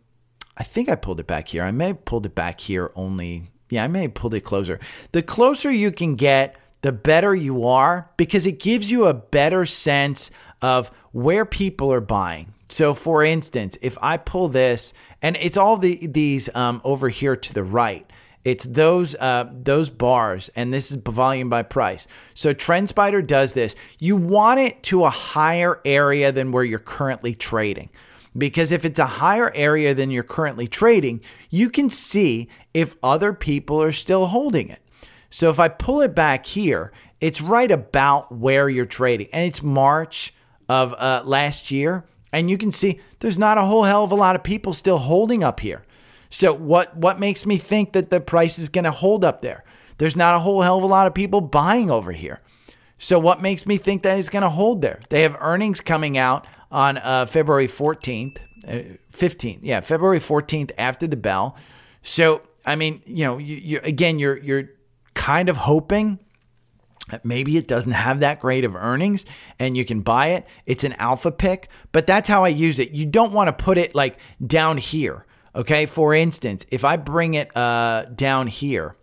I 0.56 0.62
think 0.62 0.90
I 0.90 0.94
pulled 0.94 1.20
it 1.20 1.26
back 1.26 1.48
here. 1.48 1.62
I 1.62 1.70
may 1.70 1.88
have 1.88 2.04
pulled 2.04 2.26
it 2.26 2.34
back 2.34 2.60
here 2.60 2.92
only. 2.94 3.50
Yeah, 3.70 3.84
I 3.84 3.88
may 3.88 4.02
have 4.02 4.14
pulled 4.14 4.34
it 4.34 4.42
closer. 4.42 4.78
The 5.12 5.22
closer 5.22 5.70
you 5.70 5.90
can 5.90 6.14
get, 6.14 6.56
the 6.82 6.92
better 6.92 7.34
you 7.34 7.64
are 7.64 8.10
because 8.18 8.44
it 8.44 8.60
gives 8.60 8.90
you 8.90 9.06
a 9.06 9.14
better 9.14 9.64
sense 9.64 10.30
of 10.62 10.90
where 11.10 11.44
people 11.44 11.92
are 11.92 12.00
buying. 12.00 12.54
So, 12.68 12.94
for 12.94 13.22
instance, 13.22 13.76
if 13.82 13.98
I 14.00 14.16
pull 14.16 14.48
this, 14.48 14.94
and 15.20 15.36
it's 15.36 15.58
all 15.58 15.76
the 15.76 16.06
these 16.06 16.54
um, 16.54 16.80
over 16.84 17.10
here 17.10 17.36
to 17.36 17.52
the 17.52 17.64
right, 17.64 18.10
it's 18.44 18.64
those 18.64 19.14
uh, 19.16 19.50
those 19.52 19.90
bars, 19.90 20.50
and 20.56 20.72
this 20.72 20.90
is 20.90 20.96
volume 20.96 21.48
by 21.48 21.62
price. 21.62 22.08
So 22.34 22.54
TrendSpider 22.54 23.26
does 23.26 23.52
this. 23.52 23.76
You 24.00 24.16
want 24.16 24.58
it 24.60 24.82
to 24.84 25.04
a 25.04 25.10
higher 25.10 25.80
area 25.84 26.32
than 26.32 26.50
where 26.50 26.64
you're 26.64 26.78
currently 26.78 27.34
trading. 27.34 27.90
Because 28.36 28.72
if 28.72 28.86
it's 28.86 28.98
a 28.98 29.06
higher 29.06 29.52
area 29.54 29.94
than 29.94 30.10
you're 30.10 30.22
currently 30.22 30.66
trading, 30.66 31.20
you 31.50 31.68
can 31.68 31.90
see 31.90 32.48
if 32.72 32.96
other 33.02 33.34
people 33.34 33.82
are 33.82 33.92
still 33.92 34.26
holding 34.26 34.70
it. 34.70 34.80
So 35.28 35.50
if 35.50 35.60
I 35.60 35.68
pull 35.68 36.00
it 36.00 36.14
back 36.14 36.46
here, 36.46 36.92
it's 37.20 37.42
right 37.42 37.70
about 37.70 38.32
where 38.32 38.70
you're 38.70 38.86
trading. 38.86 39.28
And 39.32 39.46
it's 39.46 39.62
March 39.62 40.32
of 40.72 40.94
uh, 40.94 41.22
last 41.26 41.70
year. 41.70 42.04
And 42.32 42.48
you 42.48 42.56
can 42.56 42.72
see 42.72 43.00
there's 43.20 43.38
not 43.38 43.58
a 43.58 43.62
whole 43.62 43.84
hell 43.84 44.04
of 44.04 44.12
a 44.12 44.14
lot 44.14 44.36
of 44.36 44.42
people 44.42 44.72
still 44.72 44.98
holding 44.98 45.44
up 45.44 45.60
here. 45.60 45.82
So 46.30 46.54
what 46.54 46.96
what 46.96 47.20
makes 47.20 47.44
me 47.44 47.58
think 47.58 47.92
that 47.92 48.08
the 48.08 48.20
price 48.20 48.58
is 48.58 48.70
going 48.70 48.84
to 48.84 48.90
hold 48.90 49.22
up 49.22 49.42
there? 49.42 49.64
There's 49.98 50.16
not 50.16 50.34
a 50.34 50.38
whole 50.38 50.62
hell 50.62 50.78
of 50.78 50.84
a 50.84 50.86
lot 50.86 51.06
of 51.06 51.12
people 51.14 51.42
buying 51.42 51.90
over 51.90 52.12
here. 52.12 52.40
So 52.96 53.18
what 53.18 53.42
makes 53.42 53.66
me 53.66 53.76
think 53.76 54.02
that 54.02 54.18
it's 54.18 54.30
going 54.30 54.44
to 54.44 54.48
hold 54.48 54.80
there? 54.80 55.00
They 55.10 55.22
have 55.22 55.36
earnings 55.40 55.80
coming 55.82 56.16
out 56.16 56.46
on 56.70 56.96
uh, 56.98 57.26
February 57.26 57.68
14th. 57.68 58.38
uh, 58.66 58.96
15th. 59.12 59.58
Yeah, 59.62 59.80
February 59.82 60.20
14th 60.20 60.70
after 60.78 61.06
the 61.06 61.16
bell. 61.16 61.56
So, 62.02 62.42
I 62.64 62.76
mean, 62.76 63.02
you 63.04 63.26
know, 63.26 63.36
you, 63.38 63.56
you 63.56 63.80
again, 63.82 64.18
you're 64.18 64.38
you're 64.38 64.70
kind 65.14 65.48
of 65.50 65.56
hoping 65.58 66.18
maybe 67.22 67.56
it 67.56 67.68
doesn't 67.68 67.92
have 67.92 68.20
that 68.20 68.40
great 68.40 68.64
of 68.64 68.74
earnings 68.74 69.24
and 69.58 69.76
you 69.76 69.84
can 69.84 70.00
buy 70.00 70.28
it. 70.28 70.46
It's 70.66 70.84
an 70.84 70.94
alpha 70.94 71.30
pick, 71.30 71.68
but 71.92 72.06
that's 72.06 72.28
how 72.28 72.44
I 72.44 72.48
use 72.48 72.78
it. 72.78 72.90
You 72.90 73.06
don't 73.06 73.32
want 73.32 73.48
to 73.48 73.64
put 73.64 73.78
it 73.78 73.94
like 73.94 74.18
down 74.44 74.78
here. 74.78 75.26
Okay. 75.54 75.86
For 75.86 76.14
instance, 76.14 76.64
if 76.70 76.84
I 76.84 76.96
bring 76.96 77.34
it 77.34 77.54
uh, 77.56 78.06
down 78.06 78.46
here, 78.46 78.96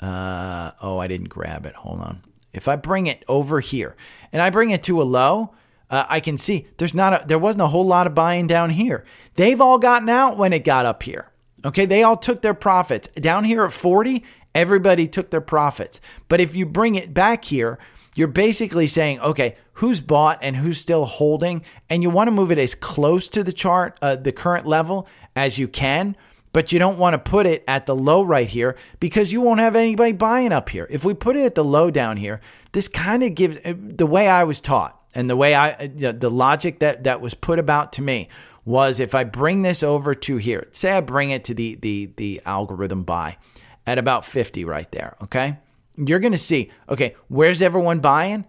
uh, 0.00 0.72
oh, 0.80 0.98
I 0.98 1.06
didn't 1.06 1.28
grab 1.28 1.66
it. 1.66 1.74
Hold 1.74 2.00
on. 2.00 2.22
If 2.52 2.68
I 2.68 2.76
bring 2.76 3.06
it 3.06 3.24
over 3.28 3.60
here 3.60 3.96
and 4.32 4.42
I 4.42 4.50
bring 4.50 4.70
it 4.70 4.82
to 4.84 5.00
a 5.00 5.04
low, 5.04 5.54
uh, 5.90 6.06
I 6.08 6.20
can 6.20 6.38
see 6.38 6.66
there's 6.78 6.94
not 6.94 7.12
a, 7.12 7.26
there 7.26 7.38
wasn't 7.38 7.62
a 7.62 7.68
whole 7.68 7.86
lot 7.86 8.06
of 8.06 8.14
buying 8.14 8.46
down 8.46 8.70
here. 8.70 9.04
They've 9.34 9.60
all 9.60 9.78
gotten 9.78 10.08
out 10.08 10.36
when 10.36 10.52
it 10.52 10.64
got 10.64 10.86
up 10.86 11.02
here. 11.02 11.30
Okay, 11.64 11.86
they 11.86 12.02
all 12.02 12.16
took 12.16 12.42
their 12.42 12.54
profits 12.54 13.08
down 13.08 13.44
here 13.44 13.62
at 13.64 13.72
40. 13.72 14.24
Everybody 14.54 15.08
took 15.08 15.30
their 15.30 15.40
profits. 15.40 16.00
But 16.28 16.40
if 16.40 16.54
you 16.54 16.66
bring 16.66 16.94
it 16.94 17.14
back 17.14 17.44
here, 17.46 17.78
you're 18.14 18.28
basically 18.28 18.86
saying, 18.86 19.20
okay, 19.20 19.56
who's 19.74 20.00
bought 20.00 20.38
and 20.42 20.56
who's 20.56 20.78
still 20.78 21.04
holding, 21.04 21.62
and 21.88 22.02
you 22.02 22.10
want 22.10 22.28
to 22.28 22.32
move 22.32 22.52
it 22.52 22.58
as 22.58 22.74
close 22.74 23.28
to 23.28 23.42
the 23.42 23.52
chart, 23.52 23.98
uh, 24.02 24.16
the 24.16 24.32
current 24.32 24.66
level 24.66 25.06
as 25.34 25.58
you 25.58 25.68
can. 25.68 26.16
But 26.52 26.70
you 26.70 26.78
don't 26.78 26.98
want 26.98 27.14
to 27.14 27.18
put 27.18 27.46
it 27.46 27.64
at 27.66 27.86
the 27.86 27.96
low 27.96 28.22
right 28.22 28.46
here 28.46 28.76
because 29.00 29.32
you 29.32 29.40
won't 29.40 29.60
have 29.60 29.74
anybody 29.74 30.12
buying 30.12 30.52
up 30.52 30.68
here. 30.68 30.86
If 30.90 31.02
we 31.02 31.14
put 31.14 31.34
it 31.34 31.46
at 31.46 31.54
the 31.54 31.64
low 31.64 31.90
down 31.90 32.18
here, 32.18 32.42
this 32.72 32.88
kind 32.88 33.22
of 33.22 33.34
gives 33.34 33.56
uh, 33.64 33.72
the 33.74 34.04
way 34.04 34.28
I 34.28 34.44
was 34.44 34.60
taught 34.60 35.00
and 35.14 35.30
the 35.30 35.36
way 35.36 35.54
I, 35.54 35.86
the 35.86 36.30
logic 36.30 36.80
that, 36.80 37.04
that 37.04 37.22
was 37.22 37.32
put 37.32 37.58
about 37.58 37.92
to 37.94 38.02
me 38.02 38.28
was 38.66 39.00
if 39.00 39.14
I 39.14 39.24
bring 39.24 39.62
this 39.62 39.82
over 39.82 40.14
to 40.14 40.36
here, 40.36 40.68
say 40.72 40.92
I 40.92 41.00
bring 41.00 41.30
it 41.30 41.42
to 41.44 41.54
the, 41.54 41.74
the, 41.76 42.12
the 42.16 42.42
algorithm 42.44 43.02
buy 43.02 43.38
at 43.86 43.98
about 43.98 44.24
50 44.24 44.64
right 44.64 44.90
there. 44.92 45.16
Okay. 45.22 45.58
You're 45.96 46.20
going 46.20 46.32
to 46.32 46.38
see, 46.38 46.70
okay, 46.88 47.14
where's 47.28 47.62
everyone 47.62 48.00
buying? 48.00 48.46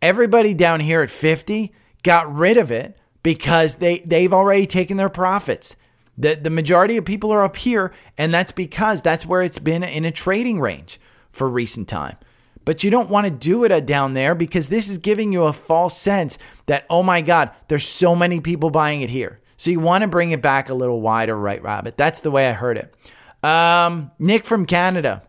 Everybody 0.00 0.54
down 0.54 0.80
here 0.80 1.02
at 1.02 1.10
50 1.10 1.72
got 2.02 2.34
rid 2.34 2.56
of 2.56 2.72
it 2.72 2.98
because 3.22 3.76
they, 3.76 3.98
they've 4.00 4.32
already 4.32 4.66
taken 4.66 4.96
their 4.96 5.08
profits. 5.08 5.76
The, 6.18 6.34
the 6.34 6.50
majority 6.50 6.96
of 6.96 7.04
people 7.04 7.32
are 7.32 7.44
up 7.44 7.56
here, 7.56 7.92
and 8.18 8.34
that's 8.34 8.52
because 8.52 9.00
that's 9.00 9.24
where 9.24 9.42
it's 9.42 9.58
been 9.58 9.82
in 9.82 10.04
a 10.04 10.10
trading 10.10 10.60
range 10.60 11.00
for 11.30 11.48
recent 11.48 11.88
time. 11.88 12.16
But 12.64 12.84
you 12.84 12.90
don't 12.90 13.10
want 13.10 13.24
to 13.24 13.30
do 13.30 13.64
it 13.64 13.72
uh, 13.72 13.80
down 13.80 14.14
there 14.14 14.34
because 14.34 14.68
this 14.68 14.88
is 14.88 14.98
giving 14.98 15.32
you 15.32 15.44
a 15.44 15.52
false 15.52 15.96
sense 15.96 16.38
that, 16.66 16.86
oh 16.90 17.02
my 17.02 17.20
God, 17.20 17.50
there's 17.68 17.88
so 17.88 18.14
many 18.14 18.40
people 18.40 18.70
buying 18.70 19.00
it 19.00 19.10
here. 19.10 19.40
So 19.56 19.70
you 19.70 19.80
want 19.80 20.02
to 20.02 20.08
bring 20.08 20.32
it 20.32 20.42
back 20.42 20.68
a 20.68 20.74
little 20.74 21.00
wider, 21.00 21.36
right, 21.36 21.62
Rabbit? 21.62 21.96
That's 21.96 22.20
the 22.20 22.30
way 22.30 22.48
I 22.48 22.52
heard 22.52 22.76
it. 22.76 22.94
Um, 23.42 24.10
Nick 24.18 24.44
from 24.44 24.66
Canada. 24.66 25.22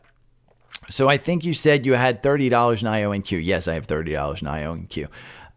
So 0.89 1.09
I 1.09 1.17
think 1.17 1.45
you 1.45 1.53
said 1.53 1.85
you 1.85 1.93
had 1.93 2.21
$30 2.21 2.41
in 2.41 2.49
IONQ. 2.49 3.43
Yes, 3.43 3.67
I 3.67 3.73
have 3.73 3.87
$30 3.87 4.41
in 4.41 4.47
IONQ. 4.47 5.05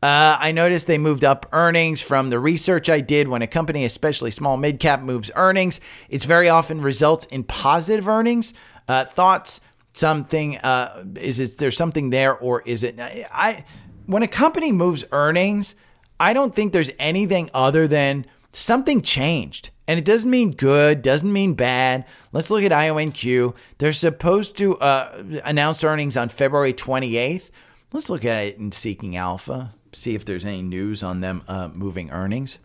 Uh, 0.02 0.36
I 0.38 0.52
noticed 0.52 0.86
they 0.86 0.98
moved 0.98 1.24
up 1.24 1.48
earnings 1.52 2.00
from 2.00 2.30
the 2.30 2.38
research 2.38 2.88
I 2.88 3.00
did. 3.00 3.28
When 3.28 3.42
a 3.42 3.46
company, 3.46 3.84
especially 3.84 4.30
small 4.30 4.56
mid 4.56 4.78
cap, 4.78 5.00
moves 5.00 5.30
earnings, 5.34 5.80
it's 6.08 6.24
very 6.24 6.48
often 6.48 6.80
results 6.80 7.26
in 7.26 7.44
positive 7.44 8.08
earnings. 8.08 8.54
Uh, 8.88 9.04
thoughts? 9.04 9.60
something 9.96 10.58
uh, 10.58 11.04
is 11.16 11.40
it 11.40 11.58
there 11.58 11.70
something 11.70 12.10
there 12.10 12.36
or 12.36 12.60
is 12.62 12.82
it 12.82 12.98
I 13.00 13.64
when 14.04 14.22
a 14.22 14.28
company 14.28 14.70
moves 14.70 15.04
earnings, 15.10 15.74
I 16.20 16.32
don't 16.32 16.54
think 16.54 16.72
there's 16.72 16.90
anything 16.98 17.50
other 17.52 17.88
than 17.88 18.26
something 18.52 19.02
changed. 19.02 19.70
And 19.88 19.98
it 19.98 20.04
doesn't 20.04 20.30
mean 20.30 20.50
good, 20.52 21.02
doesn't 21.02 21.32
mean 21.32 21.54
bad. 21.54 22.04
Let's 22.32 22.50
look 22.50 22.64
at 22.64 22.72
IONQ. 22.72 23.54
They're 23.78 23.92
supposed 23.92 24.56
to 24.58 24.76
uh, 24.78 25.22
announce 25.44 25.84
earnings 25.84 26.16
on 26.16 26.28
February 26.28 26.72
28th. 26.72 27.50
Let's 27.92 28.10
look 28.10 28.24
at 28.24 28.44
it 28.44 28.58
in 28.58 28.72
Seeking 28.72 29.16
Alpha, 29.16 29.74
see 29.92 30.14
if 30.14 30.24
there's 30.24 30.44
any 30.44 30.62
news 30.62 31.02
on 31.02 31.20
them 31.20 31.42
uh, 31.46 31.68
moving 31.68 32.10
earnings. 32.10 32.58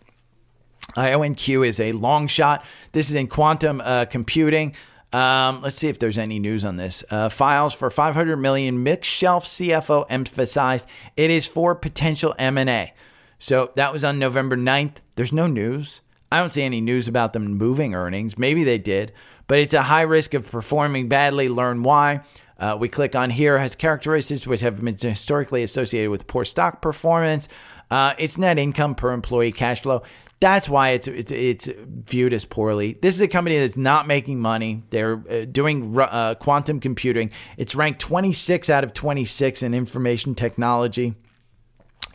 IONQ 0.96 1.68
is 1.68 1.80
a 1.80 1.92
long 1.92 2.28
shot. 2.28 2.66
This 2.92 3.10
is 3.10 3.16
in 3.16 3.28
quantum 3.28 3.82
uh, 3.82 4.06
computing. 4.06 4.74
Um, 5.14 5.62
let's 5.62 5.76
see 5.76 5.90
if 5.90 6.00
there's 6.00 6.18
any 6.18 6.40
news 6.40 6.64
on 6.64 6.78
this. 6.78 7.04
Uh, 7.10 7.30
files 7.30 7.74
for 7.74 7.90
500 7.90 8.38
million. 8.38 8.84
Mixed 8.84 9.12
shelf 9.12 9.46
CFO 9.46 10.06
emphasized 10.10 10.88
it 11.18 11.30
is 11.30 11.46
for 11.46 11.76
potential 11.76 12.34
M&A. 12.40 12.94
So 13.40 13.72
that 13.76 13.92
was 13.92 14.04
on 14.04 14.20
November 14.20 14.56
9th. 14.56 14.98
There's 15.16 15.34
no 15.34 15.48
news. 15.48 16.02
I 16.32 16.40
don't 16.40 16.50
see 16.50 16.64
any 16.64 16.82
news 16.82 17.08
about 17.08 17.34
them 17.34 17.58
moving 17.58 17.94
earnings. 17.94 18.38
Maybe 18.38 18.64
they 18.64 18.78
did, 18.78 19.12
but 19.48 19.60
it's 19.60 19.74
a 19.74 19.84
high 19.84 20.04
risk 20.04 20.34
of 20.34 20.50
performing 20.50 21.10
badly. 21.10 21.50
Learn 21.50 21.84
why. 21.84 22.22
Uh, 22.58 22.78
we 22.80 22.88
click 22.88 23.16
on 23.16 23.32
here 23.32 23.58
has 23.58 23.76
characteristics 23.76 24.46
which 24.46 24.62
have 24.62 24.80
been 24.84 24.96
historically 24.96 25.64
associated 25.64 26.12
with 26.12 26.28
poor 26.28 26.46
stock 26.46 26.82
performance. 26.82 27.48
Uh, 27.90 28.14
it's 28.20 28.38
net 28.38 28.60
income 28.60 28.96
per 28.96 29.12
employee 29.12 29.52
cash 29.52 29.82
flow. 29.82 30.04
That's 30.40 30.70
why 30.70 30.90
it's 30.90 31.08
it's 31.08 31.32
it's 31.32 31.70
viewed 31.78 32.34
as 32.34 32.46
poorly. 32.46 32.98
This 33.02 33.16
is 33.16 33.22
a 33.22 33.28
company 33.28 33.60
that's 33.60 33.78
not 33.78 34.08
making 34.08 34.40
money. 34.40 34.84
They're 34.90 35.24
uh, 35.30 35.46
doing 35.46 36.00
uh, 36.00 36.36
quantum 36.36 36.80
computing. 36.80 37.32
It's 37.58 37.76
ranked 37.76 38.00
26 38.00 38.70
out 38.70 38.84
of 38.84 38.94
26 38.94 39.62
in 39.62 39.74
information 39.74 40.34
technology. 40.34 41.16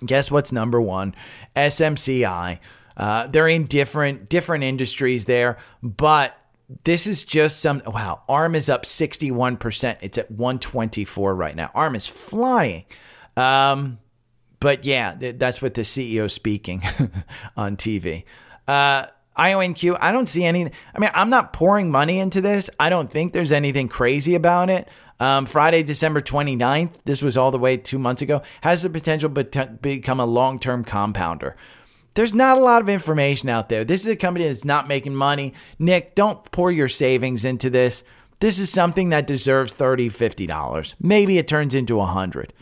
Guess 0.04 0.30
what's 0.30 0.52
number 0.52 0.80
one? 0.80 1.14
SMCI. 1.54 2.58
Uh, 2.96 3.26
they're 3.26 3.48
in 3.48 3.66
different 3.66 4.28
different 4.28 4.64
industries 4.64 5.26
there, 5.26 5.58
but 5.82 6.36
this 6.84 7.06
is 7.06 7.24
just 7.24 7.60
some 7.60 7.82
wow. 7.86 8.22
ARM 8.28 8.54
is 8.54 8.68
up 8.68 8.84
61%. 8.84 9.98
It's 10.00 10.18
at 10.18 10.30
124 10.30 11.34
right 11.34 11.54
now. 11.54 11.70
ARM 11.74 11.94
is 11.94 12.06
flying. 12.06 12.84
Um, 13.36 13.98
but 14.58 14.84
yeah, 14.84 15.14
that's 15.14 15.60
what 15.60 15.74
the 15.74 15.82
CEO 15.82 16.30
speaking 16.30 16.82
on 17.56 17.76
TV. 17.76 18.24
Uh, 18.66 19.06
IONQ, 19.38 19.98
I 20.00 20.12
don't 20.12 20.28
see 20.28 20.44
any. 20.44 20.70
I 20.94 20.98
mean, 20.98 21.10
I'm 21.14 21.30
not 21.30 21.52
pouring 21.52 21.90
money 21.90 22.18
into 22.18 22.40
this. 22.40 22.70
I 22.80 22.88
don't 22.88 23.10
think 23.10 23.32
there's 23.32 23.52
anything 23.52 23.88
crazy 23.88 24.34
about 24.34 24.70
it. 24.70 24.88
Um, 25.20 25.46
Friday, 25.46 25.82
December 25.82 26.20
29th, 26.20 26.94
this 27.04 27.22
was 27.22 27.36
all 27.36 27.50
the 27.50 27.58
way 27.58 27.76
two 27.76 27.98
months 27.98 28.22
ago, 28.22 28.42
has 28.62 28.82
the 28.82 28.90
potential 28.90 29.30
to 29.30 29.66
become 29.66 30.20
a 30.20 30.26
long 30.26 30.58
term 30.58 30.84
compounder. 30.84 31.56
There's 32.16 32.34
not 32.34 32.58
a 32.58 32.60
lot 32.60 32.82
of 32.82 32.88
information 32.88 33.48
out 33.48 33.68
there. 33.68 33.84
This 33.84 34.00
is 34.00 34.08
a 34.08 34.16
company 34.16 34.48
that's 34.48 34.64
not 34.64 34.88
making 34.88 35.14
money. 35.14 35.54
Nick, 35.78 36.16
don't 36.16 36.50
pour 36.50 36.72
your 36.72 36.88
savings 36.88 37.44
into 37.44 37.70
this. 37.70 38.02
This 38.40 38.58
is 38.58 38.68
something 38.70 39.10
that 39.10 39.26
deserves 39.26 39.72
$30, 39.72 40.10
$50. 40.10 40.94
Maybe 41.00 41.38
it 41.38 41.46
turns 41.46 41.74
into 41.74 41.94
a 41.94 41.98
100 41.98 42.52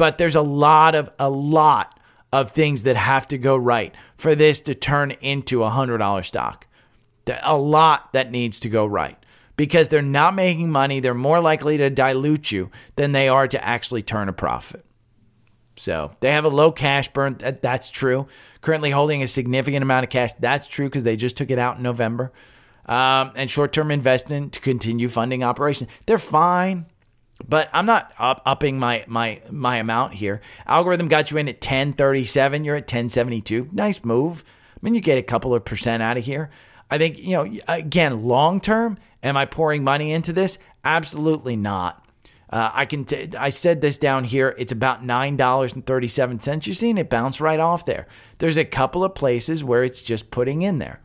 but 0.00 0.16
there's 0.16 0.34
a 0.34 0.40
lot 0.40 0.94
of 0.94 1.12
a 1.18 1.28
lot 1.28 2.00
of 2.32 2.52
things 2.52 2.84
that 2.84 2.96
have 2.96 3.28
to 3.28 3.36
go 3.36 3.54
right 3.54 3.94
for 4.16 4.34
this 4.34 4.62
to 4.62 4.74
turn 4.74 5.10
into 5.20 5.62
a 5.62 5.68
hundred 5.68 5.98
dollar 5.98 6.22
stock. 6.22 6.66
A 7.42 7.54
lot 7.54 8.10
that 8.14 8.30
needs 8.30 8.60
to 8.60 8.70
go 8.70 8.86
right 8.86 9.18
because 9.58 9.90
they're 9.90 10.00
not 10.00 10.34
making 10.34 10.70
money. 10.70 11.00
They're 11.00 11.12
more 11.12 11.38
likely 11.38 11.76
to 11.76 11.90
dilute 11.90 12.50
you 12.50 12.70
than 12.96 13.12
they 13.12 13.28
are 13.28 13.46
to 13.46 13.62
actually 13.62 14.02
turn 14.02 14.30
a 14.30 14.32
profit. 14.32 14.86
So 15.76 16.12
they 16.20 16.30
have 16.32 16.46
a 16.46 16.48
low 16.48 16.72
cash 16.72 17.12
burn. 17.12 17.36
That, 17.40 17.60
that's 17.60 17.90
true. 17.90 18.26
Currently 18.60 18.90
holding 18.90 19.22
a 19.22 19.28
significant 19.28 19.82
amount 19.82 20.04
of 20.04 20.10
cash. 20.10 20.32
That's 20.38 20.66
true 20.66 20.86
because 20.86 21.04
they 21.04 21.16
just 21.16 21.36
took 21.36 21.50
it 21.50 21.58
out 21.58 21.78
in 21.78 21.82
November. 21.82 22.32
Um, 22.86 23.32
and 23.34 23.50
short 23.50 23.72
term 23.72 23.90
investment 23.90 24.52
to 24.54 24.60
continue 24.60 25.08
funding 25.08 25.42
operations. 25.44 25.90
They're 26.06 26.18
fine. 26.18 26.86
But 27.48 27.70
I'm 27.72 27.86
not 27.86 28.12
up, 28.18 28.42
upping 28.44 28.78
my 28.78 29.04
my 29.06 29.42
my 29.50 29.76
amount 29.76 30.14
here. 30.14 30.40
Algorithm 30.66 31.08
got 31.08 31.30
you 31.30 31.38
in 31.38 31.48
at 31.48 31.56
1037. 31.56 32.64
You're 32.64 32.76
at 32.76 32.82
1072. 32.82 33.70
Nice 33.72 34.04
move. 34.04 34.44
I 34.74 34.78
mean, 34.82 34.94
you 34.94 35.00
get 35.00 35.18
a 35.18 35.22
couple 35.22 35.54
of 35.54 35.64
percent 35.64 36.02
out 36.02 36.16
of 36.16 36.24
here. 36.24 36.50
I 36.90 36.98
think 36.98 37.18
you 37.18 37.30
know. 37.30 37.50
Again, 37.68 38.24
long 38.24 38.60
term, 38.60 38.98
am 39.22 39.36
I 39.36 39.46
pouring 39.46 39.84
money 39.84 40.12
into 40.12 40.32
this? 40.32 40.58
Absolutely 40.84 41.56
not. 41.56 41.99
Uh, 42.50 42.70
I 42.74 42.84
can. 42.84 43.04
T- 43.04 43.30
I 43.38 43.50
said 43.50 43.80
this 43.80 43.96
down 43.96 44.24
here. 44.24 44.56
It's 44.58 44.72
about 44.72 45.04
nine 45.04 45.36
dollars 45.36 45.72
and 45.72 45.86
thirty-seven 45.86 46.40
cents. 46.40 46.66
You're 46.66 46.74
seeing 46.74 46.98
it 46.98 47.08
bounce 47.08 47.40
right 47.40 47.60
off 47.60 47.84
there. 47.84 48.08
There's 48.38 48.56
a 48.56 48.64
couple 48.64 49.04
of 49.04 49.14
places 49.14 49.62
where 49.62 49.84
it's 49.84 50.02
just 50.02 50.32
putting 50.32 50.62
in 50.62 50.78
there. 50.78 51.00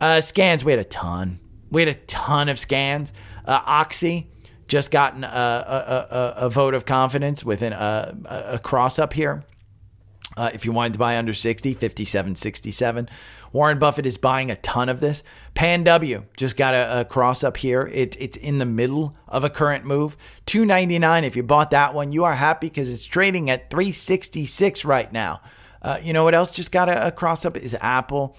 Uh, 0.00 0.20
scans. 0.20 0.64
We 0.64 0.72
had 0.72 0.80
a 0.80 0.84
ton. 0.84 1.38
We 1.70 1.82
had 1.82 1.88
a 1.88 1.94
ton 2.06 2.48
of 2.48 2.58
scans. 2.58 3.12
Uh, 3.44 3.60
Oxy 3.64 4.32
just 4.66 4.90
gotten 4.90 5.22
a, 5.22 5.28
a, 5.28 6.14
a, 6.14 6.34
a 6.46 6.50
vote 6.50 6.74
of 6.74 6.86
confidence 6.86 7.44
within 7.44 7.72
a, 7.72 8.16
a 8.52 8.58
cross 8.58 8.98
up 8.98 9.12
here. 9.12 9.44
Uh, 10.36 10.50
if 10.54 10.64
you 10.64 10.70
wanted 10.70 10.92
to 10.92 10.98
buy 10.98 11.18
under 11.18 11.34
60, 11.34 11.74
57.67. 11.74 13.08
Warren 13.52 13.80
Buffett 13.80 14.06
is 14.06 14.16
buying 14.16 14.50
a 14.50 14.56
ton 14.56 14.88
of 14.88 15.00
this. 15.00 15.24
Pan 15.54 15.82
W 15.82 16.24
just 16.36 16.56
got 16.56 16.72
a, 16.72 17.00
a, 17.00 17.04
cross 17.04 17.42
up 17.42 17.56
here. 17.56 17.90
It, 17.92 18.16
it's 18.20 18.36
in 18.36 18.58
the 18.58 18.64
middle 18.64 19.16
of 19.26 19.42
a 19.42 19.50
current 19.50 19.84
move. 19.84 20.16
299. 20.46 21.24
If 21.24 21.34
you 21.34 21.42
bought 21.42 21.72
that 21.72 21.94
one, 21.94 22.12
you 22.12 22.22
are 22.24 22.34
happy 22.34 22.68
because 22.68 22.92
it's 22.92 23.04
trading 23.04 23.50
at 23.50 23.70
366 23.70 24.84
right 24.84 25.12
now. 25.12 25.40
Uh, 25.82 25.98
you 26.00 26.12
know 26.12 26.24
what 26.24 26.34
else 26.34 26.52
just 26.52 26.70
got 26.70 26.88
a, 26.88 27.08
a 27.08 27.10
cross 27.10 27.44
up 27.44 27.56
is 27.56 27.76
Apple. 27.80 28.36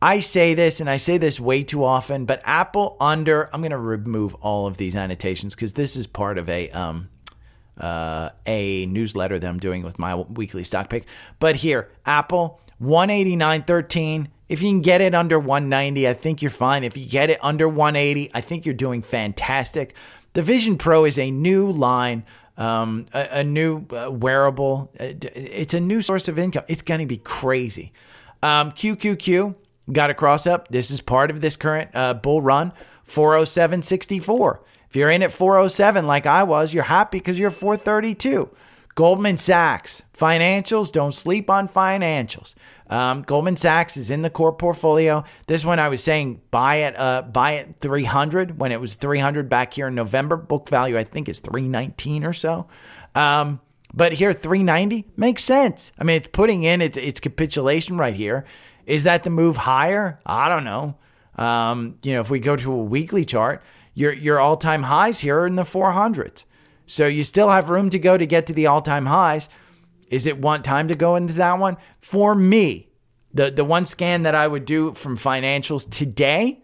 I 0.00 0.20
say 0.20 0.54
this 0.54 0.80
and 0.80 0.88
I 0.88 0.96
say 0.96 1.18
this 1.18 1.40
way 1.40 1.64
too 1.64 1.84
often, 1.84 2.24
but 2.24 2.40
Apple 2.44 2.96
under, 3.00 3.52
I'm 3.52 3.60
going 3.60 3.72
to 3.72 3.78
remove 3.78 4.34
all 4.36 4.66
of 4.66 4.76
these 4.76 4.94
annotations 4.94 5.54
because 5.54 5.72
this 5.72 5.96
is 5.96 6.06
part 6.06 6.38
of 6.38 6.48
a, 6.48 6.70
um, 6.70 7.08
uh, 7.78 8.30
a 8.46 8.86
newsletter 8.86 9.38
that 9.38 9.46
I'm 9.46 9.58
doing 9.58 9.82
with 9.82 9.98
my 9.98 10.14
weekly 10.14 10.64
stock 10.64 10.90
pick. 10.90 11.04
But 11.38 11.56
here, 11.56 11.90
Apple 12.06 12.60
189.13. 12.82 14.28
If 14.48 14.62
you 14.62 14.70
can 14.70 14.80
get 14.80 15.00
it 15.00 15.14
under 15.14 15.38
190, 15.38 16.08
I 16.08 16.14
think 16.14 16.40
you're 16.40 16.50
fine. 16.50 16.84
If 16.84 16.96
you 16.96 17.06
get 17.06 17.30
it 17.30 17.38
under 17.42 17.68
180, 17.68 18.30
I 18.32 18.40
think 18.40 18.64
you're 18.64 18.74
doing 18.74 19.02
fantastic. 19.02 19.94
The 20.32 20.42
Vision 20.42 20.78
Pro 20.78 21.04
is 21.04 21.18
a 21.18 21.30
new 21.30 21.70
line, 21.70 22.24
um, 22.56 23.06
a, 23.12 23.40
a, 23.40 23.44
new 23.44 23.86
uh, 23.90 24.10
wearable. 24.10 24.90
It's 24.94 25.74
a 25.74 25.80
new 25.80 26.00
source 26.00 26.28
of 26.28 26.38
income. 26.38 26.64
It's 26.68 26.82
going 26.82 27.00
to 27.00 27.06
be 27.06 27.18
crazy. 27.18 27.92
Um, 28.42 28.72
QQQ 28.72 29.54
got 29.92 30.10
a 30.10 30.14
cross 30.14 30.46
up. 30.46 30.68
This 30.68 30.90
is 30.90 31.00
part 31.00 31.30
of 31.30 31.40
this 31.40 31.56
current 31.56 31.90
uh, 31.94 32.14
bull 32.14 32.40
run. 32.40 32.72
407.64. 33.06 34.60
If 34.88 34.96
you're 34.96 35.10
in 35.10 35.22
at 35.22 35.32
407 35.32 36.06
like 36.06 36.26
I 36.26 36.42
was, 36.42 36.72
you're 36.72 36.84
happy 36.84 37.18
because 37.18 37.38
you're 37.38 37.50
432. 37.50 38.48
Goldman 38.94 39.38
Sachs, 39.38 40.02
financials, 40.16 40.90
don't 40.90 41.12
sleep 41.12 41.48
on 41.48 41.68
financials. 41.68 42.54
Um, 42.90 43.22
Goldman 43.22 43.56
Sachs 43.56 43.96
is 43.96 44.10
in 44.10 44.22
the 44.22 44.30
core 44.30 44.52
portfolio. 44.52 45.22
This 45.46 45.64
one 45.64 45.78
I 45.78 45.88
was 45.88 46.02
saying 46.02 46.40
buy 46.50 46.76
it, 46.76 46.98
uh, 46.98 47.22
buy 47.22 47.52
it 47.52 47.76
300 47.80 48.58
when 48.58 48.72
it 48.72 48.80
was 48.80 48.94
300 48.94 49.48
back 49.48 49.74
here 49.74 49.88
in 49.88 49.94
November. 49.94 50.36
Book 50.36 50.68
value 50.68 50.98
I 50.98 51.04
think 51.04 51.28
is 51.28 51.38
319 51.40 52.24
or 52.24 52.32
so. 52.32 52.66
Um, 53.14 53.60
but 53.94 54.14
here 54.14 54.32
390 54.32 55.04
makes 55.16 55.44
sense. 55.44 55.92
I 55.98 56.04
mean, 56.04 56.16
it's 56.16 56.28
putting 56.28 56.64
in 56.64 56.80
its 56.80 56.96
its 56.96 57.20
capitulation 57.20 57.98
right 57.98 58.14
here. 58.14 58.44
Is 58.86 59.04
that 59.04 59.22
the 59.22 59.30
move 59.30 59.58
higher? 59.58 60.18
I 60.26 60.48
don't 60.48 60.64
know. 60.64 60.96
Um, 61.36 61.98
you 62.02 62.14
know, 62.14 62.20
if 62.20 62.30
we 62.30 62.40
go 62.40 62.56
to 62.56 62.72
a 62.72 62.82
weekly 62.82 63.24
chart, 63.24 63.62
your 63.98 64.12
your 64.12 64.38
all 64.38 64.56
time 64.56 64.84
highs 64.84 65.20
here 65.20 65.40
are 65.40 65.46
in 65.46 65.56
the 65.56 65.62
400s. 65.62 66.44
So 66.86 67.06
you 67.06 67.24
still 67.24 67.50
have 67.50 67.68
room 67.68 67.90
to 67.90 67.98
go 67.98 68.16
to 68.16 68.26
get 68.26 68.46
to 68.46 68.52
the 68.52 68.66
all 68.66 68.80
time 68.80 69.06
highs. 69.06 69.48
Is 70.08 70.26
it 70.26 70.38
one 70.38 70.62
time 70.62 70.88
to 70.88 70.94
go 70.94 71.16
into 71.16 71.34
that 71.34 71.58
one? 71.58 71.76
For 72.00 72.34
me, 72.34 72.88
the, 73.34 73.50
the 73.50 73.64
one 73.64 73.84
scan 73.84 74.22
that 74.22 74.34
I 74.34 74.48
would 74.48 74.64
do 74.64 74.94
from 74.94 75.18
financials 75.18 75.88
today, 75.90 76.62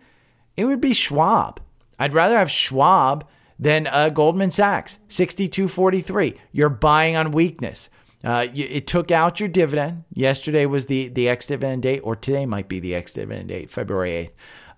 it 0.57 0.65
would 0.65 0.81
be 0.81 0.95
Schwab. 0.95 1.61
I'd 1.99 2.15
rather 2.15 2.39
have 2.39 2.51
Schwab 2.51 3.29
than 3.59 3.87
uh, 3.87 4.09
Goldman 4.09 4.51
Sachs, 4.51 4.99
62.43. 5.11 6.39
You're 6.53 6.71
buying 6.71 7.17
on 7.17 7.33
weakness. 7.33 7.91
Uh, 8.25 8.47
it 8.55 8.87
took 8.87 9.11
out 9.11 9.41
your 9.41 9.51
dividend. 9.51 10.05
Yesterday 10.15 10.65
was 10.65 10.87
the, 10.87 11.09
the 11.09 11.29
ex 11.29 11.47
dividend 11.47 11.83
date, 11.83 12.01
or 12.03 12.17
today 12.17 12.47
might 12.47 12.69
be 12.69 12.81
the 12.81 12.95
ex 12.95 13.13
dividend 13.13 13.49
date, 13.49 13.71
February 13.71 14.33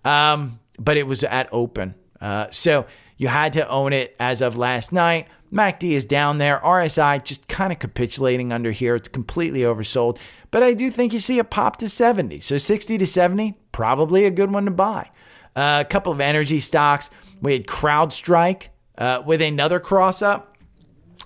8th. 0.04 0.10
Um, 0.10 0.58
but 0.78 0.96
it 0.96 1.06
was 1.06 1.22
at 1.22 1.48
open. 1.52 1.94
Uh, 2.20 2.46
so 2.50 2.86
you 3.16 3.28
had 3.28 3.52
to 3.54 3.68
own 3.68 3.92
it 3.92 4.16
as 4.18 4.40
of 4.40 4.56
last 4.56 4.92
night. 4.92 5.28
MACD 5.52 5.92
is 5.92 6.04
down 6.04 6.38
there. 6.38 6.60
RSI 6.64 7.22
just 7.22 7.48
kind 7.48 7.72
of 7.72 7.78
capitulating 7.78 8.52
under 8.52 8.72
here. 8.72 8.94
It's 8.94 9.08
completely 9.08 9.60
oversold. 9.60 10.18
But 10.50 10.62
I 10.62 10.74
do 10.74 10.90
think 10.90 11.12
you 11.12 11.20
see 11.20 11.38
a 11.38 11.44
pop 11.44 11.76
to 11.78 11.88
70. 11.88 12.40
So 12.40 12.58
60 12.58 12.98
to 12.98 13.06
70, 13.06 13.54
probably 13.72 14.24
a 14.24 14.30
good 14.30 14.52
one 14.52 14.64
to 14.64 14.70
buy. 14.70 15.10
Uh, 15.54 15.82
a 15.86 15.88
couple 15.88 16.12
of 16.12 16.20
energy 16.20 16.60
stocks. 16.60 17.08
We 17.40 17.52
had 17.52 17.66
CrowdStrike 17.66 18.68
uh, 18.98 19.22
with 19.24 19.40
another 19.40 19.80
cross 19.80 20.20
up. 20.20 20.56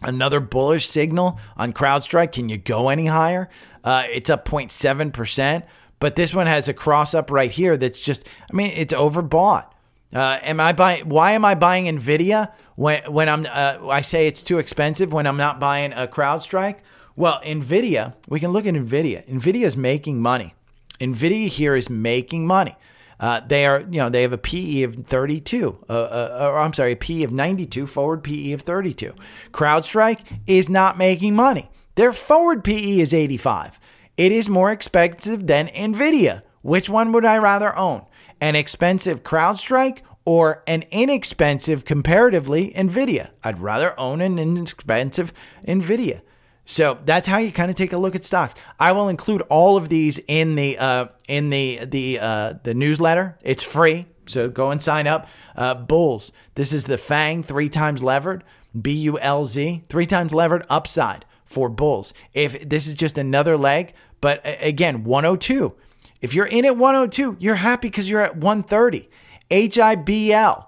Another 0.03 0.41
bullish 0.41 0.89
signal 0.89 1.39
on 1.57 1.73
CrowdStrike. 1.73 2.33
Can 2.33 2.49
you 2.49 2.57
go 2.57 2.89
any 2.89 3.07
higher? 3.07 3.51
Uh, 3.85 4.05
it's 4.11 4.31
up 4.31 4.47
0.7%. 4.47 5.63
But 5.99 6.17
this 6.17 6.33
one 6.33 6.47
has 6.47 6.69
a 6.69 6.75
cross 6.75 7.13
up 7.13 7.31
right 7.31 7.51
here 7.51 7.77
that's 7.77 8.01
just, 8.01 8.27
I 8.51 8.57
mean, 8.57 8.73
it's 8.75 8.95
overbought. 8.95 9.67
Uh, 10.13 10.39
am 10.43 10.61
I 10.61 10.73
buying? 10.73 11.09
Why 11.09 11.33
am 11.33 11.45
I 11.45 11.55
buying 11.55 11.85
Nvidia 11.85 12.53
when 12.77 13.03
when 13.13 13.29
I'm? 13.29 13.47
Uh, 13.47 13.89
I 13.89 14.01
say 14.01 14.27
it's 14.27 14.43
too 14.43 14.59
expensive 14.59 15.13
when 15.13 15.27
I'm 15.27 15.37
not 15.37 15.61
buying 15.61 15.93
a 15.93 16.07
CrowdStrike. 16.07 16.79
Well, 17.17 17.41
Nvidia, 17.45 18.15
we 18.29 18.41
can 18.41 18.53
look 18.53 18.67
at 18.67 18.75
Nvidia. 18.75 19.29
Nvidia 19.29 19.67
is 19.67 19.77
making 19.77 20.21
money. 20.21 20.55
Nvidia 21.01 21.49
here 21.49 21.77
is 21.77 21.89
making 21.91 22.47
money. 22.47 22.77
Uh, 23.21 23.41
they 23.47 23.67
are, 23.67 23.81
you 23.81 23.99
know, 24.01 24.09
they 24.09 24.23
have 24.23 24.33
a 24.33 24.39
PE 24.39 24.83
of 24.83 24.95
32, 25.07 25.85
uh, 25.89 25.93
uh, 25.93 26.39
or 26.41 26.59
I'm 26.59 26.73
sorry, 26.73 26.93
a 26.93 26.97
PE 26.97 27.23
of 27.25 27.33
92, 27.33 27.87
forward 27.87 28.25
PE 28.25 28.53
of 28.53 28.63
32. 28.63 29.15
CrowdStrike 29.53 30.21
is 30.47 30.71
not 30.71 30.97
making 30.97 31.35
money. 31.35 31.71
Their 31.97 32.13
forward 32.13 32.65
PE 32.65 33.01
is 33.01 33.13
85. 33.13 33.79
It 34.17 34.33
is 34.33 34.49
more 34.49 34.73
expensive 34.73 35.47
than 35.47 35.69
Nvidia. 35.69 36.43
Which 36.63 36.89
one 36.89 37.13
would 37.13 37.27
I 37.27 37.37
rather 37.37 37.77
own? 37.77 38.07
An 38.41 38.57
expensive 38.57 39.23
CrowdStrike 39.23 39.99
or 40.25 40.63
an 40.67 40.85
inexpensive, 40.91 41.85
comparatively, 41.85 42.73
NVIDIA. 42.77 43.31
I'd 43.43 43.59
rather 43.59 43.99
own 43.99 44.21
an 44.21 44.39
inexpensive 44.39 45.33
NVIDIA. 45.67 46.21
So 46.65 46.99
that's 47.05 47.27
how 47.27 47.39
you 47.39 47.51
kind 47.51 47.71
of 47.71 47.77
take 47.77 47.93
a 47.93 47.99
look 47.99 48.15
at 48.15 48.25
stocks. 48.25 48.55
I 48.79 48.93
will 48.93 49.09
include 49.09 49.43
all 49.43 49.77
of 49.77 49.89
these 49.89 50.19
in 50.29 50.55
the 50.55 50.79
uh, 50.79 51.07
in 51.27 51.51
the 51.51 51.85
the 51.85 52.21
uh, 52.21 52.55
the 52.63 52.75
newsletter. 52.75 53.37
It's 53.43 53.65
free, 53.65 54.07
so 54.27 54.49
go 54.49 54.71
and 54.71 54.81
sign 54.81 55.07
up. 55.09 55.27
Uh, 55.57 55.75
BULZ. 55.75 56.31
This 56.55 56.73
is 56.73 56.85
the 56.85 56.97
Fang 56.99 57.43
three 57.43 57.69
times 57.69 58.03
levered. 58.03 58.45
B 58.81 58.93
U 58.93 59.19
L 59.19 59.45
Z 59.45 59.83
three 59.89 60.07
times 60.07 60.33
levered 60.33 60.65
upside 60.71 61.25
for 61.45 61.69
BULZ. 61.69 62.13
If 62.35 62.69
this 62.69 62.87
is 62.87 62.95
just 62.95 63.19
another 63.19 63.57
leg, 63.57 63.93
but 64.21 64.41
again 64.45 65.03
102 65.03 65.75
if 66.21 66.35
you're 66.35 66.47
in 66.47 66.65
at 66.65 66.77
102, 66.77 67.37
you're 67.39 67.57
happy 67.57 67.89
because 67.89 68.09
you're 68.09 68.21
at 68.21 68.37
130. 68.37 69.09
HIBL, 69.51 70.67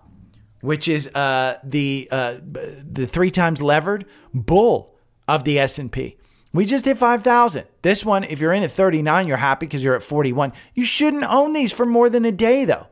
which 0.61 0.89
is 0.89 1.09
uh, 1.15 1.59
the 1.63 2.09
uh, 2.11 2.39
the 2.43 3.07
three 3.07 3.31
times 3.31 3.63
levered 3.63 4.07
bull 4.35 4.97
of 5.29 5.45
the 5.45 5.59
S&P. 5.59 6.17
We 6.53 6.67
just 6.67 6.85
hit 6.85 6.99
5,000. 6.99 7.65
This 7.81 8.05
one, 8.05 8.25
if 8.25 8.41
you're 8.41 8.53
in 8.53 8.63
at 8.63 8.71
39, 8.71 9.27
you're 9.27 9.39
happy 9.39 9.67
because 9.67 9.83
you're 9.83 9.95
at 9.95 10.03
41. 10.03 10.53
You 10.75 10.85
shouldn't 10.85 11.25
own 11.25 11.55
these 11.55 11.73
for 11.73 11.87
more 11.87 12.11
than 12.11 12.25
a 12.25 12.33
day, 12.33 12.65
though. 12.65 12.89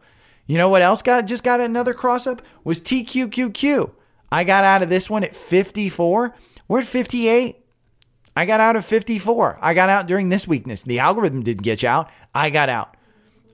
You 0.46 0.56
know 0.56 0.68
what 0.68 0.82
else 0.82 1.02
got 1.02 1.26
just 1.26 1.44
got 1.44 1.60
another 1.60 1.92
cross 1.92 2.26
up 2.26 2.42
was 2.64 2.80
TQQQ. 2.80 3.92
I 4.32 4.44
got 4.44 4.64
out 4.64 4.82
of 4.82 4.88
this 4.88 5.10
one 5.10 5.24
at 5.24 5.36
54. 5.36 6.34
We're 6.68 6.80
at 6.80 6.86
58. 6.86 7.59
I 8.36 8.46
got 8.46 8.60
out 8.60 8.76
of 8.76 8.84
54. 8.84 9.58
I 9.60 9.74
got 9.74 9.88
out 9.88 10.06
during 10.06 10.28
this 10.28 10.46
weakness. 10.46 10.82
The 10.82 10.98
algorithm 10.98 11.42
didn't 11.42 11.62
get 11.62 11.82
you 11.82 11.88
out. 11.88 12.10
I 12.34 12.50
got 12.50 12.68
out. 12.68 12.96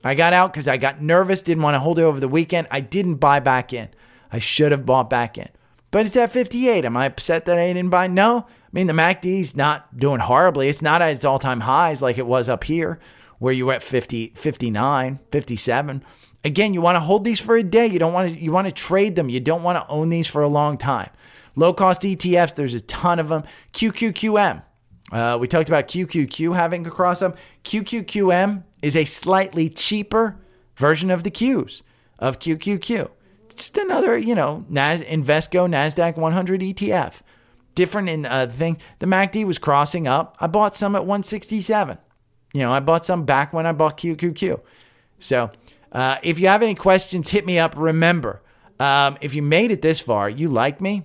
I 0.03 0.15
got 0.15 0.33
out 0.33 0.53
because 0.53 0.67
I 0.67 0.77
got 0.77 1.01
nervous, 1.01 1.41
didn't 1.41 1.63
want 1.63 1.75
to 1.75 1.79
hold 1.79 1.99
it 1.99 2.03
over 2.03 2.19
the 2.19 2.27
weekend. 2.27 2.67
I 2.71 2.79
didn't 2.79 3.15
buy 3.15 3.39
back 3.39 3.73
in. 3.73 3.89
I 4.31 4.39
should 4.39 4.71
have 4.71 4.85
bought 4.85 5.09
back 5.09 5.37
in. 5.37 5.49
But 5.91 6.05
it's 6.05 6.15
at 6.15 6.31
58. 6.31 6.85
Am 6.85 6.97
I 6.97 7.05
upset 7.05 7.45
that 7.45 7.57
I 7.57 7.73
didn't 7.73 7.89
buy? 7.89 8.07
No. 8.07 8.45
I 8.47 8.69
mean, 8.71 8.87
the 8.87 8.93
MACD's 8.93 9.55
not 9.55 9.97
doing 9.97 10.19
horribly. 10.19 10.67
It's 10.67 10.81
not 10.81 11.01
at 11.01 11.15
its 11.15 11.25
all 11.25 11.39
time 11.39 11.61
highs 11.61 12.01
like 12.01 12.17
it 12.17 12.27
was 12.27 12.49
up 12.49 12.65
here, 12.65 12.99
where 13.39 13.53
you 13.53 13.65
were 13.65 13.73
at 13.73 13.83
50, 13.83 14.33
59, 14.35 15.19
57. 15.31 16.03
Again, 16.43 16.73
you 16.73 16.81
want 16.81 16.95
to 16.97 17.01
hold 17.01 17.23
these 17.23 17.39
for 17.39 17.55
a 17.57 17.63
day. 17.63 17.87
You 17.87 17.99
don't 17.99 18.13
want 18.13 18.29
to, 18.29 18.39
you 18.39 18.51
want 18.51 18.67
to 18.67 18.71
trade 18.71 19.15
them. 19.15 19.29
You 19.29 19.39
don't 19.39 19.63
want 19.63 19.77
to 19.77 19.89
own 19.91 20.09
these 20.09 20.27
for 20.27 20.41
a 20.41 20.47
long 20.47 20.77
time. 20.77 21.09
Low 21.55 21.73
cost 21.73 22.03
ETFs, 22.03 22.53
there's 22.53 22.75
a 22.75 22.81
ton 22.81 23.17
of 23.17 23.29
them. 23.29 23.43
QQQM. 23.73 24.61
Uh, 25.11 25.37
we 25.39 25.47
talked 25.47 25.69
about 25.69 25.87
QQQ 25.87 26.55
having 26.55 26.85
a 26.85 26.89
cross 26.89 27.21
up. 27.21 27.37
QQQM 27.63 28.63
is 28.81 28.95
a 28.95 29.05
slightly 29.05 29.69
cheaper 29.69 30.37
version 30.75 31.09
of 31.09 31.23
the 31.23 31.31
Qs 31.31 31.81
of 32.19 32.39
QQQ. 32.39 33.09
just 33.55 33.77
another, 33.77 34.17
you 34.17 34.35
know, 34.35 34.65
Nas- 34.69 35.01
Invesco 35.01 35.67
NASDAQ 35.69 36.17
100 36.17 36.61
ETF. 36.61 37.13
Different 37.75 38.09
in 38.09 38.25
uh, 38.25 38.47
the 38.47 38.53
thing. 38.53 38.77
The 38.99 39.05
MACD 39.05 39.45
was 39.45 39.59
crossing 39.59 40.07
up. 40.07 40.35
I 40.39 40.47
bought 40.47 40.75
some 40.75 40.95
at 40.95 41.03
167. 41.03 41.97
You 42.53 42.61
know, 42.61 42.73
I 42.73 42.79
bought 42.79 43.05
some 43.05 43.23
back 43.23 43.53
when 43.53 43.65
I 43.65 43.71
bought 43.71 43.97
QQQ. 43.97 44.59
So 45.19 45.51
uh, 45.91 46.17
if 46.23 46.39
you 46.39 46.47
have 46.47 46.63
any 46.63 46.75
questions, 46.75 47.29
hit 47.29 47.45
me 47.45 47.59
up. 47.59 47.75
Remember, 47.77 48.41
um, 48.79 49.17
if 49.21 49.35
you 49.35 49.41
made 49.41 49.71
it 49.71 49.81
this 49.81 49.99
far, 49.99 50.29
you 50.29 50.49
like 50.49 50.81
me. 50.81 51.03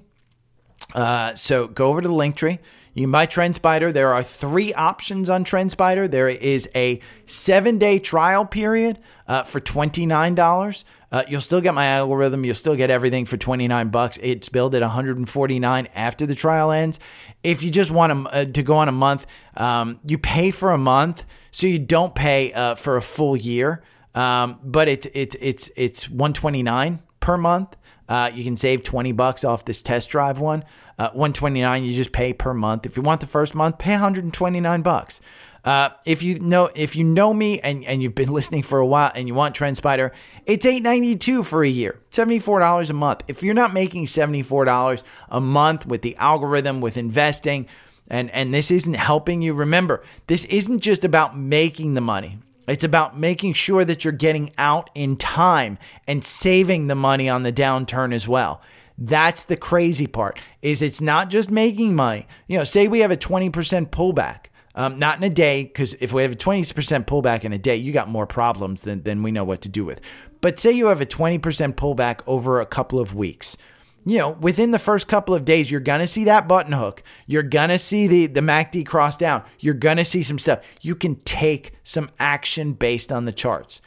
Uh, 0.95 1.35
so 1.35 1.69
go 1.69 1.89
over 1.89 2.01
to 2.01 2.09
the 2.09 2.15
link 2.15 2.37
tree. 2.37 2.59
You 2.95 3.05
can 3.05 3.11
buy 3.11 3.27
TrendSpider. 3.27 3.93
There 3.93 4.13
are 4.13 4.23
three 4.23 4.75
options 4.75 5.31
on 5.31 5.45
TrendSpider. 5.45 6.11
There 6.11 6.29
is 6.29 6.69
a 6.75 7.01
seven 7.25 7.79
day 7.79 7.99
trial 7.99 8.45
period 8.45 8.99
uh, 9.27 9.45
for 9.45 9.61
$29. 9.61 10.85
Uh, 11.11 11.23
you'll 11.29 11.41
still 11.41 11.61
get 11.61 11.73
my 11.73 11.87
algorithm. 11.87 12.45
You'll 12.45 12.55
still 12.55 12.77
get 12.77 12.91
everything 12.91 13.25
for 13.25 13.37
29 13.39 13.89
bucks. 13.89 14.19
It's 14.23 14.49
billed 14.51 14.75
at 14.75 14.83
149 14.83 15.89
after 15.95 16.27
the 16.27 16.35
trial 16.35 16.71
ends. 16.71 16.99
If 17.43 17.63
you 17.63 17.71
just 17.71 17.91
want 17.91 18.27
to, 18.27 18.35
uh, 18.35 18.45
to 18.47 18.63
go 18.63 18.77
on 18.77 18.89
a 18.89 18.93
month, 18.93 19.27
um, 19.57 19.99
you 20.07 20.19
pay 20.19 20.51
for 20.51 20.71
a 20.71 20.79
month, 20.79 21.25
so 21.51 21.67
you 21.67 21.79
don't 21.79 22.15
pay 22.15 22.53
uh, 22.53 22.75
for 22.75 22.97
a 22.97 23.03
full 23.03 23.37
year. 23.37 23.83
Um, 24.15 24.59
but 24.63 24.89
it's 24.89 25.07
it's 25.15 25.37
it's 25.41 25.71
it's 25.75 26.11
129 26.11 27.03
per 27.21 27.39
month. 27.39 27.77
Uh, 28.09 28.31
you 28.35 28.45
can 28.45 28.59
save 28.59 28.83
20 28.83 29.13
bucks 29.13 29.45
off 29.45 29.65
this 29.65 29.81
test 29.81 30.11
drive 30.11 30.39
one. 30.39 30.65
Uh, 31.03 31.11
129 31.15 31.83
you 31.83 31.93
just 31.95 32.13
pay 32.13 32.33
per 32.33 32.55
month. 32.55 32.87
If 32.87 32.97
you 32.97 33.03
want 33.03 33.21
the 33.21 33.27
first 33.27 33.57
month, 33.57 33.77
pay 33.77 33.91
129 33.91 34.83
bucks. 34.83 35.21
Uh, 35.65 35.89
if 36.05 36.23
you 36.23 36.39
know 36.39 36.71
if 36.77 36.95
you 36.95 37.03
know 37.03 37.35
me 37.35 37.59
and, 37.59 37.83
and 37.83 38.01
you've 38.01 38.15
been 38.15 38.33
listening 38.33 38.63
for 38.63 38.79
a 38.79 38.87
while 38.87 39.11
and 39.17 39.27
you 39.27 39.35
want 39.35 39.57
TrendSpider, 39.57 40.13
it's 40.47 40.65
eight 40.65 40.85
ninety 40.85 41.17
two 41.17 41.43
for 41.43 41.65
a 41.65 41.69
year, 41.69 41.99
seventy 42.11 42.39
four 42.39 42.61
dollars 42.61 42.89
a 42.89 42.93
month. 42.93 43.25
If 43.27 43.43
you're 43.43 43.53
not 43.53 43.75
making 43.75 44.07
seventy 44.07 44.45
four 44.45 44.65
dollars 44.65 45.03
a 45.29 45.41
month 45.41 45.87
with 45.87 46.03
the 46.03 46.15
algorithm 46.19 46.81
with 46.81 46.97
investing, 46.97 47.67
and 48.07 48.31
and 48.31 48.55
this 48.55 48.71
isn't 48.71 48.95
helping 48.95 49.43
you, 49.43 49.55
remember 49.55 50.05
this 50.29 50.45
isn't 50.45 50.79
just 50.79 51.05
about 51.05 51.37
making 51.37 51.95
the 51.95 52.01
money. 52.01 52.39
It's 52.69 52.85
about 52.85 53.19
making 53.19 53.55
sure 53.55 53.85
that 53.85 54.05
you're 54.05 54.13
getting 54.13 54.53
out 54.57 54.89
in 54.95 55.17
time 55.17 55.79
and 56.07 56.25
saving 56.25 56.87
the 56.87 56.95
money 56.95 57.29
on 57.29 57.43
the 57.43 57.53
downturn 57.53 58.15
as 58.15 58.29
well. 58.29 58.63
That's 59.05 59.45
the 59.45 59.57
crazy 59.57 60.07
part. 60.07 60.39
Is 60.61 60.83
it's 60.83 61.01
not 61.01 61.31
just 61.31 61.51
making 61.51 61.95
money. 61.95 62.27
You 62.47 62.59
know, 62.59 62.65
say 62.65 62.89
we 62.89 63.01
have 63.01 63.11
a 63.11 63.17
20% 63.17 63.51
pullback 63.87 64.47
um, 64.75 64.99
not 64.99 65.19
in 65.19 65.25
a 65.25 65.31
day, 65.31 65.65
because 65.65 65.95
if 65.95 66.13
we 66.13 66.23
have 66.23 66.33
a 66.33 66.37
20% 66.37 67.05
pullback 67.05 67.45
in 67.45 67.53
a 67.53 67.59
day, 67.59 67.77
you 67.77 67.93
got 67.93 68.09
more 68.09 68.27
problems 68.27 68.83
than, 68.83 69.03
than 69.03 69.23
we 69.23 69.31
know 69.31 69.45
what 69.45 69.61
to 69.63 69.69
do 69.69 69.85
with. 69.85 70.01
But 70.41 70.59
say 70.59 70.73
you 70.73 70.87
have 70.87 71.01
a 71.01 71.07
20% 71.07 71.41
pullback 71.75 72.21
over 72.27 72.61
a 72.61 72.67
couple 72.67 72.99
of 72.99 73.15
weeks. 73.15 73.57
You 74.05 74.19
know, 74.19 74.31
within 74.31 74.73
the 74.73 74.81
first 74.81 75.07
couple 75.07 75.35
of 75.35 75.45
days, 75.45 75.71
you're 75.71 75.81
gonna 75.81 76.09
see 76.09 76.25
that 76.25 76.49
button 76.49 76.73
hook. 76.73 77.05
You're 77.27 77.45
gonna 77.45 77.79
see 77.79 78.09
the, 78.09 78.27
the 78.27 78.41
MACD 78.41 78.85
cross 78.85 79.17
down. 79.17 79.45
You're 79.61 79.75
gonna 79.75 80.05
see 80.05 80.25
some 80.25 80.41
stuff. 80.41 80.61
You 80.81 80.97
can 80.97 81.17
take 81.17 81.75
some 81.85 82.11
action 82.19 82.73
based 82.73 83.13
on 83.13 83.27
the 83.27 83.33
charts. 83.33 83.81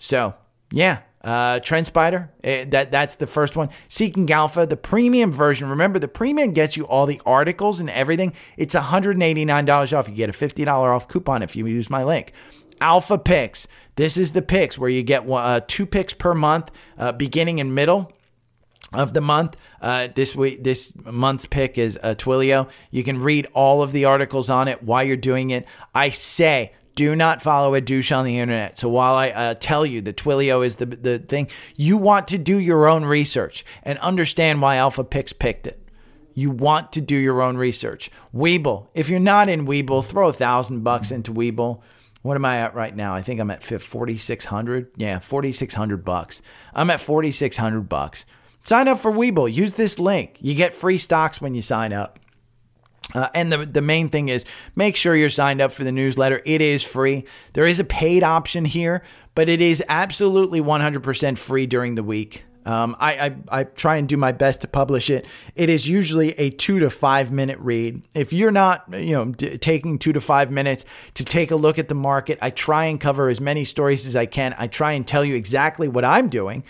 So, 0.00 0.34
yeah, 0.72 1.02
uh, 1.24 1.60
TrendSpider, 1.60 2.28
eh, 2.42 2.64
that 2.66 2.90
that's 2.90 3.14
the 3.16 3.26
first 3.26 3.56
one. 3.56 3.70
Seeking 3.88 4.30
Alpha, 4.30 4.66
the 4.66 4.76
premium 4.76 5.32
version. 5.32 5.68
Remember, 5.68 5.98
the 5.98 6.08
premium 6.08 6.52
gets 6.52 6.76
you 6.76 6.84
all 6.84 7.06
the 7.06 7.20
articles 7.24 7.80
and 7.80 7.88
everything. 7.90 8.32
It's 8.56 8.74
$189 8.74 9.96
off. 9.96 10.08
You 10.08 10.14
get 10.14 10.30
a 10.30 10.32
$50 10.32 10.66
off 10.68 11.08
coupon 11.08 11.42
if 11.42 11.54
you 11.54 11.66
use 11.66 11.88
my 11.88 12.02
link. 12.02 12.32
Alpha 12.80 13.18
Picks. 13.18 13.68
This 13.96 14.16
is 14.16 14.32
the 14.32 14.42
picks 14.42 14.78
where 14.78 14.90
you 14.90 15.02
get 15.02 15.28
uh, 15.28 15.60
two 15.66 15.86
picks 15.86 16.14
per 16.14 16.34
month, 16.34 16.70
uh, 16.98 17.12
beginning 17.12 17.60
and 17.60 17.74
middle 17.74 18.10
of 18.92 19.14
the 19.14 19.20
month. 19.20 19.56
Uh, 19.80 20.08
this 20.14 20.34
week, 20.34 20.64
this 20.64 20.92
month's 21.04 21.46
pick 21.46 21.78
is 21.78 21.98
uh, 22.02 22.14
Twilio. 22.16 22.68
You 22.90 23.04
can 23.04 23.18
read 23.20 23.46
all 23.52 23.82
of 23.82 23.92
the 23.92 24.06
articles 24.06 24.50
on 24.50 24.66
it 24.66 24.82
while 24.82 25.04
you're 25.04 25.16
doing 25.16 25.50
it. 25.50 25.66
I 25.94 26.10
say 26.10 26.72
do 26.94 27.16
not 27.16 27.42
follow 27.42 27.74
a 27.74 27.80
douche 27.80 28.12
on 28.12 28.24
the 28.24 28.38
internet. 28.38 28.78
So 28.78 28.88
while 28.88 29.14
I 29.14 29.30
uh, 29.30 29.54
tell 29.54 29.86
you 29.86 30.00
that 30.02 30.16
Twilio 30.16 30.64
is 30.64 30.76
the, 30.76 30.86
the 30.86 31.18
thing, 31.18 31.48
you 31.76 31.96
want 31.96 32.28
to 32.28 32.38
do 32.38 32.56
your 32.56 32.86
own 32.86 33.04
research 33.04 33.64
and 33.82 33.98
understand 33.98 34.60
why 34.60 34.76
Alpha 34.76 35.04
Picks 35.04 35.32
picked 35.32 35.66
it. 35.66 35.78
You 36.34 36.50
want 36.50 36.92
to 36.92 37.00
do 37.00 37.16
your 37.16 37.42
own 37.42 37.56
research. 37.56 38.10
Webull. 38.34 38.88
If 38.94 39.08
you're 39.08 39.20
not 39.20 39.48
in 39.48 39.66
Webull, 39.66 40.04
throw 40.04 40.28
a 40.28 40.32
thousand 40.32 40.82
bucks 40.82 41.10
into 41.10 41.32
Webull. 41.32 41.82
What 42.22 42.36
am 42.36 42.44
I 42.44 42.58
at 42.58 42.74
right 42.74 42.94
now? 42.94 43.14
I 43.14 43.22
think 43.22 43.40
I'm 43.40 43.50
at 43.50 43.62
4600. 43.62 44.92
Yeah, 44.96 45.18
4600 45.18 46.04
bucks. 46.04 46.40
I'm 46.72 46.90
at 46.90 47.00
4600 47.00 47.88
bucks. 47.88 48.24
Sign 48.62 48.86
up 48.86 49.00
for 49.00 49.10
Webull. 49.10 49.52
Use 49.52 49.74
this 49.74 49.98
link. 49.98 50.38
You 50.40 50.54
get 50.54 50.72
free 50.72 50.98
stocks 50.98 51.40
when 51.40 51.54
you 51.54 51.62
sign 51.62 51.92
up. 51.92 52.20
Uh, 53.14 53.28
and 53.34 53.52
the, 53.52 53.66
the 53.66 53.82
main 53.82 54.08
thing 54.08 54.28
is 54.28 54.44
make 54.76 54.96
sure 54.96 55.14
you're 55.14 55.28
signed 55.28 55.60
up 55.60 55.72
for 55.72 55.84
the 55.84 55.92
newsletter. 55.92 56.40
It 56.44 56.60
is 56.60 56.82
free. 56.82 57.24
There 57.52 57.66
is 57.66 57.80
a 57.80 57.84
paid 57.84 58.22
option 58.22 58.64
here, 58.64 59.02
but 59.34 59.48
it 59.48 59.60
is 59.60 59.82
absolutely 59.88 60.60
100% 60.60 61.38
free 61.38 61.66
during 61.66 61.94
the 61.94 62.02
week. 62.02 62.44
Um, 62.64 62.94
I, 63.00 63.12
I, 63.12 63.36
I 63.48 63.64
try 63.64 63.96
and 63.96 64.08
do 64.08 64.16
my 64.16 64.30
best 64.30 64.60
to 64.60 64.68
publish 64.68 65.10
it. 65.10 65.26
It 65.56 65.68
is 65.68 65.88
usually 65.88 66.30
a 66.38 66.50
two 66.50 66.78
to 66.78 66.90
five 66.90 67.32
minute 67.32 67.58
read. 67.58 68.02
If 68.14 68.32
you're 68.32 68.52
not, 68.52 68.84
you 68.92 69.12
know, 69.14 69.24
d- 69.26 69.58
taking 69.58 69.98
two 69.98 70.12
to 70.12 70.20
five 70.20 70.50
minutes 70.50 70.84
to 71.14 71.24
take 71.24 71.50
a 71.50 71.56
look 71.56 71.78
at 71.78 71.88
the 71.88 71.96
market, 71.96 72.38
I 72.40 72.50
try 72.50 72.84
and 72.84 73.00
cover 73.00 73.28
as 73.28 73.40
many 73.40 73.64
stories 73.64 74.06
as 74.06 74.14
I 74.14 74.26
can. 74.26 74.54
I 74.58 74.68
try 74.68 74.92
and 74.92 75.04
tell 75.04 75.24
you 75.24 75.34
exactly 75.34 75.88
what 75.88 76.04
I'm 76.04 76.28
doing. 76.28 76.62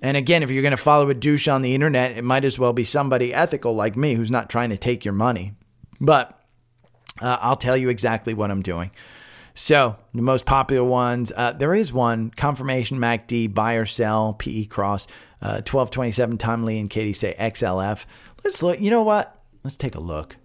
And 0.00 0.16
again, 0.16 0.42
if 0.42 0.50
you're 0.50 0.62
going 0.62 0.72
to 0.72 0.76
follow 0.76 1.08
a 1.10 1.14
douche 1.14 1.48
on 1.48 1.62
the 1.62 1.74
internet, 1.74 2.12
it 2.12 2.22
might 2.22 2.44
as 2.44 2.58
well 2.58 2.72
be 2.72 2.84
somebody 2.84 3.34
ethical 3.34 3.74
like 3.74 3.96
me 3.96 4.14
who's 4.14 4.30
not 4.30 4.48
trying 4.48 4.70
to 4.70 4.76
take 4.76 5.04
your 5.04 5.14
money. 5.14 5.54
But 6.02 6.38
uh, 7.22 7.38
I'll 7.40 7.56
tell 7.56 7.76
you 7.76 7.88
exactly 7.88 8.34
what 8.34 8.50
I'm 8.50 8.60
doing. 8.60 8.90
So, 9.54 9.96
the 10.14 10.22
most 10.22 10.46
popular 10.46 10.82
ones, 10.82 11.30
uh, 11.34 11.52
there 11.52 11.74
is 11.74 11.92
one 11.92 12.30
confirmation 12.30 12.98
MACD, 12.98 13.52
buy 13.52 13.74
or 13.74 13.86
sell, 13.86 14.32
PE 14.34 14.64
cross, 14.64 15.06
uh, 15.40 15.60
1227. 15.60 16.38
Tom 16.38 16.64
Lee 16.64 16.80
and 16.80 16.90
Katie 16.90 17.12
say 17.12 17.36
XLF. 17.38 18.04
Let's 18.42 18.62
look. 18.62 18.80
You 18.80 18.90
know 18.90 19.02
what? 19.02 19.38
Let's 19.62 19.76
take 19.76 19.94
a 19.94 20.00
look. 20.00 20.36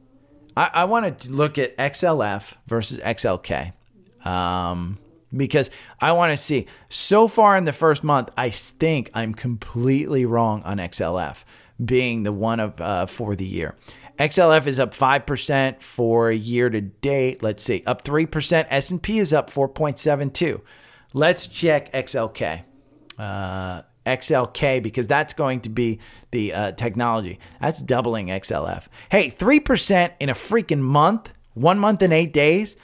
I, 0.55 0.69
I 0.73 0.85
want 0.85 1.19
to 1.19 1.31
look 1.31 1.57
at 1.57 1.75
XLF 1.77 2.53
versus 2.67 2.99
XLK 2.99 3.73
um, 4.25 4.97
because 5.35 5.69
I 6.01 6.11
want 6.11 6.31
to 6.31 6.37
see. 6.37 6.67
So 6.89 7.27
far 7.27 7.55
in 7.57 7.63
the 7.63 7.73
first 7.73 8.03
month, 8.03 8.29
I 8.35 8.49
think 8.49 9.09
I'm 9.13 9.33
completely 9.33 10.25
wrong 10.25 10.61
on 10.63 10.77
XLF 10.77 11.43
being 11.83 12.23
the 12.23 12.33
one 12.33 12.59
of 12.59 12.81
uh, 12.81 13.05
for 13.05 13.35
the 13.35 13.45
year. 13.45 13.75
XLF 14.19 14.65
is 14.65 14.79
up 14.79 14.93
5% 14.95 15.81
for 15.81 16.29
a 16.29 16.35
year 16.35 16.69
to 16.69 16.81
date. 16.81 17.43
Let's 17.43 17.63
see, 17.63 17.83
up 17.85 18.03
3%. 18.03 18.65
S&P 18.69 19.19
is 19.19 19.31
up 19.31 19.51
4.72. 19.51 20.61
Let's 21.13 21.47
check 21.47 21.91
XLK. 21.93 22.63
Uh, 23.17 23.83
XLK 24.05 24.81
because 24.81 25.05
that's 25.07 25.33
going 25.33 25.61
to 25.61 25.69
be 25.69 25.99
the 26.31 26.53
uh, 26.53 26.71
technology. 26.71 27.39
That's 27.61 27.81
doubling 27.81 28.27
XLF. 28.27 28.85
Hey, 29.09 29.29
3% 29.29 30.13
in 30.19 30.29
a 30.29 30.33
freaking 30.33 30.79
month, 30.79 31.29
one 31.53 31.77
month 31.77 32.01
and 32.01 32.13
eight 32.13 32.33
days. 32.33 32.75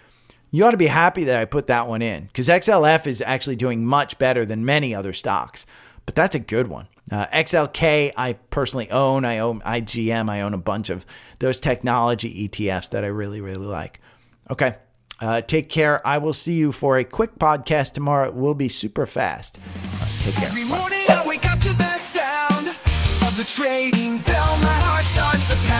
You 0.51 0.65
ought 0.65 0.71
to 0.71 0.77
be 0.77 0.87
happy 0.87 1.23
that 1.23 1.37
I 1.37 1.45
put 1.45 1.65
that 1.67 1.87
one 1.87 2.03
in 2.03 2.25
because 2.25 2.47
XLF 2.47 3.07
is 3.07 3.23
actually 3.25 3.55
doing 3.55 3.83
much 3.83 4.19
better 4.19 4.45
than 4.45 4.63
many 4.63 4.93
other 4.93 5.13
stocks. 5.13 5.65
But 6.05 6.13
that's 6.13 6.35
a 6.35 6.39
good 6.39 6.67
one. 6.67 6.87
Uh, 7.11 7.27
XLK, 7.27 8.13
I 8.15 8.33
personally 8.49 8.89
own. 8.89 9.25
I 9.25 9.39
own 9.39 9.61
IGM. 9.61 10.29
I 10.29 10.41
own 10.41 10.53
a 10.53 10.57
bunch 10.57 10.89
of 10.89 11.05
those 11.39 11.59
technology 11.59 12.47
ETFs 12.47 12.89
that 12.91 13.03
I 13.03 13.07
really, 13.07 13.41
really 13.41 13.65
like. 13.65 13.99
Okay. 14.49 14.75
Uh, 15.19 15.41
take 15.41 15.69
care. 15.69 16.05
I 16.05 16.17
will 16.17 16.33
see 16.33 16.55
you 16.55 16.71
for 16.71 16.97
a 16.97 17.03
quick 17.03 17.37
podcast 17.39 17.93
tomorrow. 17.93 18.27
It 18.27 18.35
will 18.35 18.55
be 18.55 18.67
super 18.67 19.05
fast. 19.05 19.57
Uh, 20.01 20.07
take 20.21 20.35
care. 20.35 20.47
Every 20.47 20.65
morning 20.65 21.05
I 21.09 21.23
wake 21.27 21.45
up 21.49 21.59
to 21.59 21.73
the 21.73 21.97
sound 21.97 22.67
of 22.67 23.37
the 23.37 23.43
trading 23.43 24.17
bell. 24.19 24.57
My 24.57 24.79
heart 24.81 25.05
starts 25.05 25.47
to 25.49 25.55
pound. 25.67 25.72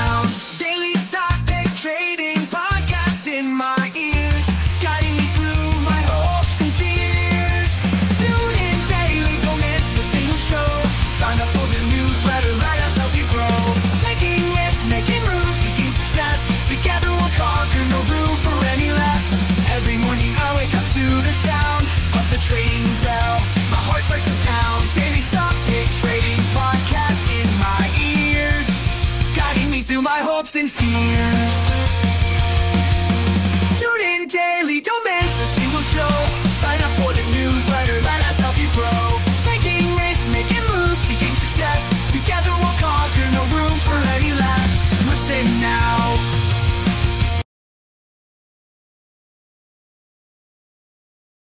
and 30.64 30.72
fears. 30.72 31.73